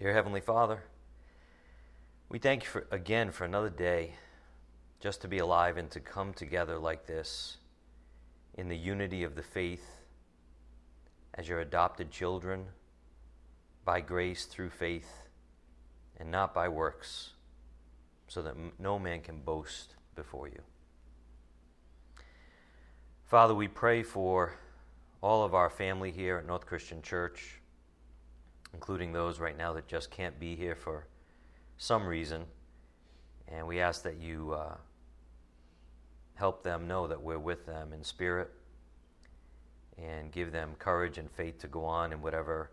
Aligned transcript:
Dear 0.00 0.14
Heavenly 0.14 0.40
Father, 0.40 0.82
we 2.30 2.38
thank 2.38 2.62
you 2.62 2.70
for, 2.70 2.86
again 2.90 3.30
for 3.32 3.44
another 3.44 3.68
day 3.68 4.14
just 4.98 5.20
to 5.20 5.28
be 5.28 5.36
alive 5.36 5.76
and 5.76 5.90
to 5.90 6.00
come 6.00 6.32
together 6.32 6.78
like 6.78 7.04
this 7.04 7.58
in 8.54 8.70
the 8.70 8.78
unity 8.78 9.24
of 9.24 9.34
the 9.34 9.42
faith 9.42 9.98
as 11.34 11.48
your 11.48 11.60
adopted 11.60 12.10
children 12.10 12.64
by 13.84 14.00
grace 14.00 14.46
through 14.46 14.70
faith 14.70 15.28
and 16.16 16.30
not 16.30 16.54
by 16.54 16.66
works, 16.66 17.34
so 18.26 18.40
that 18.40 18.54
no 18.78 18.98
man 18.98 19.20
can 19.20 19.40
boast 19.40 19.96
before 20.14 20.48
you. 20.48 20.62
Father, 23.26 23.54
we 23.54 23.68
pray 23.68 24.02
for 24.02 24.54
all 25.20 25.44
of 25.44 25.52
our 25.54 25.68
family 25.68 26.10
here 26.10 26.38
at 26.38 26.46
North 26.46 26.64
Christian 26.64 27.02
Church, 27.02 27.60
including 28.72 29.12
those 29.12 29.40
right 29.40 29.56
now 29.56 29.72
that 29.72 29.88
just 29.88 30.10
can't 30.10 30.38
be 30.38 30.56
here 30.56 30.74
for 30.74 31.06
some 31.76 32.06
reason. 32.06 32.44
And 33.48 33.66
we 33.66 33.80
ask 33.80 34.02
that 34.04 34.16
you 34.16 34.52
uh, 34.52 34.76
help 36.34 36.62
them 36.62 36.86
know 36.86 37.06
that 37.06 37.20
we're 37.20 37.38
with 37.38 37.66
them 37.66 37.92
in 37.92 38.04
spirit 38.04 38.50
and 39.98 40.32
give 40.32 40.52
them 40.52 40.74
courage 40.78 41.18
and 41.18 41.30
faith 41.30 41.58
to 41.58 41.68
go 41.68 41.84
on 41.84 42.12
in 42.12 42.22
whatever 42.22 42.70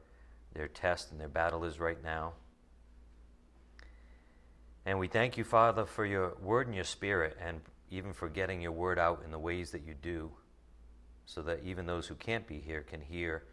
their 0.53 0.67
test 0.67 1.11
and 1.11 1.19
their 1.19 1.27
battle 1.27 1.63
is 1.63 1.79
right 1.79 2.01
now. 2.03 2.33
And 4.85 4.99
we 4.99 5.07
thank 5.07 5.37
you, 5.37 5.43
Father, 5.43 5.85
for 5.85 6.05
your 6.05 6.37
word 6.41 6.67
and 6.67 6.75
your 6.75 6.85
spirit, 6.85 7.37
and 7.45 7.59
even 7.91 8.13
for 8.13 8.29
getting 8.29 8.61
your 8.61 8.71
word 8.71 8.97
out 8.97 9.21
in 9.25 9.31
the 9.31 9.39
ways 9.39 9.71
that 9.71 9.85
you 9.85 9.93
do, 10.01 10.31
so 11.25 11.41
that 11.41 11.61
even 11.65 11.85
those 11.85 12.07
who 12.07 12.15
can't 12.15 12.47
be 12.47 12.59
here 12.59 12.83
can 12.83 13.01
hear 13.01 13.43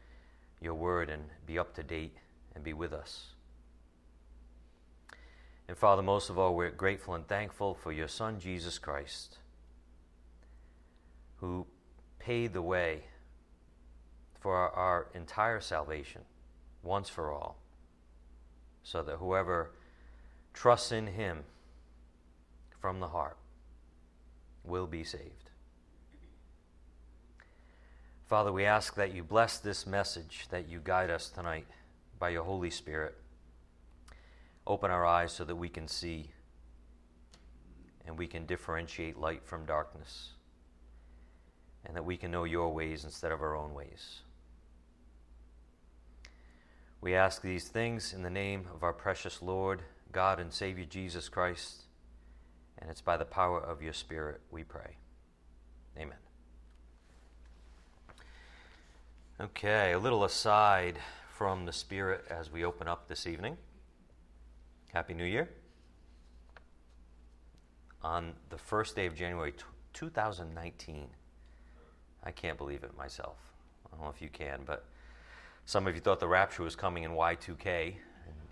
your 0.60 0.74
word 0.74 1.10
and 1.10 1.24
be 1.44 1.58
up 1.58 1.74
to 1.74 1.82
date 1.82 2.16
and 2.54 2.64
be 2.64 2.72
with 2.72 2.92
us. 2.92 3.26
And 5.66 5.76
Father, 5.76 6.02
most 6.02 6.28
of 6.28 6.38
all, 6.38 6.54
we're 6.54 6.70
grateful 6.70 7.14
and 7.14 7.26
thankful 7.26 7.74
for 7.74 7.90
your 7.90 8.08
Son, 8.08 8.38
Jesus 8.38 8.78
Christ, 8.78 9.38
who 11.36 11.66
paid 12.18 12.52
the 12.52 12.62
way 12.62 13.04
for 14.40 14.54
our, 14.54 14.70
our 14.70 15.06
entire 15.14 15.60
salvation 15.60 16.20
once 16.82 17.08
for 17.08 17.32
all, 17.32 17.56
so 18.82 19.02
that 19.02 19.16
whoever 19.16 19.70
trusts 20.52 20.92
in 20.92 21.06
him 21.06 21.44
from 22.78 23.00
the 23.00 23.08
heart 23.08 23.38
will 24.64 24.86
be 24.86 25.02
saved. 25.02 25.50
Father, 28.26 28.52
we 28.52 28.64
ask 28.64 28.94
that 28.96 29.14
you 29.14 29.22
bless 29.22 29.58
this 29.58 29.86
message, 29.86 30.46
that 30.50 30.68
you 30.68 30.80
guide 30.82 31.10
us 31.10 31.30
tonight 31.30 31.66
by 32.24 32.30
your 32.30 32.44
Holy 32.44 32.70
Spirit. 32.70 33.14
Open 34.66 34.90
our 34.90 35.04
eyes 35.04 35.30
so 35.30 35.44
that 35.44 35.56
we 35.56 35.68
can 35.68 35.86
see 35.86 36.30
and 38.06 38.16
we 38.16 38.26
can 38.26 38.46
differentiate 38.46 39.18
light 39.18 39.44
from 39.44 39.66
darkness, 39.66 40.30
and 41.84 41.94
that 41.94 42.06
we 42.06 42.16
can 42.16 42.30
know 42.30 42.44
your 42.44 42.72
ways 42.72 43.04
instead 43.04 43.30
of 43.30 43.42
our 43.42 43.54
own 43.54 43.74
ways. 43.74 44.20
We 47.02 47.14
ask 47.14 47.42
these 47.42 47.68
things 47.68 48.14
in 48.14 48.22
the 48.22 48.30
name 48.30 48.68
of 48.74 48.82
our 48.82 48.94
precious 48.94 49.42
Lord, 49.42 49.82
God 50.10 50.40
and 50.40 50.50
Savior 50.50 50.86
Jesus 50.86 51.28
Christ, 51.28 51.82
and 52.78 52.90
it's 52.90 53.02
by 53.02 53.18
the 53.18 53.26
power 53.26 53.60
of 53.60 53.82
your 53.82 53.92
Spirit 53.92 54.40
we 54.50 54.64
pray. 54.64 54.96
Amen. 55.98 56.16
Okay, 59.38 59.92
a 59.92 59.98
little 59.98 60.24
aside 60.24 60.98
from 61.36 61.66
the 61.66 61.72
Spirit 61.72 62.24
as 62.30 62.52
we 62.52 62.64
open 62.64 62.86
up 62.86 63.08
this 63.08 63.26
evening. 63.26 63.56
Happy 64.92 65.14
New 65.14 65.24
Year. 65.24 65.48
On 68.02 68.34
the 68.50 68.58
first 68.58 68.94
day 68.94 69.06
of 69.06 69.16
January 69.16 69.52
2019, 69.94 71.08
I 72.22 72.30
can't 72.30 72.56
believe 72.56 72.84
it 72.84 72.96
myself. 72.96 73.36
I 73.84 73.96
don't 73.96 74.04
know 74.04 74.12
if 74.14 74.22
you 74.22 74.28
can, 74.28 74.60
but 74.64 74.84
some 75.66 75.88
of 75.88 75.96
you 75.96 76.00
thought 76.00 76.20
the 76.20 76.28
rapture 76.28 76.62
was 76.62 76.76
coming 76.76 77.02
in 77.02 77.10
Y2K, 77.10 77.94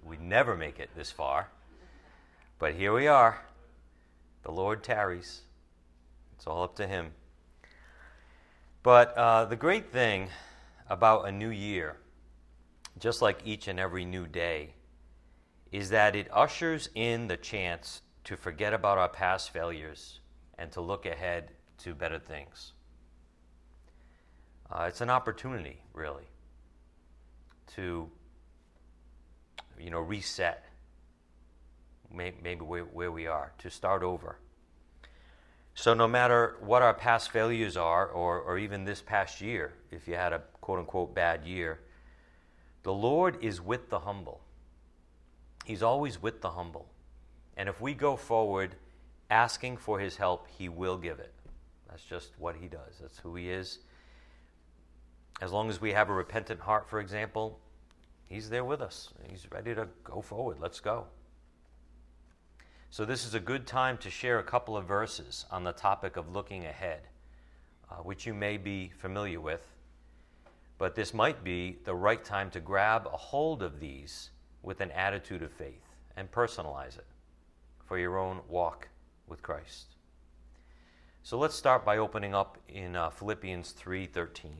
we'd 0.05 0.21
never 0.21 0.57
make 0.57 0.81
it 0.81 0.91
this 0.97 1.13
far. 1.13 1.51
But 2.59 2.75
here 2.75 2.93
we 2.93 3.07
are. 3.07 3.45
The 4.43 4.51
Lord 4.51 4.83
tarries. 4.83 5.43
It's 6.35 6.49
all 6.49 6.65
up 6.65 6.75
to 6.77 6.89
Him. 6.89 7.13
But 8.83 9.17
uh, 9.17 9.45
the 9.45 9.57
great 9.57 9.93
thing 9.93 10.31
about 10.91 11.29
a 11.29 11.31
new 11.31 11.51
year, 11.51 11.99
just 12.99 13.23
like 13.23 13.41
each 13.45 13.69
and 13.69 13.81
every 13.81 14.05
new 14.05 14.27
day, 14.27 14.75
is 15.71 15.91
that 15.91 16.15
it 16.15 16.29
ushers 16.33 16.89
in 16.95 17.29
the 17.29 17.37
chance 17.37 18.03
to 18.25 18.37
forget 18.37 18.73
about 18.73 18.99
our 18.99 19.09
past 19.09 19.51
failures 19.51 20.21
and 20.59 20.71
to 20.73 20.81
look 20.81 21.07
ahead 21.07 21.51
to 21.79 21.95
better 21.95 22.19
things. 22.19 22.73
Uh, 24.71 24.85
it's 24.89 25.01
an 25.01 25.11
opportunity, 25.11 25.83
really 25.93 26.25
to 27.75 28.11
you 29.79 29.91
know 29.91 30.01
reset 30.01 30.65
maybe 32.15 32.61
where, 32.61 32.85
where 32.85 33.11
we 33.11 33.27
are 33.27 33.53
to 33.59 33.71
start 33.71 34.03
over 34.03 34.39
so 35.75 35.95
no 35.95 36.07
matter 36.07 36.57
what 36.61 36.83
our 36.83 36.93
past 36.93 37.31
failures 37.31 37.77
are 37.77 38.07
or, 38.07 38.39
or 38.41 38.59
even 38.59 38.85
this 38.85 39.01
past 39.01 39.41
year 39.41 39.73
if 39.91 40.07
you 40.07 40.15
had 40.15 40.33
a 40.33 40.43
quote 40.61 40.79
unquote 40.79 41.15
bad 41.15 41.45
year 41.45 41.81
the 42.83 42.93
lord 42.93 43.37
is 43.43 43.61
with 43.61 43.91
the 43.91 44.01
humble 44.01 44.41
he's 45.65 45.83
always 45.83 46.21
with 46.21 46.41
the 46.41 46.51
humble 46.51 46.87
and 47.57 47.69
if 47.69 47.81
we 47.81 47.95
go 47.95 48.17
forward 48.17 48.75
asking 49.31 49.77
for 49.77 49.99
his 49.99 50.17
help 50.17 50.47
he 50.59 50.69
will 50.69 50.97
give 50.97 51.19
it 51.19 51.33
that's 51.89 52.05
just 52.05 52.33
what 52.39 52.57
he 52.57 52.69
does 52.69 52.99
that's 53.01 53.19
who 53.19 53.35
he 53.35 53.51
is 53.51 53.79
as 55.41 55.51
long 55.51 55.69
as 55.69 55.81
we 55.81 55.91
have 55.91 56.09
a 56.09 56.13
repentant 56.13 56.61
heart, 56.61 56.89
for 56.89 57.01
example, 57.01 57.59
He's 58.33 58.49
there 58.49 58.65
with 58.65 58.81
us. 58.81 59.11
He's 59.29 59.47
ready 59.51 59.75
to 59.75 59.89
go 60.05 60.23
forward. 60.23 60.59
Let's 60.59 60.81
go. 60.81 61.05
So, 62.89 63.05
this 63.05 63.27
is 63.27 63.35
a 63.35 63.41
good 63.41 63.67
time 63.67 63.99
to 63.99 64.11
share 64.11 64.39
a 64.39 64.43
couple 64.43 64.75
of 64.75 64.87
verses 64.87 65.45
on 65.51 65.65
the 65.65 65.73
topic 65.73 66.17
of 66.17 66.33
looking 66.33 66.65
ahead, 66.65 67.01
uh, 67.91 67.97
which 67.97 68.25
you 68.25 68.33
may 68.33 68.57
be 68.57 68.91
familiar 68.97 69.39
with. 69.39 69.67
But 70.83 70.97
this 70.97 71.15
might 71.15 71.45
be 71.45 71.77
the 71.85 71.95
right 71.95 72.25
time 72.25 72.51
to 72.51 72.59
grab 72.59 73.07
a 73.07 73.17
hold 73.17 73.63
of 73.63 73.79
these 73.79 74.31
with 74.65 74.81
an 74.81 74.91
attitude 74.91 75.41
of 75.45 75.53
faith 75.53 75.95
and 76.17 76.29
personalize 76.29 76.99
it 76.99 77.07
for 77.85 77.99
your 77.99 78.19
own 78.19 78.41
walk 78.49 78.89
with 79.29 79.43
Christ. 79.43 79.95
So 81.23 81.39
let's 81.39 81.55
start 81.55 81.85
by 81.85 81.99
opening 81.99 82.35
up 82.35 82.59
in 82.69 82.97
uh, 82.97 83.11
Philippians 83.11 83.73
3:13. 83.75 84.51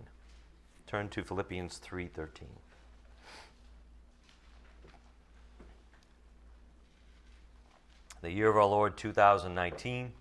Turn 0.87 1.09
to 1.09 1.25
Philippians 1.25 1.81
3:13. 1.81 2.45
The 8.21 8.31
year 8.31 8.49
of 8.49 8.57
our 8.57 8.67
Lord 8.67 8.97
2019. 8.97 10.13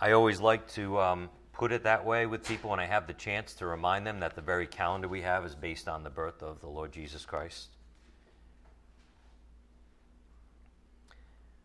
I 0.00 0.10
always 0.10 0.40
like 0.40 0.66
to 0.72 0.98
um, 0.98 1.30
put 1.60 1.72
it 1.72 1.82
that 1.82 2.06
way 2.06 2.24
with 2.24 2.48
people 2.48 2.70
when 2.70 2.80
I 2.80 2.86
have 2.86 3.06
the 3.06 3.12
chance 3.12 3.52
to 3.56 3.66
remind 3.66 4.06
them 4.06 4.20
that 4.20 4.34
the 4.34 4.40
very 4.40 4.66
calendar 4.66 5.08
we 5.08 5.20
have 5.20 5.44
is 5.44 5.54
based 5.54 5.88
on 5.88 6.02
the 6.02 6.08
birth 6.08 6.42
of 6.42 6.62
the 6.62 6.66
Lord 6.66 6.90
Jesus 6.90 7.26
Christ. 7.26 7.68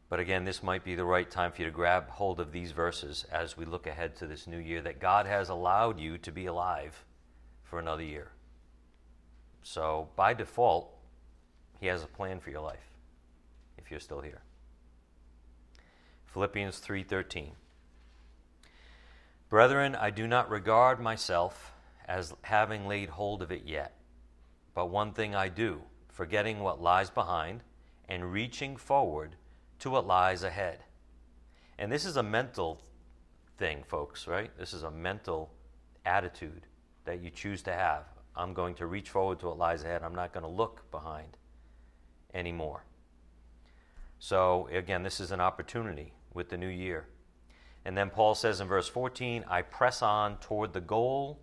But 0.10 0.20
again, 0.20 0.44
this 0.44 0.62
might 0.62 0.84
be 0.84 0.96
the 0.96 1.06
right 1.06 1.32
time 1.32 1.54
for 1.54 1.62
you 1.62 1.68
to 1.68 1.72
grab 1.72 2.10
hold 2.10 2.42
of 2.42 2.52
these 2.52 2.74
verses 2.74 3.26
as 3.32 3.56
we 3.56 3.64
look 3.64 3.88
ahead 3.88 4.18
to 4.18 4.28
this 4.28 4.48
new 4.48 4.58
year 4.58 4.82
that 4.82 5.00
God 5.00 5.28
has 5.28 5.48
allowed 5.48 5.98
you 5.98 6.18
to 6.18 6.32
be 6.34 6.48
alive 6.48 7.06
for 7.64 7.80
another 7.80 8.04
year. 8.04 8.32
So, 9.64 10.10
by 10.18 10.34
default, 10.34 10.94
He 11.80 11.88
has 11.88 12.04
a 12.04 12.08
plan 12.08 12.42
for 12.42 12.50
your 12.50 12.60
life 12.60 12.92
if 13.78 13.90
you're 13.90 14.02
still 14.02 14.20
here. 14.20 14.42
Philippians 16.26 16.82
3:13 16.82 17.54
Brethren, 19.56 19.96
I 19.96 20.10
do 20.10 20.28
not 20.28 20.50
regard 20.50 21.00
myself 21.00 21.72
as 22.10 22.34
having 22.42 22.90
laid 22.90 23.08
hold 23.08 23.42
of 23.42 23.54
it 23.54 23.62
yet, 23.66 23.96
but 24.74 24.90
one 24.90 25.14
thing 25.14 25.34
I 25.34 25.48
do, 25.48 25.82
forgetting 26.10 26.60
what 26.60 26.82
lies 26.82 27.10
behind 27.10 27.64
and 28.10 28.34
reaching 28.34 28.76
forward 28.76 29.38
to 29.80 29.90
what 29.90 30.06
lies 30.06 30.44
ahead. 30.44 30.80
And 31.80 31.90
this 31.90 32.04
is 32.04 32.18
a 32.18 32.22
mental 32.22 32.82
thing, 33.58 33.86
folks, 33.88 34.28
right? 34.28 34.52
This 34.60 34.74
is 34.74 34.84
a 34.84 34.92
mental 34.92 35.54
attitude 36.06 36.68
that 37.06 37.22
you 37.22 37.30
choose 37.30 37.62
to 37.62 37.72
have. 37.72 38.04
I'm 38.36 38.54
going 38.54 38.76
to 38.76 38.88
reach 38.88 39.10
forward 39.10 39.40
to 39.40 39.46
what 39.46 39.58
lies 39.58 39.86
ahead. 39.86 40.04
I'm 40.04 40.16
not 40.16 40.34
going 40.34 40.44
to 40.44 40.50
look 40.50 40.92
behind 40.92 41.38
anymore. 42.34 42.84
So, 44.20 44.68
again, 44.70 45.04
this 45.04 45.22
is 45.22 45.32
an 45.32 45.40
opportunity 45.40 46.12
with 46.34 46.50
the 46.50 46.58
new 46.58 46.68
year. 46.68 47.08
And 47.86 47.96
then 47.96 48.10
Paul 48.10 48.34
says 48.34 48.60
in 48.60 48.68
verse 48.68 48.88
14, 48.88 49.46
I 49.48 49.62
press 49.62 50.02
on 50.02 50.38
toward 50.38 50.74
the 50.74 50.82
goal 50.82 51.40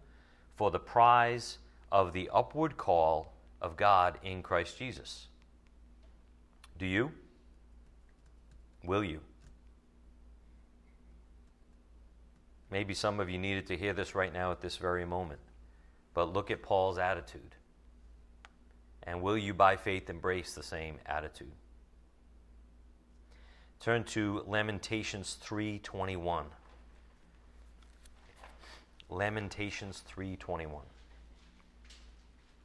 for 0.57 0.71
the 0.71 0.81
prize 0.81 1.59
of 1.91 2.13
the 2.13 2.29
upward 2.35 2.77
call 2.77 3.33
of 3.61 3.77
God 3.77 4.19
in 4.25 4.43
Christ 4.43 4.77
Jesus. 4.77 5.29
Do 6.79 6.87
you? 6.87 7.13
Will 8.85 9.05
you? 9.05 9.21
Maybe 12.73 12.95
some 12.95 13.21
of 13.21 13.31
you 13.31 13.39
needed 13.39 13.67
to 13.69 13.77
hear 13.77 13.93
this 13.93 14.15
right 14.15 14.33
now 14.33 14.51
at 14.51 14.61
this 14.61 14.79
very 14.79 15.05
moment. 15.05 15.41
But 16.15 16.33
look 16.33 16.51
at 16.51 16.63
Paul's 16.63 16.99
attitude. 16.99 17.55
And 19.05 19.23
will 19.23 19.39
you, 19.39 19.55
by 19.55 19.77
faith, 19.77 20.11
embrace 20.11 20.55
the 20.55 20.63
same 20.63 20.97
attitude? 21.07 21.53
Turn 23.83 24.05
to 24.05 24.43
Lamentations 24.47 25.37
3:21. 25.43 26.47
Lamentations 29.11 30.03
3:21. 30.09 30.83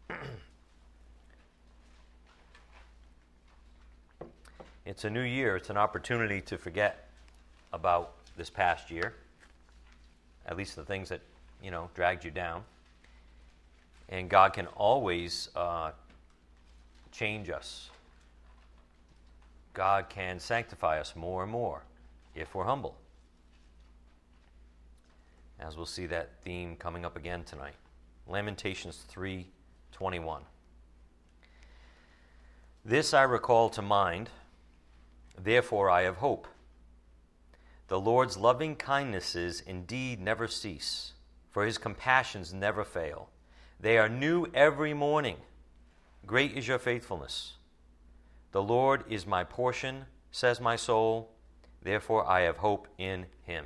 it's 4.85 5.03
a 5.03 5.09
new 5.09 5.19
year. 5.19 5.57
It's 5.57 5.69
an 5.69 5.77
opportunity 5.77 6.39
to 6.41 6.57
forget 6.57 7.09
about 7.73 8.13
this 8.37 8.49
past 8.49 8.89
year 8.89 9.15
at 10.47 10.55
least 10.55 10.75
the 10.75 10.83
things 10.83 11.09
that, 11.09 11.21
you 11.61 11.71
know, 11.71 11.89
dragged 11.93 12.23
you 12.23 12.31
down. 12.31 12.63
And 14.09 14.29
God 14.29 14.53
can 14.53 14.67
always 14.67 15.49
uh, 15.55 15.91
change 17.11 17.49
us. 17.49 17.89
God 19.77 20.09
can 20.09 20.39
sanctify 20.39 20.99
us 20.99 21.15
more 21.15 21.43
and 21.43 21.51
more 21.51 21.83
if 22.33 22.55
we're 22.55 22.63
humble. 22.63 22.97
As 25.59 25.77
we'll 25.77 25.85
see 25.85 26.07
that 26.07 26.41
theme 26.43 26.75
coming 26.75 27.05
up 27.05 27.15
again 27.15 27.43
tonight. 27.43 27.75
Lamentations 28.25 29.05
3:21. 29.07 30.41
This 32.83 33.13
I 33.13 33.21
recall 33.21 33.69
to 33.69 33.83
mind, 33.83 34.31
therefore 35.37 35.91
I 35.91 36.01
have 36.01 36.17
hope. 36.17 36.47
The 37.87 37.99
Lord's 37.99 38.35
loving 38.35 38.75
kindnesses 38.75 39.61
indeed 39.61 40.19
never 40.19 40.47
cease, 40.47 41.13
for 41.51 41.63
his 41.63 41.77
compassions 41.77 42.51
never 42.51 42.83
fail. 42.83 43.29
They 43.79 43.99
are 43.99 44.09
new 44.09 44.47
every 44.55 44.95
morning. 44.95 45.37
Great 46.25 46.57
is 46.57 46.67
your 46.67 46.79
faithfulness. 46.79 47.56
The 48.57 48.63
Lord 48.63 49.03
is 49.07 49.27
my 49.27 49.43
portion, 49.43 50.05
says 50.31 50.59
my 50.59 50.77
soul. 50.77 51.29
Therefore 51.83 52.27
I 52.27 52.41
have 52.41 52.57
hope 52.57 52.87
in 52.97 53.27
him. 53.43 53.65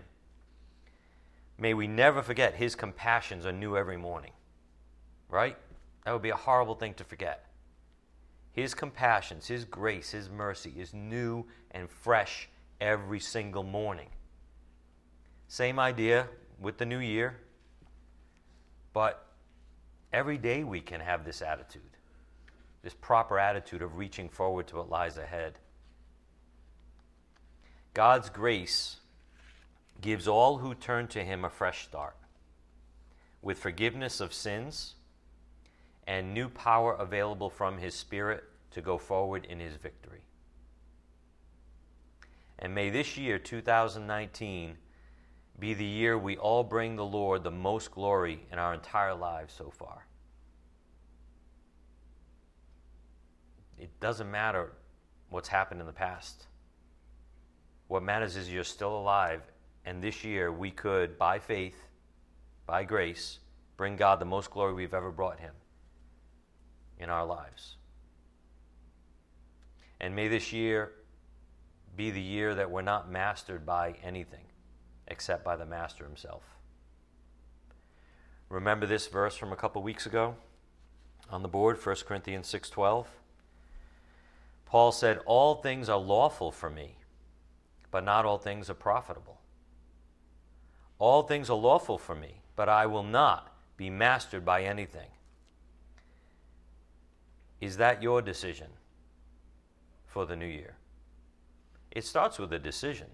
May 1.57 1.73
we 1.73 1.88
never 1.88 2.21
forget 2.21 2.55
his 2.55 2.75
compassions 2.75 3.45
are 3.45 3.53
new 3.53 3.77
every 3.77 3.95
morning. 3.95 4.33
Right? 5.29 5.57
That 6.03 6.11
would 6.11 6.21
be 6.21 6.31
a 6.31 6.35
horrible 6.35 6.75
thing 6.75 6.93
to 6.95 7.05
forget. 7.05 7.45
His 8.51 8.73
compassions, 8.73 9.47
his 9.47 9.63
grace, 9.63 10.11
his 10.11 10.29
mercy 10.29 10.73
is 10.77 10.93
new 10.93 11.45
and 11.71 11.89
fresh 11.89 12.49
every 12.81 13.21
single 13.21 13.63
morning. 13.63 14.09
Same 15.47 15.79
idea 15.79 16.27
with 16.59 16.77
the 16.77 16.85
new 16.85 16.99
year, 16.99 17.38
but 18.91 19.25
every 20.11 20.38
day 20.38 20.65
we 20.65 20.81
can 20.81 20.99
have 20.99 21.23
this 21.23 21.41
attitude, 21.41 21.90
this 22.83 22.94
proper 22.94 23.38
attitude 23.38 23.81
of 23.81 23.98
reaching 23.98 24.30
forward 24.30 24.68
to 24.68 24.78
what 24.78 24.89
lies 24.89 25.18
ahead. 25.18 25.60
God's 27.94 28.30
grace 28.30 28.98
gives 30.01 30.28
all 30.28 30.57
who 30.57 30.74
turn 30.74 31.07
to 31.10 31.24
Him 31.24 31.45
a 31.45 31.50
fresh 31.50 31.83
start 31.83 32.16
with 33.42 33.60
forgiveness 33.60 34.19
of 34.19 34.33
sins 34.33 34.95
and 36.07 36.33
new 36.33 36.50
power 36.50 36.94
available 36.94 37.50
from 37.50 37.78
His 37.78 37.94
Spirit 37.94 38.44
to 38.72 38.81
go 38.81 38.98
forward 38.98 39.45
in 39.45 39.60
His 39.60 39.75
victory. 39.75 40.22
And 42.57 42.74
may 42.75 42.89
this 42.89 43.18
year, 43.18 43.39
2019, 43.39 44.77
be 45.60 45.74
the 45.74 45.86
year 45.86 46.18
we 46.18 46.38
all 46.38 46.63
bring 46.63 46.95
the 46.95 47.06
Lord 47.06 47.44
the 47.44 47.51
most 47.51 47.92
glory 47.92 48.45
in 48.51 48.60
our 48.60 48.74
entire 48.74 49.13
lives 49.13 49.54
so 49.56 49.69
far. 49.69 50.06
It 53.81 54.00
doesn't 54.00 54.30
matter 54.30 54.74
what's 55.31 55.50
happened 55.50 55.81
in 55.81 55.88
the 55.88 55.92
past. 55.92 56.45
What 57.88 58.04
matters 58.04 58.36
is 58.36 58.50
you're 58.50 58.63
still 58.63 58.95
alive, 58.95 59.42
and 59.86 60.04
this 60.04 60.24
year 60.24 60.51
we 60.51 60.69
could, 60.69 61.18
by 61.18 61.39
faith, 61.39 61.88
by 62.68 62.83
grace, 62.83 63.39
bring 63.78 63.95
God 63.95 64.19
the 64.19 64.25
most 64.25 64.51
glory 64.51 64.74
we've 64.74 64.94
ever 64.94 65.12
brought 65.12 65.39
Him 65.39 65.54
in 67.00 67.10
our 67.10 67.25
lives. 67.25 67.78
And 70.00 70.16
may 70.16 70.27
this 70.27 70.54
year 70.54 70.92
be 71.98 72.12
the 72.12 72.22
year 72.22 72.54
that 72.54 72.69
we're 72.69 72.84
not 72.84 73.12
mastered 73.12 73.66
by 73.66 73.95
anything 74.04 74.45
except 75.07 75.44
by 75.44 75.56
the 75.56 75.66
Master 75.66 76.04
himself. 76.04 76.44
Remember 78.48 78.86
this 78.86 79.07
verse 79.07 79.36
from 79.36 79.51
a 79.51 79.56
couple 79.56 79.81
weeks 79.81 80.06
ago 80.06 80.36
on 81.31 81.42
the 81.42 81.48
board, 81.48 81.84
1 81.84 82.06
Corinthians 82.06 82.48
6:12. 82.48 83.07
Paul 84.71 84.94
said, 84.94 85.18
"All 85.25 85.56
things 85.56 85.89
are 85.89 85.97
lawful 85.97 86.50
for 86.50 86.69
me, 86.69 86.95
but 87.91 88.06
not 88.06 88.25
all 88.25 88.38
things 88.38 88.69
are 88.69 88.73
profitable. 88.73 89.41
All 90.97 91.23
things 91.23 91.50
are 91.50 91.57
lawful 91.57 91.97
for 91.97 92.15
me, 92.15 92.41
but 92.56 92.69
I 92.69 92.85
will 92.85 93.03
not 93.03 93.53
be 93.75 93.89
mastered 93.89 94.45
by 94.45 94.63
anything." 94.63 95.12
Is 97.59 97.75
that 97.75 98.01
your 98.01 98.21
decision 98.21 98.71
for 100.06 100.25
the 100.25 100.38
new 100.38 100.47
year? 100.47 100.77
It 101.91 102.06
starts 102.06 102.39
with 102.39 102.53
a 102.53 102.59
decision 102.59 103.13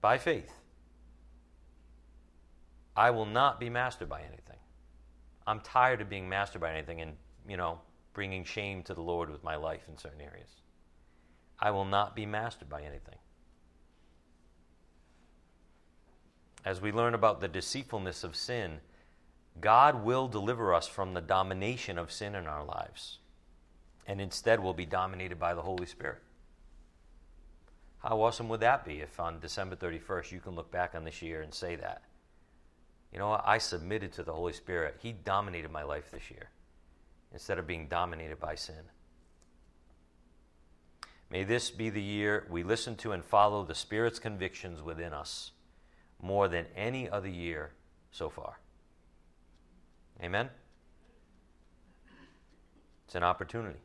by 0.00 0.18
faith. 0.18 0.60
I 2.96 3.12
will 3.12 3.26
not 3.26 3.60
be 3.60 3.70
mastered 3.70 4.08
by 4.08 4.22
anything. 4.22 4.58
I'm 5.46 5.60
tired 5.60 6.00
of 6.00 6.08
being 6.08 6.28
mastered 6.28 6.60
by 6.60 6.72
anything 6.72 7.00
and, 7.00 7.16
you 7.46 7.56
know, 7.56 7.80
bringing 8.14 8.44
shame 8.44 8.82
to 8.84 8.94
the 8.94 9.02
Lord 9.02 9.28
with 9.28 9.44
my 9.44 9.56
life 9.56 9.82
in 9.88 9.98
certain 9.98 10.20
areas. 10.20 10.48
I 11.58 11.70
will 11.72 11.84
not 11.84 12.16
be 12.16 12.24
mastered 12.24 12.68
by 12.68 12.82
anything. 12.82 13.18
As 16.64 16.80
we 16.80 16.92
learn 16.92 17.12
about 17.12 17.40
the 17.40 17.48
deceitfulness 17.48 18.24
of 18.24 18.36
sin, 18.36 18.78
God 19.60 20.02
will 20.04 20.28
deliver 20.28 20.72
us 20.72 20.88
from 20.88 21.12
the 21.12 21.20
domination 21.20 21.98
of 21.98 22.10
sin 22.10 22.34
in 22.34 22.46
our 22.46 22.64
lives, 22.64 23.18
and 24.06 24.20
instead 24.20 24.60
we'll 24.60 24.72
be 24.72 24.86
dominated 24.86 25.38
by 25.38 25.54
the 25.54 25.62
Holy 25.62 25.86
Spirit. 25.86 26.22
How 27.98 28.20
awesome 28.20 28.48
would 28.48 28.60
that 28.60 28.84
be 28.84 29.00
if 29.00 29.20
on 29.20 29.40
December 29.40 29.76
31st 29.76 30.32
you 30.32 30.40
can 30.40 30.54
look 30.54 30.70
back 30.70 30.94
on 30.94 31.04
this 31.04 31.22
year 31.22 31.42
and 31.42 31.52
say 31.52 31.76
that? 31.76 32.02
You 33.12 33.18
know? 33.18 33.40
I 33.44 33.58
submitted 33.58 34.12
to 34.14 34.22
the 34.22 34.32
Holy 34.32 34.52
Spirit. 34.52 34.96
He 35.00 35.12
dominated 35.12 35.70
my 35.70 35.84
life 35.84 36.10
this 36.10 36.30
year 36.30 36.50
instead 37.34 37.58
of 37.58 37.66
being 37.66 37.88
dominated 37.88 38.40
by 38.40 38.54
sin. 38.54 38.88
May 41.28 41.42
this 41.42 41.70
be 41.70 41.90
the 41.90 42.00
year 42.00 42.46
we 42.48 42.62
listen 42.62 42.94
to 42.96 43.10
and 43.10 43.24
follow 43.24 43.64
the 43.64 43.74
Spirit's 43.74 44.20
convictions 44.20 44.80
within 44.80 45.12
us 45.12 45.50
more 46.22 46.46
than 46.46 46.66
any 46.76 47.10
other 47.10 47.28
year 47.28 47.72
so 48.12 48.30
far. 48.30 48.60
Amen? 50.22 50.48
It's 53.04 53.16
an 53.16 53.24
opportunity. 53.24 53.80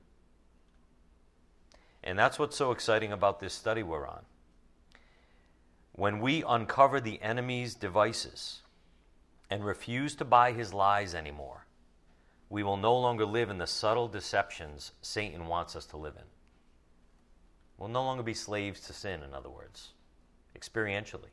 And 2.04 2.18
that's 2.18 2.38
what's 2.38 2.56
so 2.56 2.72
exciting 2.72 3.12
about 3.12 3.40
this 3.40 3.54
study 3.54 3.82
we're 3.82 4.08
on. 4.08 4.22
When 5.94 6.20
we 6.20 6.44
uncover 6.48 7.02
the 7.02 7.20
enemy's 7.22 7.74
devices 7.74 8.62
and 9.50 9.66
refuse 9.66 10.16
to 10.18 10.24
buy 10.24 10.52
his 10.52 10.72
lies 10.72 11.16
anymore, 11.16 11.66
we 12.50 12.64
will 12.64 12.78
no 12.78 12.98
longer 12.98 13.26
live 13.26 13.50
in 13.50 13.60
the 13.60 13.68
subtle 13.68 14.08
deceptions 14.08 14.92
Satan 15.02 15.46
wants 15.48 15.76
us 15.76 15.86
to 15.88 15.98
live 15.98 16.16
in. 16.16 16.24
We'll 17.78 17.90
no 17.90 18.04
longer 18.04 18.24
be 18.24 18.34
slaves 18.34 18.82
to 18.82 18.94
sin, 18.94 19.24
in 19.24 19.34
other 19.34 19.50
words, 19.50 19.90
experientially. 20.58 21.32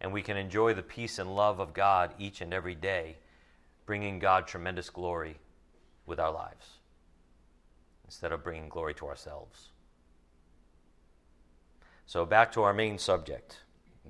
And 0.00 0.12
we 0.12 0.22
can 0.22 0.36
enjoy 0.36 0.74
the 0.74 0.82
peace 0.82 1.18
and 1.18 1.34
love 1.34 1.60
of 1.60 1.72
God 1.72 2.14
each 2.18 2.40
and 2.40 2.52
every 2.52 2.74
day, 2.74 3.16
bringing 3.86 4.18
God 4.18 4.46
tremendous 4.46 4.90
glory 4.90 5.38
with 6.06 6.20
our 6.20 6.32
lives 6.32 6.66
instead 8.04 8.32
of 8.32 8.44
bringing 8.44 8.68
glory 8.68 8.94
to 8.94 9.06
ourselves. 9.06 9.70
So, 12.06 12.26
back 12.26 12.52
to 12.52 12.62
our 12.62 12.74
main 12.74 12.98
subject. 12.98 13.60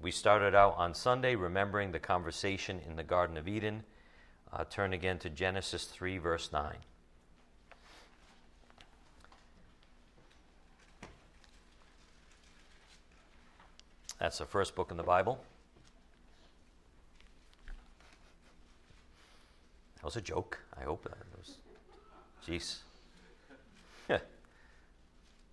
We 0.03 0.11
started 0.11 0.55
out 0.55 0.75
on 0.77 0.95
Sunday 0.95 1.37
remembering 1.37 1.93
the 1.93 2.01
conversation 2.01 2.81
in 2.85 2.97
the 2.97 3.05
Garden 3.05 3.37
of 3.37 3.47
Eden. 3.47 3.85
Uh, 4.55 4.63
turn 4.71 4.93
again 4.93 5.19
to 5.19 5.29
Genesis 5.29 5.85
3, 5.85 6.19
verse 6.19 6.53
9. 6.53 6.77
That's 14.21 14.39
the 14.39 14.45
first 14.45 14.77
book 14.77 14.93
in 14.93 14.97
the 14.97 15.03
Bible. 15.03 15.41
That 19.97 20.05
was 20.05 20.15
a 20.15 20.21
joke. 20.21 20.61
I 20.81 20.85
hope 20.85 21.03
that 21.03 21.17
was. 21.37 21.57
Jeez. 22.47 22.77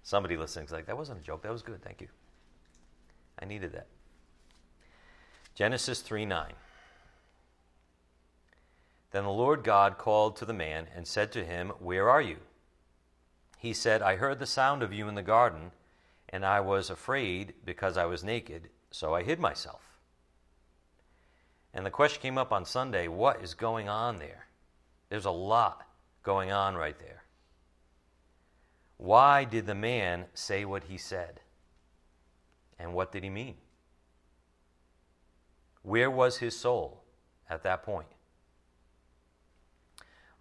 Somebody 0.03 0.37
listening's 0.37 0.71
like, 0.71 0.85
that 0.85 0.97
wasn't 0.97 1.19
a 1.19 1.23
joke. 1.23 1.41
That 1.41 1.51
was 1.51 1.63
good. 1.63 1.81
Thank 1.81 2.01
you. 2.01 2.07
I 3.39 3.45
needed 3.45 3.73
that. 3.73 3.87
Genesis 5.55 6.01
3 6.01 6.25
9. 6.25 6.53
Then 9.11 9.23
the 9.23 9.29
Lord 9.29 9.63
God 9.63 9.97
called 9.97 10.37
to 10.37 10.45
the 10.45 10.53
man 10.53 10.87
and 10.95 11.05
said 11.05 11.31
to 11.33 11.45
him, 11.45 11.69
Where 11.79 12.09
are 12.09 12.21
you? 12.21 12.37
He 13.57 13.73
said, 13.73 14.01
I 14.01 14.15
heard 14.15 14.39
the 14.39 14.45
sound 14.45 14.81
of 14.81 14.93
you 14.93 15.07
in 15.07 15.15
the 15.15 15.21
garden, 15.21 15.71
and 16.29 16.45
I 16.45 16.61
was 16.61 16.89
afraid 16.89 17.53
because 17.65 17.97
I 17.97 18.05
was 18.05 18.23
naked, 18.23 18.69
so 18.89 19.13
I 19.13 19.23
hid 19.23 19.39
myself. 19.39 19.81
And 21.73 21.85
the 21.85 21.91
question 21.91 22.21
came 22.21 22.37
up 22.37 22.51
on 22.51 22.65
Sunday 22.65 23.07
what 23.07 23.41
is 23.43 23.53
going 23.53 23.87
on 23.87 24.17
there? 24.17 24.47
There's 25.09 25.25
a 25.25 25.31
lot 25.31 25.87
going 26.23 26.51
on 26.51 26.75
right 26.75 26.97
there. 26.99 27.23
Why 28.97 29.43
did 29.43 29.65
the 29.65 29.75
man 29.75 30.25
say 30.33 30.63
what 30.63 30.85
he 30.85 30.97
said? 30.97 31.41
And 32.79 32.93
what 32.93 33.11
did 33.11 33.23
he 33.23 33.29
mean? 33.29 33.55
Where 35.83 36.11
was 36.11 36.37
his 36.37 36.57
soul 36.57 37.03
at 37.49 37.63
that 37.63 37.83
point? 37.83 38.07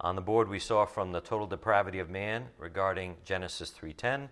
On 0.00 0.16
the 0.16 0.22
board 0.22 0.48
we 0.48 0.58
saw 0.58 0.86
from 0.86 1.12
the 1.12 1.20
total 1.20 1.46
depravity 1.46 1.98
of 1.98 2.08
man 2.08 2.50
regarding 2.56 3.18
Genesis 3.24 3.70
3:10. 3.70 4.30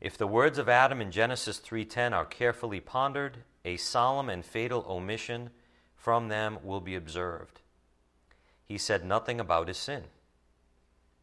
If 0.00 0.16
the 0.16 0.26
words 0.26 0.58
of 0.58 0.68
Adam 0.68 1.00
in 1.00 1.10
Genesis 1.10 1.58
3:10 1.58 2.14
are 2.14 2.24
carefully 2.24 2.80
pondered, 2.80 3.44
a 3.64 3.76
solemn 3.76 4.30
and 4.30 4.44
fatal 4.44 4.84
omission 4.88 5.50
from 5.94 6.28
them 6.28 6.58
will 6.62 6.80
be 6.80 6.94
observed. 6.94 7.60
He 8.64 8.78
said 8.78 9.04
nothing 9.04 9.38
about 9.40 9.68
his 9.68 9.78
sin 9.78 10.08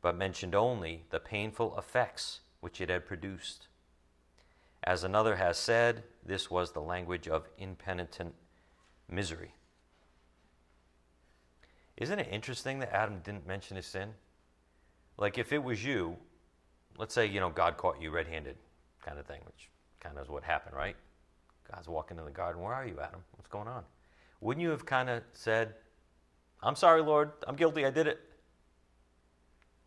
but 0.02 0.16
mentioned 0.16 0.56
only 0.56 1.04
the 1.10 1.20
painful 1.20 1.78
effects 1.78 2.42
which 2.60 2.80
it 2.80 2.90
had 2.90 3.06
produced. 3.06 3.68
As 4.84 5.04
another 5.04 5.36
has 5.36 5.58
said, 5.58 6.04
this 6.24 6.50
was 6.50 6.72
the 6.72 6.82
language 6.82 7.28
of 7.28 7.50
impenitent 7.58 8.36
misery. 9.10 9.54
Isn't 11.98 12.20
it 12.20 12.28
interesting 12.32 12.80
that 12.80 12.94
Adam 12.94 13.20
didn't 13.24 13.48
mention 13.48 13.76
his 13.76 13.86
sin? 13.86 14.10
Like 15.18 15.38
if 15.38 15.52
it 15.52 15.64
was 15.64 15.84
you, 15.84 16.16
let's 16.98 17.14
say, 17.14 17.26
you 17.26 17.40
know, 17.40 17.50
God 17.50 17.78
caught 17.78 18.02
you 18.02 18.12
red 18.12 18.28
handed, 18.28 18.56
kind 19.04 19.18
of 19.18 19.26
thing, 19.26 19.42
which 19.46 19.70
kind 20.00 20.16
of 20.18 20.24
is 20.24 20.30
what 20.30 20.44
happened, 20.44 20.76
right? 20.76 20.96
God's 21.72 21.88
walking 21.88 22.18
in 22.18 22.26
the 22.26 22.32
garden. 22.32 22.62
Where 22.62 22.74
are 22.74 22.86
you, 22.86 23.00
Adam? 23.02 23.22
What's 23.32 23.48
going 23.48 23.68
on? 23.68 23.84
Wouldn't 24.42 24.62
you 24.62 24.70
have 24.70 24.86
kind 24.86 25.10
of 25.10 25.24
said, 25.34 25.74
I'm 26.62 26.76
sorry, 26.76 27.02
Lord, 27.02 27.32
I'm 27.48 27.56
guilty, 27.56 27.86
I 27.86 27.90
did 27.90 28.08
it? 28.08 28.20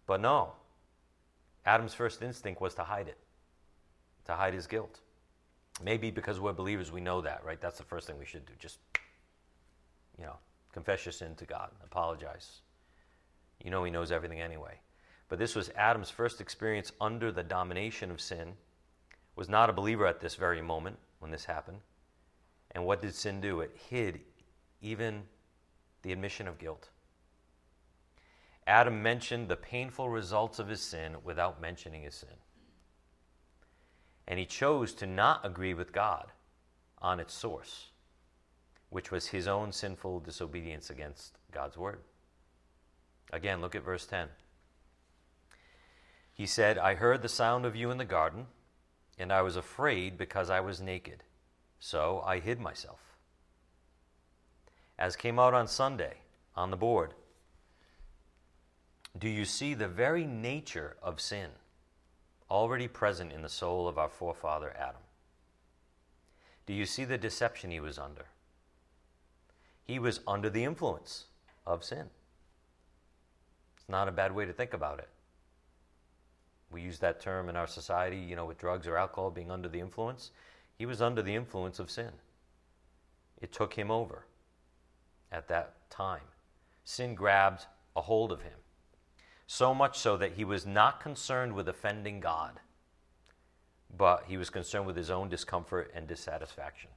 But 0.07 0.21
no. 0.21 0.53
Adam's 1.65 1.95
first 1.95 2.23
instinct 2.23 2.61
was 2.61 2.75
to 2.75 2.83
hide 2.83 3.07
it, 3.07 3.19
to 4.25 4.33
hide 4.33 4.55
his 4.55 4.67
guilt. 4.67 5.01
Maybe 5.83 6.11
because 6.11 6.41
we're 6.41 6.53
believers, 6.53 6.91
we 6.91 7.01
know 7.01 7.21
that, 7.21 7.45
right? 7.45 7.61
That's 7.61 7.79
the 7.79 7.85
first 7.85 8.07
thing 8.07 8.19
we 8.19 8.25
should 8.25 8.45
do. 8.45 8.53
Just, 8.59 8.79
you 10.19 10.25
know, 10.25 10.37
confess 10.73 11.05
your 11.05 11.13
sin 11.13 11.35
to 11.37 11.45
God, 11.45 11.71
apologize. 11.85 12.61
You 13.63 13.71
know, 13.71 13.85
He 13.85 13.91
knows 13.91 14.13
everything 14.13 14.41
anyway. 14.41 14.81
But 15.29 15.39
this 15.39 15.55
was 15.55 15.71
Adam's 15.77 16.11
first 16.11 16.41
experience 16.41 16.93
under 17.01 17.31
the 17.31 17.43
domination 17.43 18.11
of 18.11 18.21
sin. 18.21 18.55
Was 19.37 19.49
not 19.49 19.71
a 19.71 19.75
believer 19.75 20.07
at 20.07 20.21
this 20.21 20.35
very 20.35 20.61
moment 20.61 20.99
when 21.21 21.31
this 21.31 21.45
happened. 21.45 21.79
And 22.73 22.85
what 22.85 23.01
did 23.01 23.15
sin 23.15 23.41
do? 23.41 23.61
It 23.61 23.77
hid 23.89 24.21
even 24.81 25.23
the 26.03 26.13
admission 26.13 26.49
of 26.49 26.59
guilt. 26.59 26.89
Adam 28.67 29.03
mentioned 29.03 29.49
the 29.49 29.57
painful 29.57 30.09
results 30.09 30.59
of 30.59 30.69
his 30.69 30.81
sin 30.81 31.17
without 31.25 31.61
mentioning 31.61 32.03
his 32.03 32.15
sin. 32.15 32.29
And 34.29 34.39
he 34.39 34.47
chose 34.47 34.95
to 34.95 35.07
not 35.07 35.45
agree 35.45 35.75
with 35.75 35.93
God 35.93 36.31
on 36.99 37.19
its 37.19 37.35
source, 37.35 37.91
which 38.91 39.11
was 39.11 39.29
his 39.29 39.49
own 39.49 39.73
sinful 39.73 40.21
disobedience 40.21 40.91
against 40.91 41.39
God's 41.53 41.77
word. 41.77 42.01
Again, 43.33 43.61
look 43.61 43.75
at 43.75 43.85
verse 43.85 44.07
10. 44.07 44.29
He 46.35 46.47
said, 46.47 46.79
I 46.79 46.95
heard 46.95 47.23
the 47.23 47.29
sound 47.29 47.65
of 47.65 47.77
you 47.77 47.91
in 47.91 47.99
the 47.99 48.05
garden, 48.05 48.47
and 49.19 49.33
I 49.33 49.43
was 49.43 49.57
afraid 49.57 50.19
because 50.19 50.51
I 50.51 50.61
was 50.61 50.81
naked. 50.81 51.23
So 51.79 52.23
I 52.27 52.41
hid 52.41 52.61
myself. 52.61 53.01
As 54.99 55.17
came 55.17 55.39
out 55.39 55.55
on 55.55 55.67
Sunday 55.67 56.15
on 56.57 56.71
the 56.71 56.77
board, 56.77 57.15
do 59.19 59.29
you 59.29 59.45
see 59.45 59.75
the 59.75 59.89
very 59.89 60.25
nature 60.25 60.97
of 61.03 61.21
sin 61.21 61.51
already 62.51 62.89
present 62.89 63.33
in 63.33 63.43
the 63.43 63.49
soul 63.49 63.89
of 63.89 63.99
our 63.99 64.09
forefather 64.09 64.75
Adam? 64.79 65.03
Do 66.67 66.73
you 66.73 66.87
see 66.87 67.05
the 67.05 67.19
deception 67.19 67.71
he 67.71 67.81
was 67.81 67.99
under? 67.99 68.27
He 69.91 69.99
was 69.99 70.21
under 70.25 70.49
the 70.49 70.63
influence 70.63 71.25
of 71.67 71.83
sin. 71.83 72.09
It's 73.77 73.89
not 73.89 74.07
a 74.07 74.13
bad 74.13 74.33
way 74.33 74.45
to 74.45 74.53
think 74.53 74.73
about 74.73 75.01
it. 75.01 75.09
We 76.71 76.81
use 76.81 77.01
that 77.01 77.19
term 77.19 77.49
in 77.49 77.57
our 77.57 77.67
society, 77.67 78.17
you 78.17 78.37
know, 78.37 78.47
with 78.47 78.57
drugs 78.57 78.87
or 78.87 78.97
alcohol 78.97 79.33
being 79.33 79.51
under 79.51 79.69
the 79.69 79.81
influence. 79.81 80.31
He 80.79 80.87
was 80.87 81.03
under 81.03 81.23
the 81.23 81.35
influence 81.35 81.81
of 81.81 81.91
sin. 81.91 82.13
It 83.43 83.51
took 83.51 83.75
him 83.75 83.91
over 83.91 84.27
at 85.33 85.49
that 85.49 85.91
time. 85.91 86.29
Sin 86.85 87.17
grabbed 87.17 87.67
a 87.97 88.03
hold 88.03 88.31
of 88.31 88.43
him 88.43 88.59
so 89.49 89.75
much 89.75 89.99
so 89.99 90.17
that 90.19 90.35
he 90.35 90.45
was 90.45 90.65
not 90.65 91.01
concerned 91.01 91.53
with 91.53 91.69
offending 91.69 92.21
God, 92.21 92.61
but 93.97 94.23
he 94.29 94.37
was 94.37 94.51
concerned 94.51 94.87
with 94.87 94.95
his 94.95 95.11
own 95.11 95.29
discomfort 95.29 95.91
and 95.97 96.07
dissatisfaction. 96.07 96.91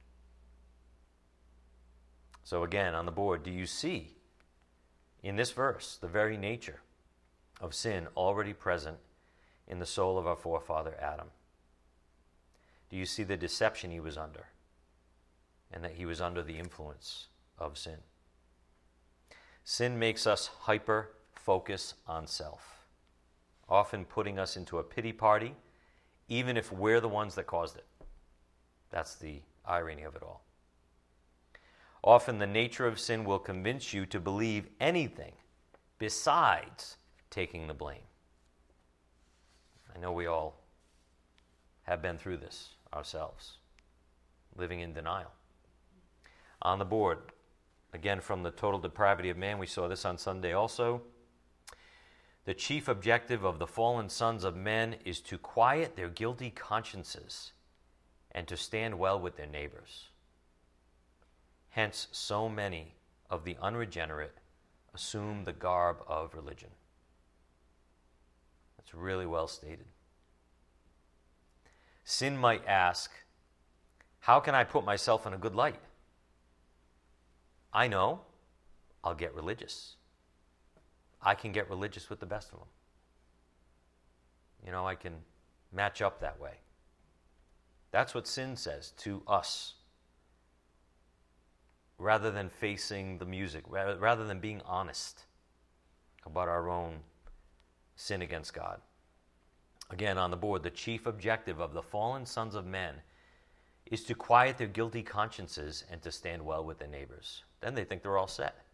So, 2.44 2.62
again, 2.62 2.94
on 2.94 3.06
the 3.06 3.12
board, 3.12 3.42
do 3.42 3.50
you 3.50 3.64
see 3.66 4.16
in 5.22 5.36
this 5.36 5.50
verse 5.50 5.96
the 5.98 6.06
very 6.06 6.36
nature 6.36 6.80
of 7.60 7.74
sin 7.74 8.06
already 8.16 8.52
present 8.52 8.98
in 9.66 9.78
the 9.78 9.86
soul 9.86 10.18
of 10.18 10.26
our 10.26 10.36
forefather 10.36 10.94
Adam? 11.00 11.28
Do 12.90 12.96
you 12.96 13.06
see 13.06 13.22
the 13.24 13.38
deception 13.38 13.90
he 13.90 13.98
was 13.98 14.18
under 14.18 14.48
and 15.72 15.82
that 15.82 15.94
he 15.94 16.04
was 16.04 16.20
under 16.20 16.42
the 16.42 16.58
influence 16.58 17.28
of 17.58 17.78
sin? 17.78 17.96
Sin 19.64 19.98
makes 19.98 20.26
us 20.26 20.50
hyper 20.60 21.10
focus 21.32 21.94
on 22.06 22.26
self, 22.26 22.84
often 23.68 24.04
putting 24.04 24.38
us 24.38 24.56
into 24.56 24.78
a 24.78 24.82
pity 24.82 25.12
party, 25.12 25.54
even 26.28 26.58
if 26.58 26.70
we're 26.70 27.00
the 27.00 27.08
ones 27.08 27.34
that 27.36 27.46
caused 27.46 27.78
it. 27.78 27.86
That's 28.90 29.14
the 29.14 29.40
irony 29.64 30.02
of 30.02 30.14
it 30.14 30.22
all. 30.22 30.44
Often 32.04 32.38
the 32.38 32.46
nature 32.46 32.86
of 32.86 33.00
sin 33.00 33.24
will 33.24 33.38
convince 33.38 33.94
you 33.94 34.04
to 34.06 34.20
believe 34.20 34.68
anything 34.78 35.32
besides 35.98 36.98
taking 37.30 37.66
the 37.66 37.72
blame. 37.72 38.04
I 39.94 39.98
know 39.98 40.12
we 40.12 40.26
all 40.26 40.60
have 41.84 42.02
been 42.02 42.18
through 42.18 42.36
this 42.36 42.74
ourselves, 42.92 43.56
living 44.54 44.80
in 44.80 44.92
denial. 44.92 45.32
On 46.60 46.78
the 46.78 46.84
board, 46.84 47.18
again 47.94 48.20
from 48.20 48.42
the 48.42 48.50
total 48.50 48.78
depravity 48.78 49.30
of 49.30 49.38
man, 49.38 49.58
we 49.58 49.66
saw 49.66 49.88
this 49.88 50.04
on 50.04 50.18
Sunday 50.18 50.52
also. 50.52 51.00
The 52.44 52.52
chief 52.52 52.86
objective 52.86 53.44
of 53.44 53.58
the 53.58 53.66
fallen 53.66 54.10
sons 54.10 54.44
of 54.44 54.54
men 54.54 54.96
is 55.06 55.22
to 55.22 55.38
quiet 55.38 55.96
their 55.96 56.10
guilty 56.10 56.50
consciences 56.50 57.52
and 58.30 58.46
to 58.48 58.58
stand 58.58 58.98
well 58.98 59.18
with 59.18 59.38
their 59.38 59.46
neighbors. 59.46 60.08
Hence, 61.74 62.06
so 62.12 62.48
many 62.48 62.94
of 63.28 63.42
the 63.42 63.56
unregenerate 63.60 64.36
assume 64.94 65.42
the 65.42 65.52
garb 65.52 65.96
of 66.06 66.32
religion. 66.32 66.70
That's 68.76 68.94
really 68.94 69.26
well 69.26 69.48
stated. 69.48 69.86
Sin 72.04 72.36
might 72.36 72.64
ask, 72.68 73.10
How 74.20 74.38
can 74.38 74.54
I 74.54 74.62
put 74.62 74.84
myself 74.84 75.26
in 75.26 75.32
a 75.32 75.36
good 75.36 75.56
light? 75.56 75.80
I 77.72 77.88
know, 77.88 78.20
I'll 79.02 79.16
get 79.16 79.34
religious. 79.34 79.96
I 81.20 81.34
can 81.34 81.50
get 81.50 81.68
religious 81.68 82.08
with 82.08 82.20
the 82.20 82.26
best 82.26 82.52
of 82.52 82.60
them. 82.60 82.68
You 84.64 84.70
know, 84.70 84.86
I 84.86 84.94
can 84.94 85.14
match 85.72 86.00
up 86.02 86.20
that 86.20 86.38
way. 86.38 86.52
That's 87.90 88.14
what 88.14 88.28
sin 88.28 88.54
says 88.54 88.92
to 88.98 89.22
us. 89.26 89.74
Rather 91.98 92.30
than 92.30 92.48
facing 92.48 93.18
the 93.18 93.24
music, 93.24 93.64
rather 93.68 94.24
than 94.24 94.40
being 94.40 94.60
honest 94.66 95.24
about 96.26 96.48
our 96.48 96.68
own 96.68 97.00
sin 97.96 98.22
against 98.22 98.52
God. 98.52 98.80
Again, 99.90 100.18
on 100.18 100.30
the 100.30 100.36
board, 100.36 100.62
the 100.62 100.70
chief 100.70 101.06
objective 101.06 101.60
of 101.60 101.72
the 101.72 101.82
fallen 101.82 102.26
sons 102.26 102.54
of 102.54 102.66
men 102.66 102.96
is 103.86 104.02
to 104.04 104.14
quiet 104.14 104.58
their 104.58 104.66
guilty 104.66 105.02
consciences 105.02 105.84
and 105.90 106.02
to 106.02 106.10
stand 106.10 106.44
well 106.44 106.64
with 106.64 106.78
their 106.78 106.88
neighbors. 106.88 107.44
Then 107.60 107.74
they 107.74 107.84
think 107.84 108.02
they're 108.02 108.18
all 108.18 108.26
set. 108.26 108.64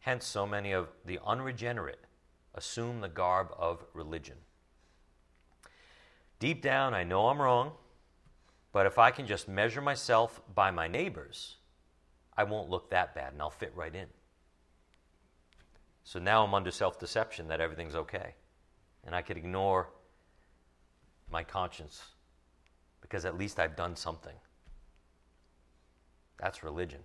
Hence, 0.00 0.26
so 0.26 0.46
many 0.46 0.72
of 0.72 0.88
the 1.06 1.18
unregenerate 1.24 2.04
assume 2.54 3.00
the 3.00 3.08
garb 3.08 3.48
of 3.58 3.84
religion. 3.94 4.36
Deep 6.38 6.60
down, 6.60 6.92
I 6.92 7.04
know 7.04 7.28
I'm 7.28 7.40
wrong, 7.40 7.72
but 8.70 8.86
if 8.86 8.98
I 8.98 9.10
can 9.10 9.26
just 9.26 9.48
measure 9.48 9.80
myself 9.80 10.42
by 10.54 10.70
my 10.70 10.86
neighbors, 10.86 11.56
I 12.36 12.44
won't 12.44 12.70
look 12.70 12.90
that 12.90 13.14
bad 13.14 13.32
and 13.32 13.40
I'll 13.40 13.50
fit 13.50 13.72
right 13.74 13.94
in. 13.94 14.06
So 16.02 16.18
now 16.18 16.44
I'm 16.44 16.54
under 16.54 16.70
self 16.70 16.98
deception 16.98 17.48
that 17.48 17.60
everything's 17.60 17.94
okay. 17.94 18.34
And 19.04 19.14
I 19.14 19.22
could 19.22 19.36
ignore 19.36 19.88
my 21.30 21.42
conscience 21.42 22.02
because 23.00 23.24
at 23.24 23.38
least 23.38 23.58
I've 23.58 23.76
done 23.76 23.96
something. 23.96 24.36
That's 26.38 26.62
religion. 26.62 27.00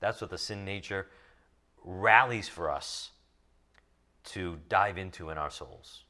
That's 0.00 0.20
what 0.20 0.30
the 0.30 0.38
sin 0.38 0.64
nature 0.64 1.08
rallies 1.84 2.48
for 2.48 2.70
us 2.70 3.10
to 4.24 4.58
dive 4.68 4.98
into 4.98 5.30
in 5.30 5.38
our 5.38 5.50
souls. 5.50 6.04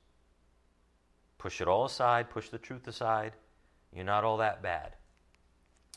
Push 1.39 1.61
it 1.61 1.69
all 1.69 1.85
aside, 1.85 2.31
push 2.31 2.49
the 2.49 2.59
truth 2.59 2.87
aside. 2.87 3.33
You're 3.95 4.05
not 4.05 4.25
all 4.25 4.39
that 4.39 4.63
bad. 4.63 4.97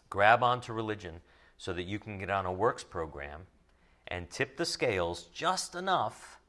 Grab 0.10 0.44
onto 0.44 0.74
religion 0.74 1.22
so 1.58 1.74
that 1.74 1.84
you 1.84 2.00
can 2.00 2.18
get 2.18 2.30
on 2.30 2.46
a 2.46 2.52
works 2.52 2.84
program 2.84 3.42
and 4.08 4.30
tip 4.30 4.58
the 4.58 4.66
scales 4.66 5.24
just 5.34 5.76
enough 5.76 6.40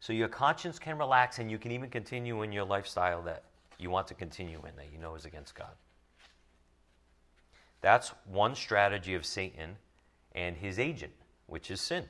so 0.00 0.12
your 0.12 0.28
conscience 0.28 0.78
can 0.78 0.98
relax 0.98 1.38
and 1.38 1.50
you 1.50 1.58
can 1.58 1.72
even 1.72 1.90
continue 1.90 2.42
in 2.42 2.52
your 2.52 2.64
lifestyle 2.64 3.22
that 3.22 3.44
you 3.78 3.90
want 3.90 4.06
to 4.08 4.14
continue 4.14 4.58
in 4.58 4.76
that 4.76 4.92
you 4.92 4.98
know 4.98 5.14
is 5.14 5.24
against 5.24 5.54
God. 5.54 5.74
That's 7.80 8.12
one 8.24 8.54
strategy 8.54 9.14
of 9.14 9.26
Satan 9.26 9.76
and 10.34 10.56
his 10.56 10.78
agent, 10.78 11.12
which 11.46 11.70
is 11.70 11.80
sin. 11.80 12.04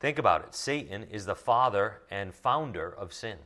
Think 0.00 0.18
about 0.18 0.44
it 0.44 0.54
Satan 0.54 1.04
is 1.04 1.26
the 1.26 1.34
father 1.34 2.02
and 2.10 2.34
founder 2.34 2.90
of 2.90 3.12
sin, 3.12 3.38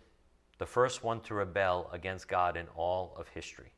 the 0.59 0.67
first 0.67 1.05
one 1.05 1.21
to 1.23 1.35
rebel 1.35 1.89
against 1.93 2.29
God 2.29 2.57
in 2.57 2.67
all 2.75 3.15
of 3.17 3.29
history. 3.29 3.73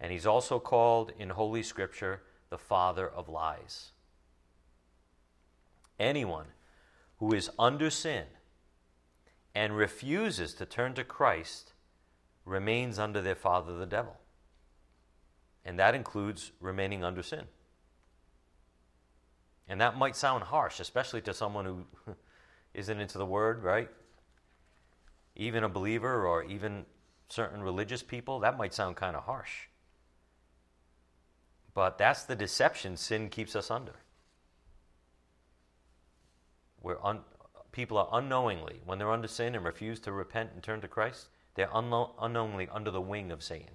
And 0.00 0.10
he's 0.10 0.26
also 0.26 0.58
called 0.58 1.12
in 1.18 1.30
Holy 1.30 1.62
Scripture 1.62 2.22
the 2.48 2.58
father 2.58 3.08
of 3.08 3.28
lies. 3.28 3.90
Anyone 5.98 6.46
who 7.18 7.34
is 7.34 7.50
under 7.58 7.90
sin 7.90 8.24
and 9.54 9.76
refuses 9.76 10.54
to 10.54 10.64
turn 10.64 10.94
to 10.94 11.04
Christ 11.04 11.74
remains 12.46 12.98
under 12.98 13.20
their 13.20 13.34
father, 13.34 13.76
the 13.76 13.86
devil. 13.86 14.16
And 15.64 15.78
that 15.78 15.94
includes 15.94 16.52
remaining 16.60 17.04
under 17.04 17.22
sin. 17.22 17.44
And 19.68 19.80
that 19.80 19.96
might 19.96 20.16
sound 20.16 20.44
harsh, 20.44 20.80
especially 20.80 21.20
to 21.22 21.34
someone 21.34 21.64
who 21.64 21.84
isn't 22.74 23.00
into 23.00 23.18
the 23.18 23.26
word, 23.26 23.62
right? 23.62 23.90
Even 25.36 25.62
a 25.62 25.68
believer 25.68 26.26
or 26.26 26.42
even 26.42 26.86
certain 27.28 27.62
religious 27.62 28.02
people, 28.02 28.40
that 28.40 28.56
might 28.56 28.74
sound 28.74 28.96
kind 28.96 29.14
of 29.14 29.24
harsh. 29.24 29.68
But 31.74 31.98
that's 31.98 32.24
the 32.24 32.36
deception 32.36 32.96
sin 32.96 33.28
keeps 33.28 33.54
us 33.54 33.70
under. 33.70 33.94
Where 36.80 37.04
un- 37.04 37.24
people 37.72 37.98
are 37.98 38.08
unknowingly, 38.12 38.80
when 38.84 38.98
they're 38.98 39.12
under 39.12 39.28
sin 39.28 39.54
and 39.54 39.64
refuse 39.64 40.00
to 40.00 40.12
repent 40.12 40.50
and 40.52 40.62
turn 40.62 40.80
to 40.80 40.88
Christ, 40.88 41.28
they're 41.54 41.68
unknow- 41.68 42.14
unknowingly 42.20 42.68
under 42.70 42.90
the 42.90 43.00
wing 43.00 43.30
of 43.30 43.42
Satan. 43.42 43.74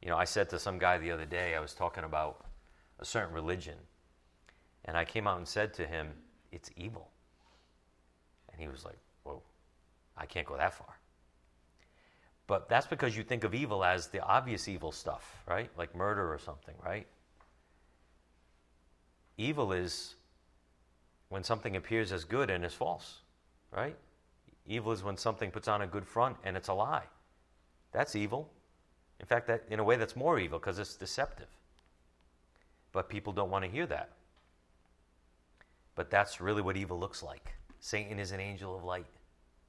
You 0.00 0.08
know, 0.08 0.16
I 0.16 0.24
said 0.24 0.48
to 0.50 0.58
some 0.58 0.78
guy 0.78 0.98
the 0.98 1.10
other 1.10 1.24
day, 1.24 1.54
I 1.54 1.60
was 1.60 1.74
talking 1.74 2.04
about 2.04 2.46
a 2.98 3.04
certain 3.04 3.34
religion, 3.34 3.76
and 4.84 4.96
I 4.96 5.04
came 5.04 5.26
out 5.26 5.38
and 5.38 5.48
said 5.48 5.74
to 5.74 5.86
him, 5.86 6.12
It's 6.52 6.70
evil. 6.76 7.10
And 8.50 8.60
he 8.60 8.68
was 8.68 8.84
like, 8.84 8.98
Whoa, 9.24 9.42
I 10.16 10.26
can't 10.26 10.46
go 10.46 10.56
that 10.56 10.74
far. 10.74 10.98
But 12.46 12.68
that's 12.68 12.86
because 12.86 13.16
you 13.16 13.24
think 13.24 13.44
of 13.44 13.54
evil 13.54 13.84
as 13.84 14.08
the 14.08 14.20
obvious 14.20 14.68
evil 14.68 14.92
stuff, 14.92 15.42
right? 15.48 15.70
Like 15.76 15.94
murder 15.94 16.32
or 16.32 16.38
something, 16.38 16.74
right? 16.84 17.06
Evil 19.36 19.72
is 19.72 20.14
when 21.28 21.42
something 21.42 21.76
appears 21.76 22.12
as 22.12 22.24
good 22.24 22.50
and 22.50 22.64
is 22.64 22.72
false, 22.72 23.18
right? 23.72 23.96
Evil 24.66 24.92
is 24.92 25.02
when 25.02 25.16
something 25.16 25.50
puts 25.50 25.68
on 25.68 25.82
a 25.82 25.86
good 25.86 26.06
front 26.06 26.36
and 26.44 26.56
it's 26.56 26.68
a 26.68 26.72
lie. 26.72 27.04
That's 27.92 28.14
evil. 28.14 28.48
In 29.18 29.26
fact, 29.26 29.46
that, 29.48 29.64
in 29.70 29.80
a 29.80 29.84
way, 29.84 29.96
that's 29.96 30.14
more 30.16 30.38
evil 30.38 30.58
because 30.58 30.78
it's 30.78 30.94
deceptive. 30.94 31.48
But 32.92 33.08
people 33.08 33.32
don't 33.32 33.50
want 33.50 33.64
to 33.64 33.70
hear 33.70 33.86
that. 33.86 34.10
But 35.94 36.10
that's 36.10 36.40
really 36.40 36.62
what 36.62 36.76
evil 36.76 36.98
looks 36.98 37.22
like. 37.22 37.54
Satan 37.80 38.18
is 38.18 38.32
an 38.32 38.40
angel 38.40 38.76
of 38.76 38.84
light, 38.84 39.06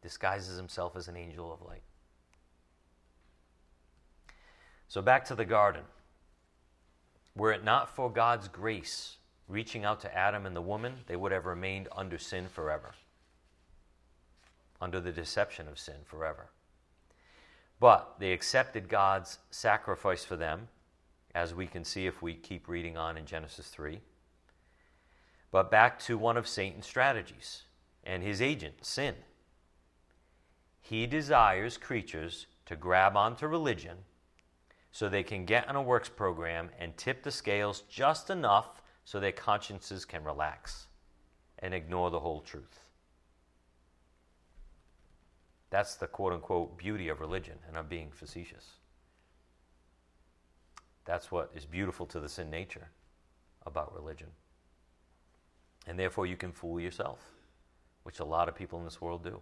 disguises 0.02 0.58
himself 0.58 0.96
as 0.96 1.08
an 1.08 1.16
angel 1.16 1.52
of 1.54 1.62
light. 1.68 1.82
So 4.88 5.02
back 5.02 5.26
to 5.26 5.36
the 5.36 5.46
garden. 5.46 5.84
Were 7.36 7.52
it 7.52 7.64
not 7.64 7.96
for 7.96 8.10
God's 8.10 8.48
grace 8.48 9.18
reaching 9.48 9.86
out 9.86 10.02
to 10.02 10.18
Adam 10.18 10.46
and 10.46 10.56
the 10.56 10.62
woman, 10.62 10.94
they 11.08 11.16
would 11.16 11.32
have 11.32 11.46
remained 11.46 11.88
under 11.96 12.18
sin 12.18 12.48
forever, 12.48 12.96
under 14.82 15.00
the 15.00 15.12
deception 15.12 15.68
of 15.68 15.80
sin 15.80 15.96
forever. 16.06 16.48
But 17.80 18.16
they 18.20 18.34
accepted 18.34 18.90
God's 18.90 19.38
sacrifice 19.52 20.26
for 20.26 20.36
them, 20.36 20.68
as 21.34 21.54
we 21.54 21.68
can 21.68 21.84
see 21.84 22.08
if 22.08 22.22
we 22.22 22.34
keep 22.34 22.68
reading 22.68 22.98
on 22.98 23.18
in 23.18 23.26
Genesis 23.26 23.68
3. 23.68 24.02
But 25.52 25.72
back 25.72 26.00
to 26.00 26.18
one 26.18 26.36
of 26.36 26.48
Satan's 26.48 26.88
strategies 26.88 27.64
and 28.04 28.24
his 28.24 28.42
agent, 28.42 28.86
sin. 28.86 29.16
He 30.82 31.06
desires 31.06 31.78
creatures 31.78 32.48
to 32.66 32.76
grab 32.76 33.16
onto 33.16 33.48
religion 33.48 33.98
so 34.98 35.08
they 35.08 35.22
can 35.22 35.46
get 35.46 35.70
on 35.70 35.76
a 35.76 35.82
works 35.82 36.10
program 36.10 36.72
and 36.80 36.98
tip 36.98 37.22
the 37.22 37.30
scales 37.30 37.82
just 37.82 38.32
enough 38.32 38.82
so 39.06 39.20
their 39.20 39.32
consciences 39.32 40.06
can 40.06 40.24
relax 40.24 40.88
and 41.60 41.72
ignore 41.72 42.10
the 42.10 42.20
whole 42.20 42.42
truth. 42.42 42.80
That's 45.70 45.94
the 45.94 46.08
quote 46.08 46.34
unquote 46.34 46.80
beauty 46.80 47.10
of 47.10 47.20
religion, 47.20 47.60
and 47.68 47.78
I'm 47.78 47.86
being 47.86 48.10
facetious. 48.10 48.66
That's 51.06 51.32
what 51.32 51.52
is 51.54 51.68
beautiful 51.68 52.08
to 52.08 52.20
the 52.20 52.28
sin 52.28 52.50
nature 52.50 52.90
about 53.68 53.94
religion. 53.94 54.30
And 55.86 56.00
therefore, 56.00 56.26
you 56.26 56.38
can 56.38 56.52
fool 56.52 56.80
yourself, 56.80 57.20
which 58.02 58.20
a 58.20 58.26
lot 58.26 58.50
of 58.50 58.56
people 58.56 58.80
in 58.80 58.86
this 58.86 59.00
world 59.00 59.24
do. 59.24 59.42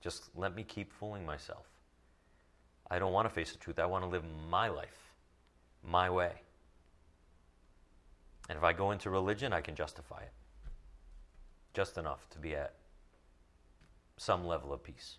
Just 0.00 0.30
let 0.34 0.56
me 0.56 0.64
keep 0.64 0.92
fooling 0.92 1.24
myself. 1.24 1.66
I 2.90 2.98
don't 2.98 3.12
want 3.12 3.28
to 3.28 3.34
face 3.34 3.52
the 3.52 3.58
truth. 3.58 3.78
I 3.78 3.86
want 3.86 4.04
to 4.04 4.08
live 4.08 4.24
my 4.50 4.68
life, 4.68 5.12
my 5.82 6.10
way. 6.10 6.32
And 8.48 8.58
if 8.58 8.64
I 8.64 8.72
go 8.72 8.90
into 8.90 9.10
religion, 9.10 9.52
I 9.52 9.62
can 9.62 9.74
justify 9.74 10.20
it. 10.20 10.32
Just 11.72 11.96
enough 11.96 12.28
to 12.30 12.38
be 12.38 12.54
at 12.54 12.74
some 14.16 14.46
level 14.46 14.72
of 14.72 14.82
peace. 14.82 15.16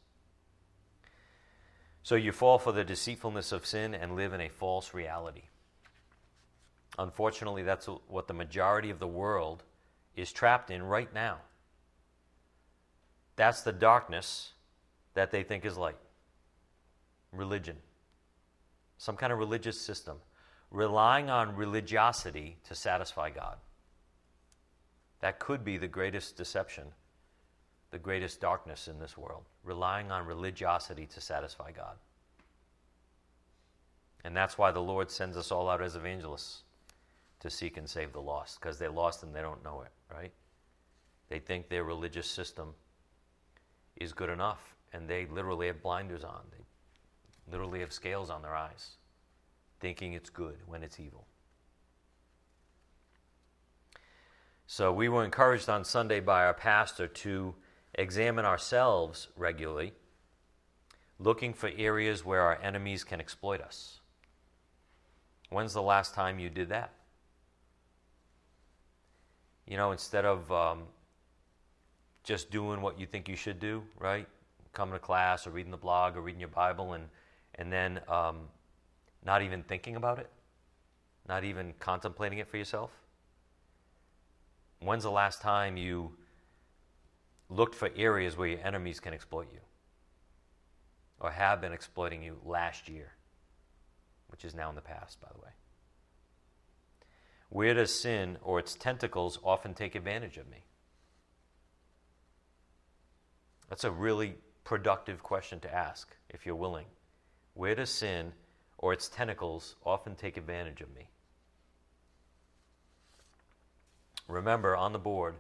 So 2.04 2.16
you 2.16 2.32
fall 2.32 2.60
for 2.60 2.72
the 2.72 2.84
deceitfulness 2.84 3.52
of 3.52 3.66
sin 3.66 3.96
and 3.96 4.16
live 4.16 4.32
in 4.32 4.42
a 4.42 4.50
false 4.50 4.94
reality. 4.94 5.46
Unfortunately, 7.00 7.64
that's 7.64 7.88
what 8.08 8.28
the 8.28 8.34
majority 8.34 8.92
of 8.92 9.00
the 9.00 9.08
world 9.08 9.64
is 10.16 10.32
trapped 10.32 10.70
in 10.70 10.84
right 10.84 11.12
now. 11.14 11.40
That's 13.36 13.64
the 13.64 13.74
darkness 13.74 14.52
that 15.16 15.32
they 15.32 15.44
think 15.44 15.66
is 15.66 15.78
light 15.78 15.98
religion, 17.38 17.78
some 18.98 19.16
kind 19.16 19.34
of 19.34 19.40
religious 19.40 19.80
system, 19.80 20.18
relying 20.72 21.30
on 21.30 21.56
religiosity 21.56 22.58
to 22.64 22.76
satisfy 22.76 23.30
God. 23.30 23.58
That 25.22 25.40
could 25.40 25.64
be 25.64 25.78
the 25.78 25.88
greatest 25.88 26.36
deception, 26.36 26.86
the 27.92 27.98
greatest 27.98 28.42
darkness 28.42 28.88
in 28.88 29.00
this 29.00 29.18
world, 29.18 29.44
relying 29.64 30.12
on 30.12 30.26
religiosity 30.26 31.06
to 31.08 31.22
satisfy 31.22 31.72
God. 31.72 31.96
And 34.24 34.36
that's 34.36 34.58
why 34.58 34.72
the 34.72 34.82
Lord 34.82 35.12
sends 35.12 35.38
us 35.38 35.52
all 35.52 35.70
out 35.70 35.82
as 35.82 35.96
evangelists 35.96 36.64
to 37.40 37.50
seek 37.50 37.78
and 37.78 37.88
save 37.88 38.12
the 38.12 38.22
lost, 38.22 38.60
because 38.60 38.80
they're 38.80 38.90
lost 38.90 39.24
and 39.24 39.36
they 39.36 39.42
don't 39.42 39.64
know 39.64 39.82
it, 39.82 39.92
right? 40.14 40.32
They 41.30 41.40
think 41.40 41.70
their 41.70 41.84
religious 41.84 42.28
system 42.28 42.74
is 43.98 44.14
good 44.14 44.30
enough, 44.30 44.76
and 44.94 45.08
they 45.08 45.28
literally 45.28 45.68
have 45.68 45.82
blinders 45.82 46.24
on. 46.24 46.42
They 46.52 46.64
literally 47.50 47.80
have 47.80 47.94
scales 47.94 48.30
on 48.30 48.42
their 48.42 48.56
eyes, 48.56 48.92
thinking 49.80 50.14
it's 50.14 50.30
good 50.30 50.58
when 50.66 50.84
it's 50.84 51.00
evil. 51.00 51.26
So 54.68 54.92
we 54.92 55.10
were 55.10 55.24
encouraged 55.24 55.70
on 55.70 55.86
Sunday 55.86 56.20
by 56.20 56.46
our 56.46 56.54
pastor 56.54 57.08
to 57.08 57.54
examine 57.94 58.46
ourselves 58.46 59.28
regularly, 59.38 59.94
looking 61.20 61.54
for 61.54 61.70
areas 61.78 62.26
where 62.26 62.42
our 62.42 62.60
enemies 62.62 63.04
can 63.04 63.20
exploit 63.20 63.62
us. 63.62 64.00
When's 65.50 65.74
the 65.74 65.82
last 65.82 66.14
time 66.16 66.40
you 66.40 66.50
did 66.50 66.70
that? 66.70 66.92
you 69.68 69.78
know, 69.78 69.92
instead 69.92 70.26
of 70.26 70.52
um, 70.52 70.84
just 72.24 72.52
doing 72.52 72.82
what 72.82 73.00
you 73.00 73.06
think 73.06 73.28
you 73.28 73.36
should 73.36 73.60
do, 73.60 73.84
right? 74.00 74.28
Coming 74.74 74.94
to 74.94 75.00
class 75.00 75.48
or 75.48 75.52
reading 75.52 75.72
the 75.72 75.78
blog 75.78 76.16
or 76.16 76.22
reading 76.22 76.40
your 76.40 76.50
Bible 76.50 76.94
and, 76.94 77.06
and 77.56 77.72
then 77.72 78.00
um, 78.08 78.42
not 79.26 79.42
even 79.42 79.64
thinking 79.64 79.96
about 79.96 80.20
it, 80.20 80.30
not 81.28 81.44
even 81.44 81.74
contemplating 81.80 82.40
it 82.40 82.48
for 82.48 82.58
yourself? 82.58 82.92
When's 84.80 85.04
the 85.04 85.12
last 85.12 85.42
time 85.42 85.78
you 85.78 86.12
looked 87.50 87.76
for 87.76 87.90
areas 87.96 88.38
where 88.38 88.48
your 88.48 88.60
enemies 88.64 89.00
can 89.00 89.14
exploit 89.14 89.48
you 89.54 89.60
or 91.20 91.32
have 91.32 91.62
been 91.62 91.72
exploiting 91.72 92.22
you 92.22 92.38
last 92.44 92.90
year, 92.90 93.14
which 94.28 94.44
is 94.44 94.54
now 94.54 94.70
in 94.70 94.76
the 94.76 94.82
past, 94.82 95.22
by 95.22 95.30
the 95.34 95.40
way? 95.40 95.52
Where 97.50 97.74
does 97.74 97.94
sin 97.94 98.38
or 98.42 98.60
its 98.60 98.76
tentacles 98.76 99.40
often 99.44 99.74
take 99.74 99.96
advantage 99.96 100.38
of 100.38 100.50
me? 100.50 100.66
That's 103.70 103.84
a 103.84 103.92
really 103.92 104.36
productive 104.64 105.24
question 105.24 105.60
to 105.62 105.74
ask 105.74 106.16
if 106.30 106.46
you're 106.46 106.56
willing. 106.56 106.86
Where 107.56 107.74
does 107.74 107.90
sin 107.90 108.34
or 108.78 108.94
its 108.94 109.08
tentacles 109.08 109.76
often 109.84 110.14
take 110.16 110.38
advantage 110.38 110.82
of 110.82 110.94
me? 110.94 111.08
Remember 114.28 114.76
on 114.76 114.94
the 114.94 115.00
board, 115.00 115.36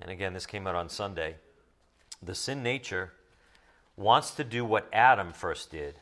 and 0.00 0.10
again, 0.10 0.34
this 0.34 0.46
came 0.46 0.66
out 0.66 0.74
on 0.74 0.88
Sunday, 0.88 1.36
the 2.22 2.34
sin 2.34 2.62
nature 2.62 3.12
wants 3.96 4.32
to 4.32 4.44
do 4.44 4.64
what 4.64 4.88
Adam 4.92 5.32
first 5.32 5.70
did 5.70 5.96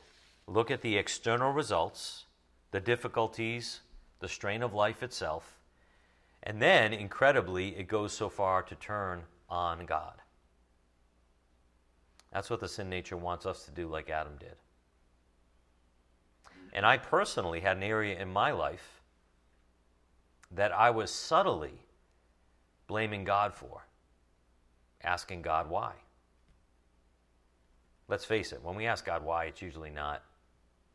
look 0.47 0.71
at 0.71 0.81
the 0.81 0.97
external 0.97 1.53
results, 1.53 2.25
the 2.71 2.81
difficulties, 2.81 3.81
the 4.21 4.29
strain 4.29 4.63
of 4.63 4.73
life 4.73 5.03
itself, 5.03 5.59
and 6.43 6.63
then, 6.63 6.95
incredibly, 6.95 7.77
it 7.77 7.87
goes 7.87 8.15
so 8.15 8.31
far 8.31 8.63
to 8.63 8.75
turn 8.77 9.25
on 9.51 9.85
God. 9.85 10.15
That's 12.33 12.51
what 12.51 12.61
the 12.61 12.69
sin 12.69 12.89
nature 12.91 13.17
wants 13.17 13.47
us 13.47 13.65
to 13.65 13.71
do, 13.71 13.89
like 13.89 14.11
Adam 14.11 14.35
did. 14.39 14.57
And 16.73 16.85
I 16.85 16.99
personally 16.99 17.61
had 17.61 17.77
an 17.79 17.83
area 17.83 18.21
in 18.21 18.29
my 18.29 18.51
life 18.51 19.01
that 20.51 20.73
I 20.73 20.91
was 20.91 21.11
subtly 21.11 21.83
blaming 22.87 23.25
God 23.25 23.55
for, 23.55 23.87
asking 25.03 25.43
God 25.43 25.71
why. 25.71 25.93
Let's 28.09 28.25
face 28.25 28.53
it, 28.53 28.63
when 28.63 28.75
we 28.75 28.87
ask 28.87 29.05
God 29.05 29.23
why, 29.25 29.45
it's 29.45 29.61
usually 29.61 29.91
not 29.91 30.23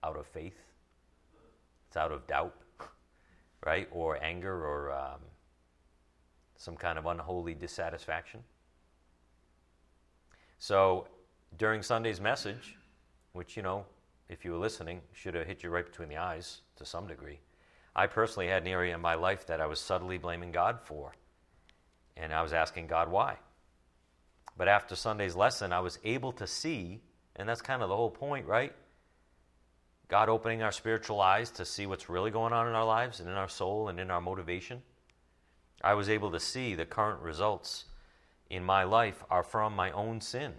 out 0.04 0.18
of 0.18 0.26
faith, 0.26 0.60
it's 1.88 1.98
out 1.98 2.12
of 2.12 2.26
doubt, 2.28 2.56
right? 3.66 3.88
Or 3.92 4.22
anger 4.24 4.66
or 4.66 4.92
um, 4.92 5.20
some 6.58 6.76
kind 6.76 6.98
of 6.98 7.06
unholy 7.06 7.54
dissatisfaction. 7.54 8.42
So 10.58 11.08
during 11.58 11.82
Sunday's 11.82 12.22
message, 12.22 12.78
which, 13.34 13.56
you 13.56 13.64
know, 13.64 13.86
if 14.30 14.46
you 14.46 14.52
were 14.52 14.58
listening, 14.58 15.02
should 15.14 15.36
have 15.36 15.48
hit 15.48 15.64
you 15.64 15.70
right 15.70 15.86
between 15.86 16.10
the 16.10 16.18
eyes 16.18 16.62
to 16.78 16.86
some 16.86 17.08
degree. 17.08 17.40
I 17.96 18.08
personally 18.08 18.48
had 18.48 18.64
an 18.64 18.68
area 18.68 18.96
in 18.96 19.02
my 19.02 19.16
life 19.16 19.46
that 19.48 19.62
I 19.62 19.68
was 19.68 19.80
subtly 19.80 20.18
blaming 20.18 20.52
God 20.52 20.80
for. 20.84 21.14
And 22.18 22.34
I 22.34 22.42
was 22.42 22.54
asking 22.54 22.88
God 22.88 23.10
why. 23.10 23.38
But 24.58 24.68
after 24.68 24.96
Sunday's 24.96 25.36
lesson, 25.36 25.74
I 25.74 25.80
was 25.80 26.00
able 26.04 26.32
to 26.34 26.48
see, 26.48 27.02
and 27.36 27.48
that's 27.48 27.62
kind 27.62 27.82
of 27.82 27.90
the 27.90 27.96
whole 27.96 28.12
point, 28.12 28.46
right? 28.48 28.74
God 30.08 30.30
opening 30.30 30.62
our 30.62 30.72
spiritual 30.72 31.22
eyes 31.22 31.50
to 31.52 31.66
see 31.66 31.86
what's 31.86 32.10
really 32.10 32.30
going 32.30 32.54
on 32.54 32.68
in 32.68 32.74
our 32.74 32.86
lives 32.86 33.20
and 33.20 33.30
in 33.30 33.36
our 33.36 33.50
soul 33.50 33.88
and 33.88 34.00
in 34.00 34.12
our 34.12 34.22
motivation. 34.22 34.82
I 35.84 35.96
was 35.96 36.10
able 36.10 36.32
to 36.32 36.40
see 36.40 36.76
the 36.76 36.86
current 36.86 37.22
results 37.22 37.86
in 38.50 38.64
my 38.64 38.84
life 38.84 39.24
are 39.30 39.44
from 39.44 39.76
my 39.76 39.92
own 39.92 40.22
sin, 40.22 40.54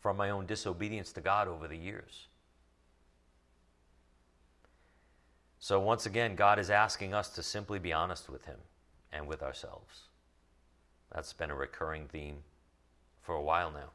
from 0.00 0.16
my 0.16 0.30
own 0.30 0.46
disobedience 0.46 1.12
to 1.12 1.20
God 1.20 1.48
over 1.48 1.66
the 1.66 1.76
years. 1.76 2.28
So, 5.58 5.80
once 5.80 6.06
again, 6.06 6.36
God 6.36 6.58
is 6.58 6.70
asking 6.70 7.12
us 7.12 7.30
to 7.30 7.42
simply 7.42 7.78
be 7.78 7.92
honest 7.92 8.28
with 8.28 8.44
Him 8.44 8.58
and 9.12 9.26
with 9.26 9.42
ourselves. 9.42 10.02
That's 11.12 11.32
been 11.32 11.50
a 11.50 11.56
recurring 11.56 12.06
theme 12.06 12.38
for 13.22 13.34
a 13.34 13.42
while 13.42 13.70
now. 13.70 13.90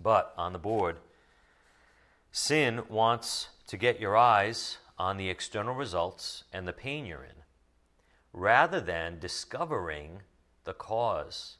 But 0.00 0.34
on 0.36 0.52
the 0.52 0.58
board, 0.58 0.98
sin 2.30 2.82
wants 2.88 3.48
to 3.66 3.76
get 3.76 3.98
your 3.98 4.16
eyes 4.16 4.78
on 4.98 5.16
the 5.16 5.30
external 5.30 5.74
results 5.74 6.44
and 6.52 6.68
the 6.68 6.72
pain 6.72 7.06
you're 7.06 7.24
in, 7.24 7.42
rather 8.32 8.80
than 8.80 9.18
discovering 9.18 10.20
the 10.64 10.74
cause 10.74 11.56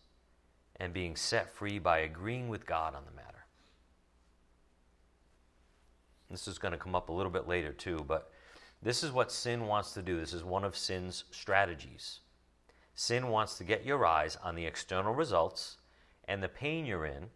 and 0.79 0.93
being 0.93 1.17
set 1.17 1.51
free 1.51 1.79
by 1.79 1.99
agreeing 1.99 2.49
with 2.49 2.67
God 2.67 2.95
on 2.95 3.05
the 3.05 3.17
matter. 3.17 3.47
This 6.31 6.49
is 6.49 6.59
going 6.59 6.73
to 6.73 6.79
come 6.79 6.95
up 6.95 7.09
a 7.09 7.13
little 7.13 7.31
bit 7.31 7.47
later, 7.47 7.73
too, 7.73 8.05
but 8.07 8.31
this 8.83 9.03
is 9.03 9.13
what 9.13 9.33
sin 9.33 9.67
wants 9.67 9.93
to 9.93 10.03
do. 10.03 10.19
This 10.19 10.35
is 10.35 10.45
one 10.45 10.65
of 10.65 10.77
sin's 10.77 11.25
strategies. 11.31 12.21
Sin 12.95 13.29
wants 13.29 13.57
to 13.59 13.65
get 13.65 13.85
your 13.85 14.05
eyes 14.05 14.37
on 14.43 14.55
the 14.55 14.67
external 14.67 15.15
results 15.15 15.77
and 16.27 16.43
the 16.43 16.49
pain 16.49 16.85
you're 16.85 17.07
in 17.07 17.27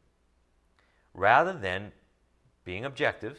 rather 1.14 1.52
than 1.52 1.92
being 2.64 2.84
objective, 2.84 3.38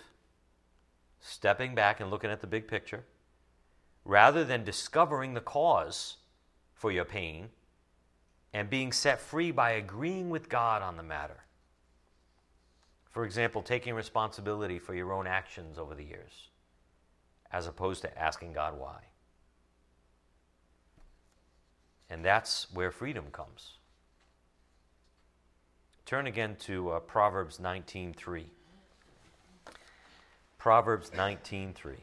stepping 1.19 1.75
back 1.75 1.99
and 1.99 2.09
looking 2.09 2.31
at 2.31 2.41
the 2.41 2.47
big 2.47 2.67
picture, 2.67 3.05
rather 4.03 4.43
than 4.43 4.63
discovering 4.63 5.33
the 5.33 5.41
cause 5.41 6.17
for 6.73 6.91
your 6.91 7.05
pain 7.05 7.49
and 8.53 8.69
being 8.69 8.91
set 8.91 9.19
free 9.19 9.51
by 9.51 9.71
agreeing 9.71 10.29
with 10.29 10.49
God 10.49 10.81
on 10.81 10.97
the 10.97 11.03
matter. 11.03 11.43
For 13.09 13.25
example, 13.25 13.61
taking 13.61 13.93
responsibility 13.93 14.79
for 14.79 14.93
your 14.93 15.11
own 15.13 15.27
actions 15.27 15.77
over 15.77 15.95
the 15.95 16.03
years, 16.03 16.49
as 17.51 17.67
opposed 17.67 18.01
to 18.01 18.17
asking 18.19 18.53
God 18.53 18.77
why. 18.77 18.99
And 22.09 22.25
that's 22.25 22.67
where 22.73 22.91
freedom 22.91 23.25
comes. 23.31 23.77
Turn 26.05 26.27
again 26.27 26.57
to 26.61 26.91
uh, 26.91 26.99
Proverbs 26.99 27.57
19:3. 27.57 28.45
Proverbs 30.57 31.09
19:3. 31.11 31.95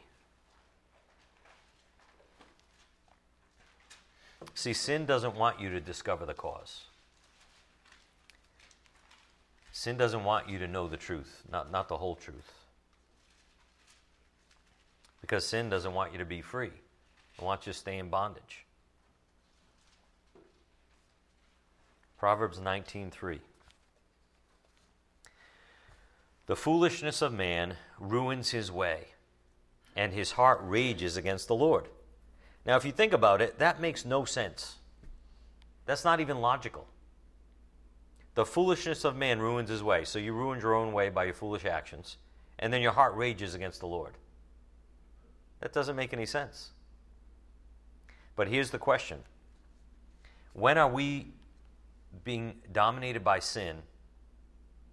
See, 4.53 4.73
sin 4.73 5.05
doesn't 5.05 5.35
want 5.35 5.59
you 5.59 5.69
to 5.69 5.79
discover 5.79 6.25
the 6.25 6.33
cause. 6.33 6.83
Sin 9.71 9.95
doesn't 9.95 10.23
want 10.25 10.49
you 10.49 10.59
to 10.59 10.67
know 10.67 10.87
the 10.87 10.97
truth, 10.97 11.43
not, 11.49 11.71
not 11.71 11.87
the 11.87 11.97
whole 11.97 12.15
truth. 12.15 12.53
Because 15.21 15.45
sin 15.45 15.69
doesn't 15.69 15.93
want 15.93 16.11
you 16.11 16.17
to 16.17 16.25
be 16.25 16.41
free, 16.41 16.71
it 17.37 17.41
wants 17.43 17.65
you 17.65 17.73
to 17.73 17.79
stay 17.79 17.97
in 17.97 18.09
bondage. 18.09 18.65
Proverbs 22.17 22.59
19:3 22.59 23.39
The 26.47 26.55
foolishness 26.55 27.21
of 27.21 27.31
man 27.31 27.77
ruins 27.97 28.49
his 28.49 28.71
way, 28.71 29.09
and 29.95 30.11
his 30.11 30.31
heart 30.31 30.59
rages 30.61 31.15
against 31.15 31.47
the 31.47 31.55
Lord. 31.55 31.87
Now, 32.65 32.75
if 32.75 32.85
you 32.85 32.91
think 32.91 33.13
about 33.13 33.41
it, 33.41 33.59
that 33.59 33.79
makes 33.79 34.05
no 34.05 34.25
sense. 34.25 34.75
That's 35.85 36.05
not 36.05 36.19
even 36.19 36.39
logical. 36.39 36.87
The 38.35 38.45
foolishness 38.45 39.03
of 39.05 39.15
man 39.15 39.39
ruins 39.39 39.69
his 39.69 39.83
way. 39.83 40.05
So 40.05 40.19
you 40.19 40.33
ruined 40.33 40.61
your 40.61 40.75
own 40.75 40.93
way 40.93 41.09
by 41.09 41.25
your 41.25 41.33
foolish 41.33 41.65
actions. 41.65 42.17
And 42.59 42.71
then 42.71 42.81
your 42.81 42.91
heart 42.91 43.15
rages 43.15 43.55
against 43.55 43.79
the 43.79 43.87
Lord. 43.87 44.13
That 45.61 45.73
doesn't 45.73 45.95
make 45.95 46.13
any 46.13 46.25
sense. 46.25 46.71
But 48.35 48.47
here's 48.47 48.69
the 48.69 48.79
question 48.79 49.19
When 50.53 50.77
are 50.77 50.89
we 50.89 51.33
being 52.23 52.55
dominated 52.71 53.23
by 53.23 53.39
sin? 53.39 53.77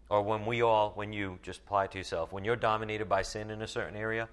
Or 0.09 0.22
when 0.22 0.46
we 0.46 0.62
all, 0.62 0.92
when 0.94 1.12
you 1.12 1.40
just 1.42 1.61
apply 1.61 1.85
it 1.85 1.90
to 1.92 1.98
yourself, 1.98 2.33
when 2.33 2.44
you're 2.44 2.57
dominated 2.57 3.09
by 3.09 3.22
sin 3.22 3.50
in 3.50 3.61
a 3.61 3.66
certain 3.66 3.96
area, 3.96 4.29